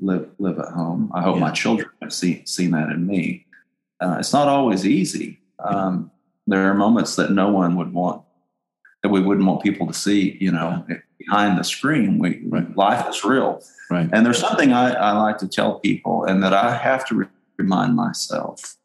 live 0.00 0.28
live 0.38 0.58
at 0.58 0.68
home. 0.68 1.10
I 1.14 1.22
hope 1.22 1.36
yeah. 1.36 1.40
my 1.40 1.50
children 1.50 1.88
have 2.02 2.12
seen 2.12 2.46
seen 2.46 2.70
that 2.72 2.90
in 2.90 3.06
me. 3.06 3.46
Uh, 4.00 4.16
it's 4.18 4.32
not 4.32 4.48
always 4.48 4.86
easy. 4.86 5.40
Um, 5.58 6.10
there 6.46 6.70
are 6.70 6.74
moments 6.74 7.16
that 7.16 7.30
no 7.30 7.48
one 7.50 7.76
would 7.76 7.92
want 7.92 8.22
that 9.02 9.08
we 9.08 9.20
wouldn't 9.20 9.46
want 9.46 9.62
people 9.62 9.86
to 9.86 9.94
see. 9.94 10.36
You 10.40 10.52
know, 10.52 10.84
yeah. 10.88 10.96
behind 11.18 11.58
the 11.58 11.64
screen, 11.64 12.18
we 12.18 12.42
right. 12.46 12.76
life 12.76 13.08
is 13.08 13.24
real. 13.24 13.62
Right. 13.90 14.08
And 14.12 14.26
there's 14.26 14.38
something 14.38 14.72
I, 14.72 14.92
I 14.92 15.12
like 15.12 15.38
to 15.38 15.48
tell 15.48 15.78
people, 15.80 16.24
and 16.24 16.42
that 16.42 16.52
I 16.52 16.76
have 16.76 17.06
to 17.08 17.14
re- 17.14 17.26
remind 17.56 17.96
myself: 17.96 18.76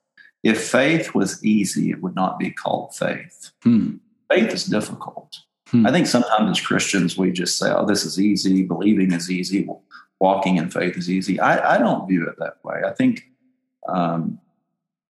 if 0.44 0.70
faith 0.70 1.14
was 1.14 1.44
easy, 1.44 1.92
it 1.92 2.02
would 2.02 2.16
not 2.16 2.40
be 2.40 2.52
called 2.52 2.96
faith. 2.96 3.52
Hmm. 3.64 3.98
Faith 4.32 4.54
is 4.54 4.66
difficult. 4.66 5.40
Hmm. 5.68 5.86
I 5.86 5.92
think 5.92 6.08
sometimes 6.08 6.60
as 6.60 6.66
Christians, 6.66 7.18
we 7.18 7.32
just 7.32 7.58
say, 7.58 7.72
oh, 7.72 7.86
this 7.86 8.06
is 8.06 8.20
easy, 8.20 8.64
believing 8.64 9.14
is 9.14 9.32
easy, 9.32 9.68
walking 10.22 10.58
in 10.58 10.70
faith 10.70 10.96
is 10.96 11.10
easy. 11.10 11.40
I, 11.40 11.76
I 11.76 11.78
don't 11.78 12.08
view 12.08 12.28
it 12.28 12.36
that 12.38 12.64
way. 12.64 12.82
I 12.86 12.92
think 12.92 13.28
um, 13.90 14.40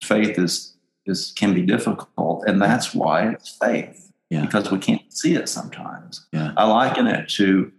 faith 0.02 0.38
is, 0.38 0.74
is 1.06 1.32
can 1.36 1.54
be 1.54 1.62
difficult, 1.62 2.44
and 2.48 2.60
that's 2.60 2.94
why 2.94 3.28
it's 3.28 3.50
faith, 3.50 4.10
yeah. 4.30 4.40
because 4.40 4.72
we 4.72 4.78
can't 4.78 5.02
see 5.12 5.34
it 5.34 5.48
sometimes. 5.48 6.26
Yeah. 6.32 6.52
I 6.56 6.64
liken 6.64 7.06
it 7.06 7.28
to 7.36 7.70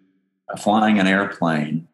flying 0.58 1.00
an 1.00 1.08
airplane 1.08 1.88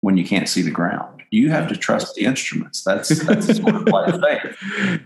when 0.00 0.16
you 0.16 0.24
can't 0.24 0.48
see 0.48 0.62
the 0.62 0.70
ground 0.70 1.16
you 1.30 1.50
have 1.50 1.68
to 1.68 1.76
trust 1.76 2.14
the 2.14 2.24
instruments. 2.24 2.82
That's 2.82 3.08
that's 3.26 3.56
sort 3.56 3.74
of 3.74 3.88
like 3.88 4.20
faith. 4.20 4.56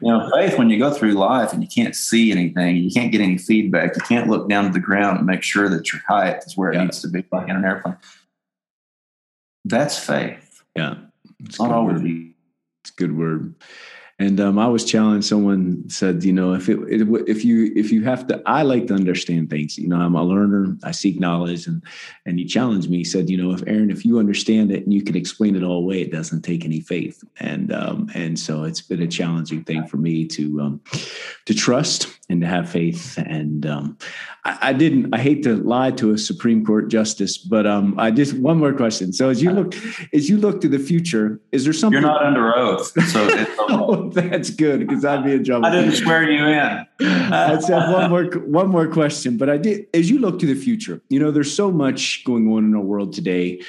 You 0.01 0.09
know, 0.09 0.31
faith 0.35 0.59
when 0.59 0.71
you 0.71 0.79
go 0.79 0.93
through 0.93 1.12
life 1.12 1.53
and 1.53 1.62
you 1.62 1.68
can't 1.68 1.95
see 1.95 2.31
anything, 2.31 2.77
you 2.77 2.91
can't 2.91 3.12
get 3.12 3.21
any 3.21 3.39
feedback, 3.39 3.97
you 3.97 4.03
can't 4.03 4.29
look 4.29 4.49
down 4.49 4.64
to 4.66 4.73
the 4.73 4.81
ground 4.81 5.18
and 5.18 5.27
make 5.27 5.43
sure 5.43 5.68
that 5.68 5.93
your 5.93 6.03
height 6.07 6.45
is 6.47 6.57
where 6.57 6.71
it 6.71 6.77
yeah. 6.77 6.85
needs 6.85 7.01
to 7.03 7.09
be, 7.09 7.25
like 7.33 7.49
in 7.49 7.57
an 7.57 7.64
airplane. 7.64 7.97
That's 9.71 9.99
faith. 9.99 10.62
Yeah, 10.77 10.97
it's 11.45 11.61
not 11.61 11.73
always. 11.73 12.03
It's 12.03 12.91
a 12.91 12.95
good 12.97 13.16
word. 13.16 13.55
And 14.18 14.39
um, 14.39 14.59
I 14.59 14.68
was 14.68 14.85
challenged. 14.85 15.27
Someone 15.27 15.89
said, 15.89 16.25
you 16.25 16.33
know, 16.35 16.53
if 16.53 16.68
it, 16.68 16.79
if 17.27 17.43
you 17.43 17.73
if 17.75 17.91
you 17.91 18.05
have 18.05 18.27
to, 18.27 18.43
I 18.45 18.62
like 18.62 18.87
to 18.89 18.95
understand 18.95 19.49
things. 19.49 19.79
You 19.79 19.89
know, 19.89 19.97
I'm 19.97 20.14
a 20.14 20.23
learner. 20.23 20.77
I 20.85 20.91
seek 20.91 21.18
knowledge, 21.18 21.66
and 21.66 21.83
and 22.27 22.39
he 22.39 22.45
challenged 22.45 22.91
me. 22.91 22.99
He 22.99 23.05
said, 23.05 23.31
you 23.31 23.39
know, 23.39 23.53
if 23.53 23.62
Aaron, 23.66 23.91
if 23.91 24.05
you 24.05 24.18
understand 24.18 24.73
it 24.73 24.85
and 24.85 24.93
you 24.93 25.03
can 25.03 25.16
explain 25.16 25.57
it 25.57 25.62
all 25.62 25.79
away, 25.79 26.03
it 26.03 26.12
doesn't 26.12 26.43
take 26.43 26.66
any 26.66 26.81
faith. 26.81 27.25
And 27.39 27.73
um, 27.73 28.11
and 28.14 28.39
so 28.39 28.64
it's 28.64 28.83
been 28.83 29.01
a 29.01 29.09
challenging 29.09 29.64
thing 29.64 29.87
for 29.87 29.97
me 29.97 30.27
to 30.27 30.61
um, 30.61 30.83
to 31.47 31.55
trust 31.55 32.20
and 32.31 32.41
to 32.41 32.47
have 32.47 32.70
faith. 32.70 33.18
And 33.18 33.66
um, 33.66 33.99
I, 34.45 34.59
I, 34.62 34.72
didn't. 34.72 35.12
I 35.12 35.18
hate 35.18 35.43
to 35.43 35.57
lie 35.57 35.91
to 35.93 36.12
a 36.12 36.18
Supreme 36.18 36.64
Court 36.64 36.89
justice, 36.89 37.37
but 37.37 37.66
um, 37.66 37.99
I 37.99 38.11
just 38.11 38.35
one 38.35 38.59
more 38.59 38.72
question. 38.72 39.12
So 39.12 39.28
as 39.28 39.43
you 39.43 39.51
look 39.51 39.74
as 40.14 40.28
you 40.28 40.39
look 40.39 40.61
to 40.61 40.68
the 40.68 40.78
future, 40.78 41.41
is 41.53 41.64
there 41.64 41.72
something 41.72 42.01
you're 42.01 42.09
not 42.09 42.24
under 42.24 42.57
oath? 42.57 42.93
So 43.09 43.28
oh, 43.59 44.11
that's 44.11 44.51
good 44.51 44.81
because 44.81 45.05
I'd 45.05 45.24
be 45.24 45.33
in 45.33 45.45
trouble. 45.45 45.66
I 45.66 45.70
didn't 45.70 45.97
swear 45.97 46.31
you 46.31 46.47
in. 46.47 46.87
I 47.33 47.59
said 47.59 47.93
one 47.93 48.09
more 48.09 48.24
one 48.47 48.68
more 48.68 48.87
question, 48.87 49.37
but 49.37 49.51
I 49.51 49.59
did. 49.59 49.87
As 49.93 50.09
you 50.09 50.20
look 50.20 50.39
to 50.39 50.47
the 50.47 50.55
future, 50.55 51.03
you 51.09 51.18
know, 51.18 51.31
there's 51.31 51.55
so 51.55 51.70
much 51.70 52.24
going 52.24 52.49
on 52.53 52.64
in 52.64 52.74
our 52.74 52.81
world 52.81 53.12
today 53.12 53.61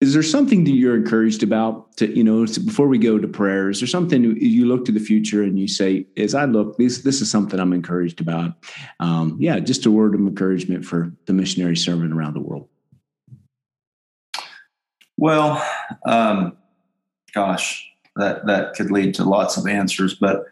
is 0.00 0.12
there 0.12 0.22
something 0.22 0.62
that 0.64 0.70
you're 0.70 0.96
encouraged 0.96 1.42
about 1.42 1.96
to 1.96 2.14
you 2.14 2.22
know 2.22 2.46
before 2.64 2.86
we 2.86 2.98
go 2.98 3.18
to 3.18 3.26
prayer 3.26 3.68
is 3.68 3.80
there 3.80 3.86
something 3.88 4.36
you 4.40 4.66
look 4.66 4.84
to 4.84 4.92
the 4.92 5.00
future 5.00 5.42
and 5.42 5.58
you 5.58 5.66
say 5.66 6.06
as 6.16 6.34
i 6.34 6.44
look 6.44 6.76
this 6.78 6.98
this 6.98 7.20
is 7.20 7.30
something 7.30 7.58
i'm 7.58 7.72
encouraged 7.72 8.20
about. 8.20 8.52
Um, 9.00 9.36
yeah 9.40 9.58
just 9.58 9.86
a 9.86 9.90
word 9.90 10.14
of 10.14 10.20
encouragement 10.20 10.84
for 10.84 11.12
the 11.26 11.32
missionary 11.32 11.76
servant 11.76 12.12
around 12.12 12.34
the 12.34 12.40
world. 12.40 12.68
Well 15.16 15.64
um, 16.06 16.56
gosh 17.34 17.84
that 18.16 18.46
that 18.46 18.74
could 18.74 18.90
lead 18.90 19.14
to 19.14 19.24
lots 19.24 19.56
of 19.56 19.66
answers 19.66 20.14
but 20.14 20.44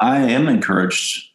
i 0.00 0.18
am 0.18 0.48
encouraged 0.48 1.30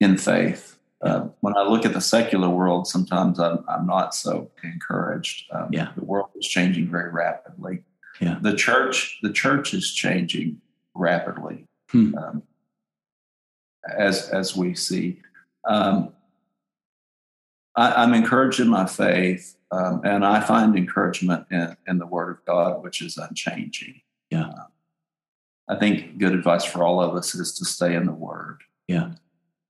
in 0.00 0.16
faith 0.16 0.71
uh, 1.02 1.26
when 1.40 1.56
I 1.56 1.62
look 1.62 1.84
at 1.84 1.94
the 1.94 2.00
secular 2.00 2.48
world, 2.48 2.86
sometimes 2.86 3.40
I'm, 3.40 3.64
I'm 3.68 3.86
not 3.86 4.14
so 4.14 4.50
encouraged. 4.62 5.50
Um, 5.52 5.68
yeah. 5.72 5.88
The 5.96 6.04
world 6.04 6.30
is 6.36 6.46
changing 6.46 6.88
very 6.90 7.10
rapidly. 7.10 7.82
Yeah. 8.20 8.38
The 8.40 8.54
church, 8.54 9.18
the 9.22 9.32
church 9.32 9.74
is 9.74 9.92
changing 9.92 10.60
rapidly, 10.94 11.66
hmm. 11.90 12.14
um, 12.16 12.42
as 13.96 14.28
as 14.28 14.56
we 14.56 14.74
see. 14.74 15.20
Um, 15.68 16.12
I, 17.74 18.04
am 18.04 18.14
encouraged 18.14 18.60
in 18.60 18.68
my 18.68 18.86
faith, 18.86 19.56
um, 19.72 20.02
and 20.04 20.24
I 20.24 20.40
find 20.40 20.76
encouragement 20.76 21.46
in, 21.50 21.76
in 21.88 21.98
the 21.98 22.06
Word 22.06 22.30
of 22.30 22.44
God, 22.44 22.82
which 22.84 23.00
is 23.02 23.16
unchanging. 23.16 24.02
Yeah. 24.30 24.48
Uh, 24.48 24.66
I 25.68 25.76
think 25.76 26.18
good 26.18 26.34
advice 26.34 26.64
for 26.64 26.84
all 26.84 27.00
of 27.00 27.16
us 27.16 27.34
is 27.34 27.54
to 27.54 27.64
stay 27.64 27.96
in 27.96 28.06
the 28.06 28.12
Word. 28.12 28.60
Yeah 28.86 29.12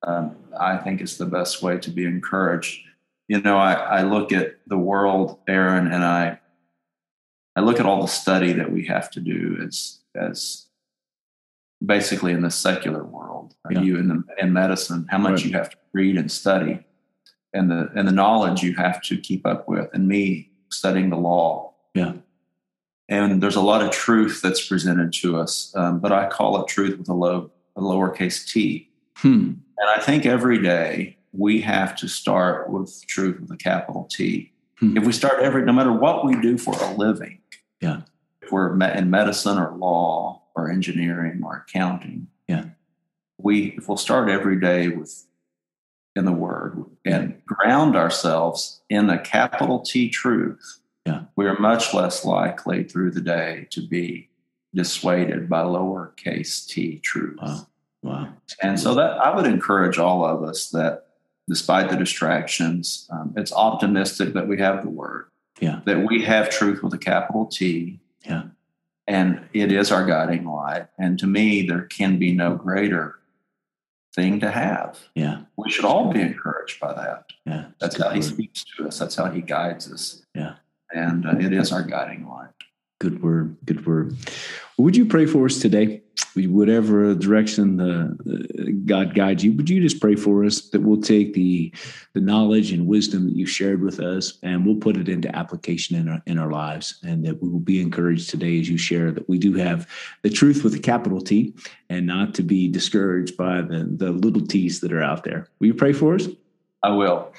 um, 0.05 0.37
I 0.59 0.77
think 0.79 1.01
is 1.01 1.19
the 1.19 1.27
best 1.27 1.63
way 1.63 1.79
to 1.79 1.91
be 1.91 2.05
encouraged. 2.05 2.81
You 3.29 3.41
know, 3.41 3.57
I, 3.57 3.75
I 3.75 4.03
look 4.03 4.33
at 4.33 4.57
the 4.67 4.79
world, 4.79 5.39
Aaron, 5.49 5.87
and 5.87 6.05
I 6.05 6.39
I 7.55 7.61
look 7.61 7.79
at 7.79 7.87
all 7.87 8.01
the 8.01 8.09
study 8.09 8.53
that 8.55 8.73
we 8.73 8.87
have 8.87 9.11
to 9.13 9.21
do 9.21 9.59
as 9.65 10.01
as 10.15 10.67
basically 11.85 12.33
in 12.33 12.43
the 12.43 12.51
secular 12.51 13.05
world. 13.05 13.55
Yeah. 13.71 13.81
You 13.81 13.99
in 13.99 14.09
the, 14.09 14.25
in 14.39 14.53
medicine, 14.53 15.07
how 15.11 15.19
much 15.19 15.43
right. 15.43 15.45
you 15.47 15.53
have 15.53 15.71
to 15.71 15.77
read 15.93 16.17
and 16.17 16.31
study, 16.31 16.81
and 17.53 17.71
the 17.71 17.91
and 17.95 18.07
the 18.09 18.13
knowledge 18.13 18.63
you 18.63 18.75
have 18.77 19.03
to 19.03 19.17
keep 19.17 19.47
up 19.47 19.69
with. 19.69 19.89
And 19.93 20.09
me 20.09 20.51
studying 20.71 21.11
the 21.11 21.17
law. 21.17 21.75
Yeah. 21.95 22.15
And 23.09 23.43
there's 23.43 23.57
a 23.57 23.61
lot 23.61 23.83
of 23.83 23.91
truth 23.91 24.41
that's 24.41 24.67
presented 24.67 25.13
to 25.15 25.37
us, 25.37 25.73
um, 25.77 25.99
but 25.99 26.13
I 26.13 26.29
call 26.29 26.63
it 26.63 26.69
truth 26.69 26.99
with 26.99 27.09
a 27.09 27.15
low 27.15 27.51
a 27.77 27.81
lowercase 27.81 28.47
t. 28.51 28.89
Hmm. 29.17 29.55
And 29.79 29.91
I 29.95 30.01
think 30.01 30.27
every 30.27 30.61
day 30.63 31.17
we 31.33 31.61
have 31.63 31.97
to 31.97 32.09
start 32.09 32.71
with 32.71 33.05
truth 33.07 33.41
with 33.41 33.51
a 33.51 33.57
capital 33.57 34.09
T. 34.11 34.53
Hmm. 34.79 34.97
If 34.97 35.05
we 35.05 35.13
start 35.13 35.43
every, 35.43 35.65
no 35.65 35.73
matter 35.73 35.93
what 35.93 36.25
we 36.25 36.41
do 36.41 36.59
for 36.59 36.75
a 36.75 36.95
living, 36.95 37.39
yeah, 37.81 38.03
if 38.41 38.53
we're 38.53 38.75
in 38.81 39.11
medicine 39.11 39.59
or 39.59 39.77
law 39.77 40.43
or 40.55 40.71
engineering 40.71 41.43
or 41.45 41.65
accounting, 41.67 42.29
yeah, 42.49 42.67
we 43.39 43.75
if 43.77 43.89
we'll 43.89 43.97
start 43.97 44.29
every 44.29 44.61
day 44.61 44.89
with 44.89 45.27
in 46.15 46.25
the 46.27 46.33
Word 46.33 46.85
and 47.05 47.41
ground 47.47 47.97
ourselves 47.97 48.83
in 48.91 49.09
a 49.09 49.19
capital 49.19 49.81
T 49.81 50.09
truth, 50.09 50.81
yeah, 51.07 51.25
we 51.37 51.47
are 51.47 51.59
much 51.59 51.95
less 51.95 52.25
likely 52.25 52.85
through 52.85 53.13
the 53.13 53.21
day 53.21 53.67
to 53.71 53.87
be 53.87 54.29
dissuaded 54.75 55.49
by 55.49 55.63
lowercase 55.63 56.67
t 56.67 56.99
truth. 56.99 57.39
Wow. 57.41 57.67
Wow. 58.03 58.29
And 58.63 58.79
so 58.79 58.95
that 58.95 59.19
I 59.19 59.35
would 59.35 59.47
encourage 59.47 59.99
all 59.99 60.25
of 60.25 60.43
us 60.43 60.71
that 60.71 61.07
despite 61.49 61.91
the 61.91 61.97
distractions, 61.97 63.09
um, 63.11 63.35
it's 63.37 63.53
optimistic 63.53 64.35
that 64.35 64.49
we 64.49 64.59
have 64.59 64.83
the 64.83 64.91
word. 64.91 65.27
Yeah. 65.61 65.81
That 65.85 66.07
we 66.09 66.23
have 66.25 66.51
truth 66.51 66.83
with 66.83 66.93
a 66.95 66.99
capital 66.99 67.47
T. 67.47 68.01
Yeah. 68.25 68.45
And 69.07 69.47
it 69.53 69.73
is 69.73 69.93
our 69.93 70.05
guiding 70.07 70.45
light. 70.45 70.87
And 70.99 71.19
to 71.19 71.27
me, 71.27 71.67
there 71.67 71.83
can 71.83 72.19
be 72.19 72.33
no 72.33 72.55
greater 72.55 73.19
thing 74.15 74.41
to 74.41 74.51
have. 74.51 74.99
Yeah. 75.15 75.43
We 75.57 75.71
should 75.71 75.85
all 75.85 76.13
be 76.13 76.21
encouraged 76.21 76.81
by 76.81 76.95
that. 76.95 77.25
Yeah. 77.47 77.67
That's 77.79 78.01
how 78.01 78.11
he 78.11 78.23
speaks 78.23 78.65
to 78.77 78.87
us. 78.87 78.99
That's 78.99 79.15
how 79.15 79.31
he 79.31 79.41
guides 79.41 79.91
us. 79.91 80.23
Yeah. 80.35 80.55
And 80.91 81.27
uh, 81.27 81.37
it 81.39 81.53
is 81.53 81.73
our 81.73 81.83
guiding 81.83 82.29
light. 82.29 82.51
Good 83.03 83.21
word. 83.21 83.57
Good 83.65 83.85
word. 83.85 84.17
Would 84.79 84.97
you 84.97 85.05
pray 85.05 85.27
for 85.27 85.47
us 85.47 85.59
today? 85.59 86.03
Whatever 86.37 87.17
direction 87.17 87.79
the, 87.79 88.77
God 88.87 89.17
guides 89.17 89.43
you, 89.43 89.53
would 89.55 89.69
you 89.69 89.83
just 89.83 90.01
pray 90.01 90.15
for 90.15 90.45
us 90.45 90.69
that 90.69 90.83
we'll 90.83 91.01
take 91.01 91.35
the 91.35 91.75
the 92.13 92.21
knowledge 92.21 92.71
and 92.71 92.87
wisdom 92.87 93.25
that 93.25 93.35
you 93.35 93.45
shared 93.45 93.83
with 93.83 93.99
us, 93.99 94.39
and 94.45 94.65
we'll 94.65 94.77
put 94.77 94.97
it 94.97 95.09
into 95.09 95.35
application 95.35 95.97
in 95.97 96.09
our 96.09 96.23
in 96.27 96.39
our 96.39 96.53
lives, 96.53 97.01
and 97.03 97.27
that 97.27 97.43
we 97.43 97.49
will 97.49 97.59
be 97.59 97.83
encouraged 97.83 98.31
today 98.31 98.61
as 98.61 98.69
you 98.69 98.79
share 98.79 99.11
that 99.11 99.29
we 99.29 99.37
do 99.37 99.55
have 99.55 99.89
the 100.23 100.31
truth 100.31 100.63
with 100.63 100.73
a 100.77 100.79
capital 100.79 101.21
T, 101.21 101.57
and 101.91 102.07
not 102.07 102.35
to 102.35 102.45
be 102.45 102.69
discouraged 102.69 103.37
by 103.37 103.63
the 103.63 103.83
the 103.97 104.13
little 104.13 104.47
T's 104.47 104.79
that 104.79 104.93
are 104.93 105.03
out 105.03 105.25
there. 105.25 105.49
Will 105.59 105.67
you 105.67 105.75
pray 105.75 105.93
for 105.93 106.15
us? 106.15 106.29
I 106.85 106.91
will. 106.91 107.33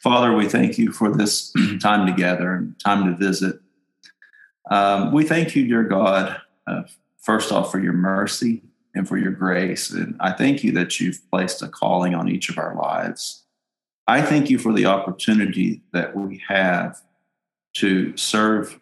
Father, 0.00 0.36
we 0.36 0.48
thank 0.48 0.78
you 0.78 0.92
for 0.92 1.10
this 1.10 1.52
time 1.82 2.06
together 2.06 2.54
and 2.54 2.78
time 2.78 3.04
to 3.06 3.16
visit. 3.16 3.58
Um, 4.70 5.12
we 5.12 5.24
thank 5.24 5.56
you, 5.56 5.66
dear 5.66 5.84
God, 5.84 6.40
uh, 6.66 6.82
first 7.18 7.52
off, 7.52 7.70
for 7.70 7.78
your 7.78 7.92
mercy 7.94 8.62
and 8.94 9.08
for 9.08 9.16
your 9.16 9.32
grace. 9.32 9.90
And 9.90 10.16
I 10.20 10.32
thank 10.32 10.62
you 10.62 10.72
that 10.72 11.00
you've 11.00 11.20
placed 11.30 11.62
a 11.62 11.68
calling 11.68 12.14
on 12.14 12.28
each 12.28 12.48
of 12.48 12.58
our 12.58 12.74
lives. 12.74 13.44
I 14.06 14.22
thank 14.22 14.50
you 14.50 14.58
for 14.58 14.72
the 14.72 14.86
opportunity 14.86 15.82
that 15.92 16.16
we 16.16 16.42
have 16.48 17.00
to 17.74 18.16
serve 18.16 18.80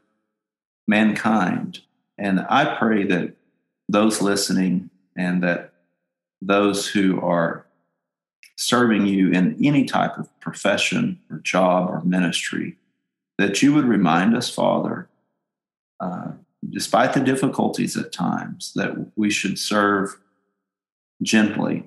mankind. 0.86 1.80
And 2.18 2.46
I 2.48 2.76
pray 2.76 3.04
that 3.04 3.34
those 3.88 4.22
listening 4.22 4.90
and 5.16 5.42
that 5.42 5.72
those 6.40 6.88
who 6.88 7.20
are 7.20 7.66
serving 8.56 9.06
you 9.06 9.30
in 9.30 9.56
any 9.64 9.84
type 9.84 10.16
of 10.16 10.28
profession 10.40 11.20
or 11.30 11.38
job 11.38 11.90
or 11.90 12.00
ministry, 12.02 12.76
that 13.38 13.62
you 13.62 13.74
would 13.74 13.84
remind 13.84 14.34
us, 14.36 14.48
Father, 14.48 15.08
uh, 16.00 16.32
despite 16.70 17.12
the 17.12 17.20
difficulties 17.20 17.96
at 17.96 18.12
times, 18.12 18.72
that 18.74 19.12
we 19.16 19.30
should 19.30 19.58
serve 19.58 20.16
gently 21.22 21.84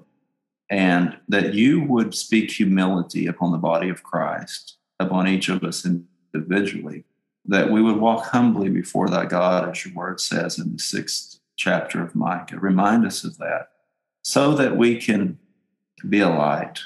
and 0.70 1.18
that 1.28 1.54
you 1.54 1.82
would 1.82 2.14
speak 2.14 2.52
humility 2.52 3.26
upon 3.26 3.52
the 3.52 3.58
body 3.58 3.90
of 3.90 4.04
Christ, 4.04 4.78
upon 5.00 5.28
each 5.28 5.50
of 5.50 5.64
us 5.64 5.86
individually, 5.86 7.06
that 7.46 7.72
we 7.72 7.82
would 7.82 7.98
walk 7.98 8.28
humbly 8.28 8.70
before 8.70 9.10
thy 9.10 9.26
God, 9.26 9.70
as 9.70 9.86
your 9.86 9.96
word 9.96 10.20
says 10.20 10.60
in 10.60 10.74
the 10.74 10.80
sixth 10.80 11.40
chapter 11.56 12.04
of 12.04 12.16
Micah. 12.16 12.60
Remind 12.60 13.06
us 13.06 13.24
of 13.24 13.38
that 13.38 13.70
so 14.24 14.54
that 14.54 14.78
we 14.78 14.98
can 14.98 15.40
be 16.08 16.20
a 16.20 16.30
light 16.30 16.80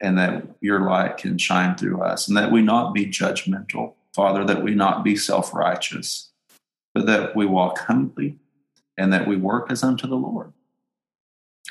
and 0.00 0.18
that 0.18 0.44
your 0.60 0.80
light 0.80 1.16
can 1.16 1.38
shine 1.38 1.76
through 1.76 2.02
us 2.02 2.26
and 2.26 2.36
that 2.36 2.50
we 2.50 2.62
not 2.62 2.92
be 2.92 3.06
judgmental, 3.06 3.94
Father, 4.14 4.44
that 4.44 4.62
we 4.62 4.74
not 4.74 5.04
be 5.04 5.16
self 5.16 5.54
righteous, 5.54 6.30
but 6.94 7.06
that 7.06 7.36
we 7.36 7.46
walk 7.46 7.78
humbly 7.78 8.38
and 8.96 9.12
that 9.12 9.26
we 9.26 9.36
work 9.36 9.70
as 9.70 9.82
unto 9.82 10.06
the 10.06 10.16
Lord. 10.16 10.52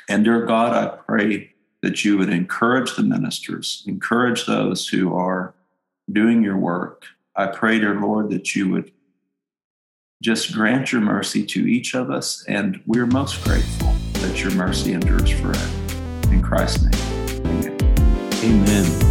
And 0.08 0.24
dear 0.24 0.44
God, 0.44 0.72
I 0.72 0.96
pray 0.96 1.52
that 1.82 2.04
you 2.04 2.18
would 2.18 2.30
encourage 2.30 2.96
the 2.96 3.02
ministers, 3.02 3.84
encourage 3.86 4.46
those 4.46 4.88
who 4.88 5.14
are 5.14 5.54
doing 6.10 6.42
your 6.42 6.56
work. 6.56 7.04
I 7.36 7.46
pray, 7.46 7.78
dear 7.78 7.94
Lord, 7.94 8.30
that 8.30 8.54
you 8.54 8.68
would 8.70 8.92
just 10.22 10.52
grant 10.52 10.92
your 10.92 11.00
mercy 11.00 11.46
to 11.46 11.66
each 11.66 11.94
of 11.94 12.10
us. 12.10 12.44
And 12.48 12.80
we're 12.86 13.06
most 13.06 13.42
grateful 13.44 13.94
that 14.14 14.42
your 14.42 14.52
mercy 14.52 14.92
endures 14.92 15.30
forever. 15.30 15.70
In 16.30 16.42
Christ's 16.42 16.82
name, 16.82 17.46
amen. 17.46 17.78
Amen. 18.42 19.09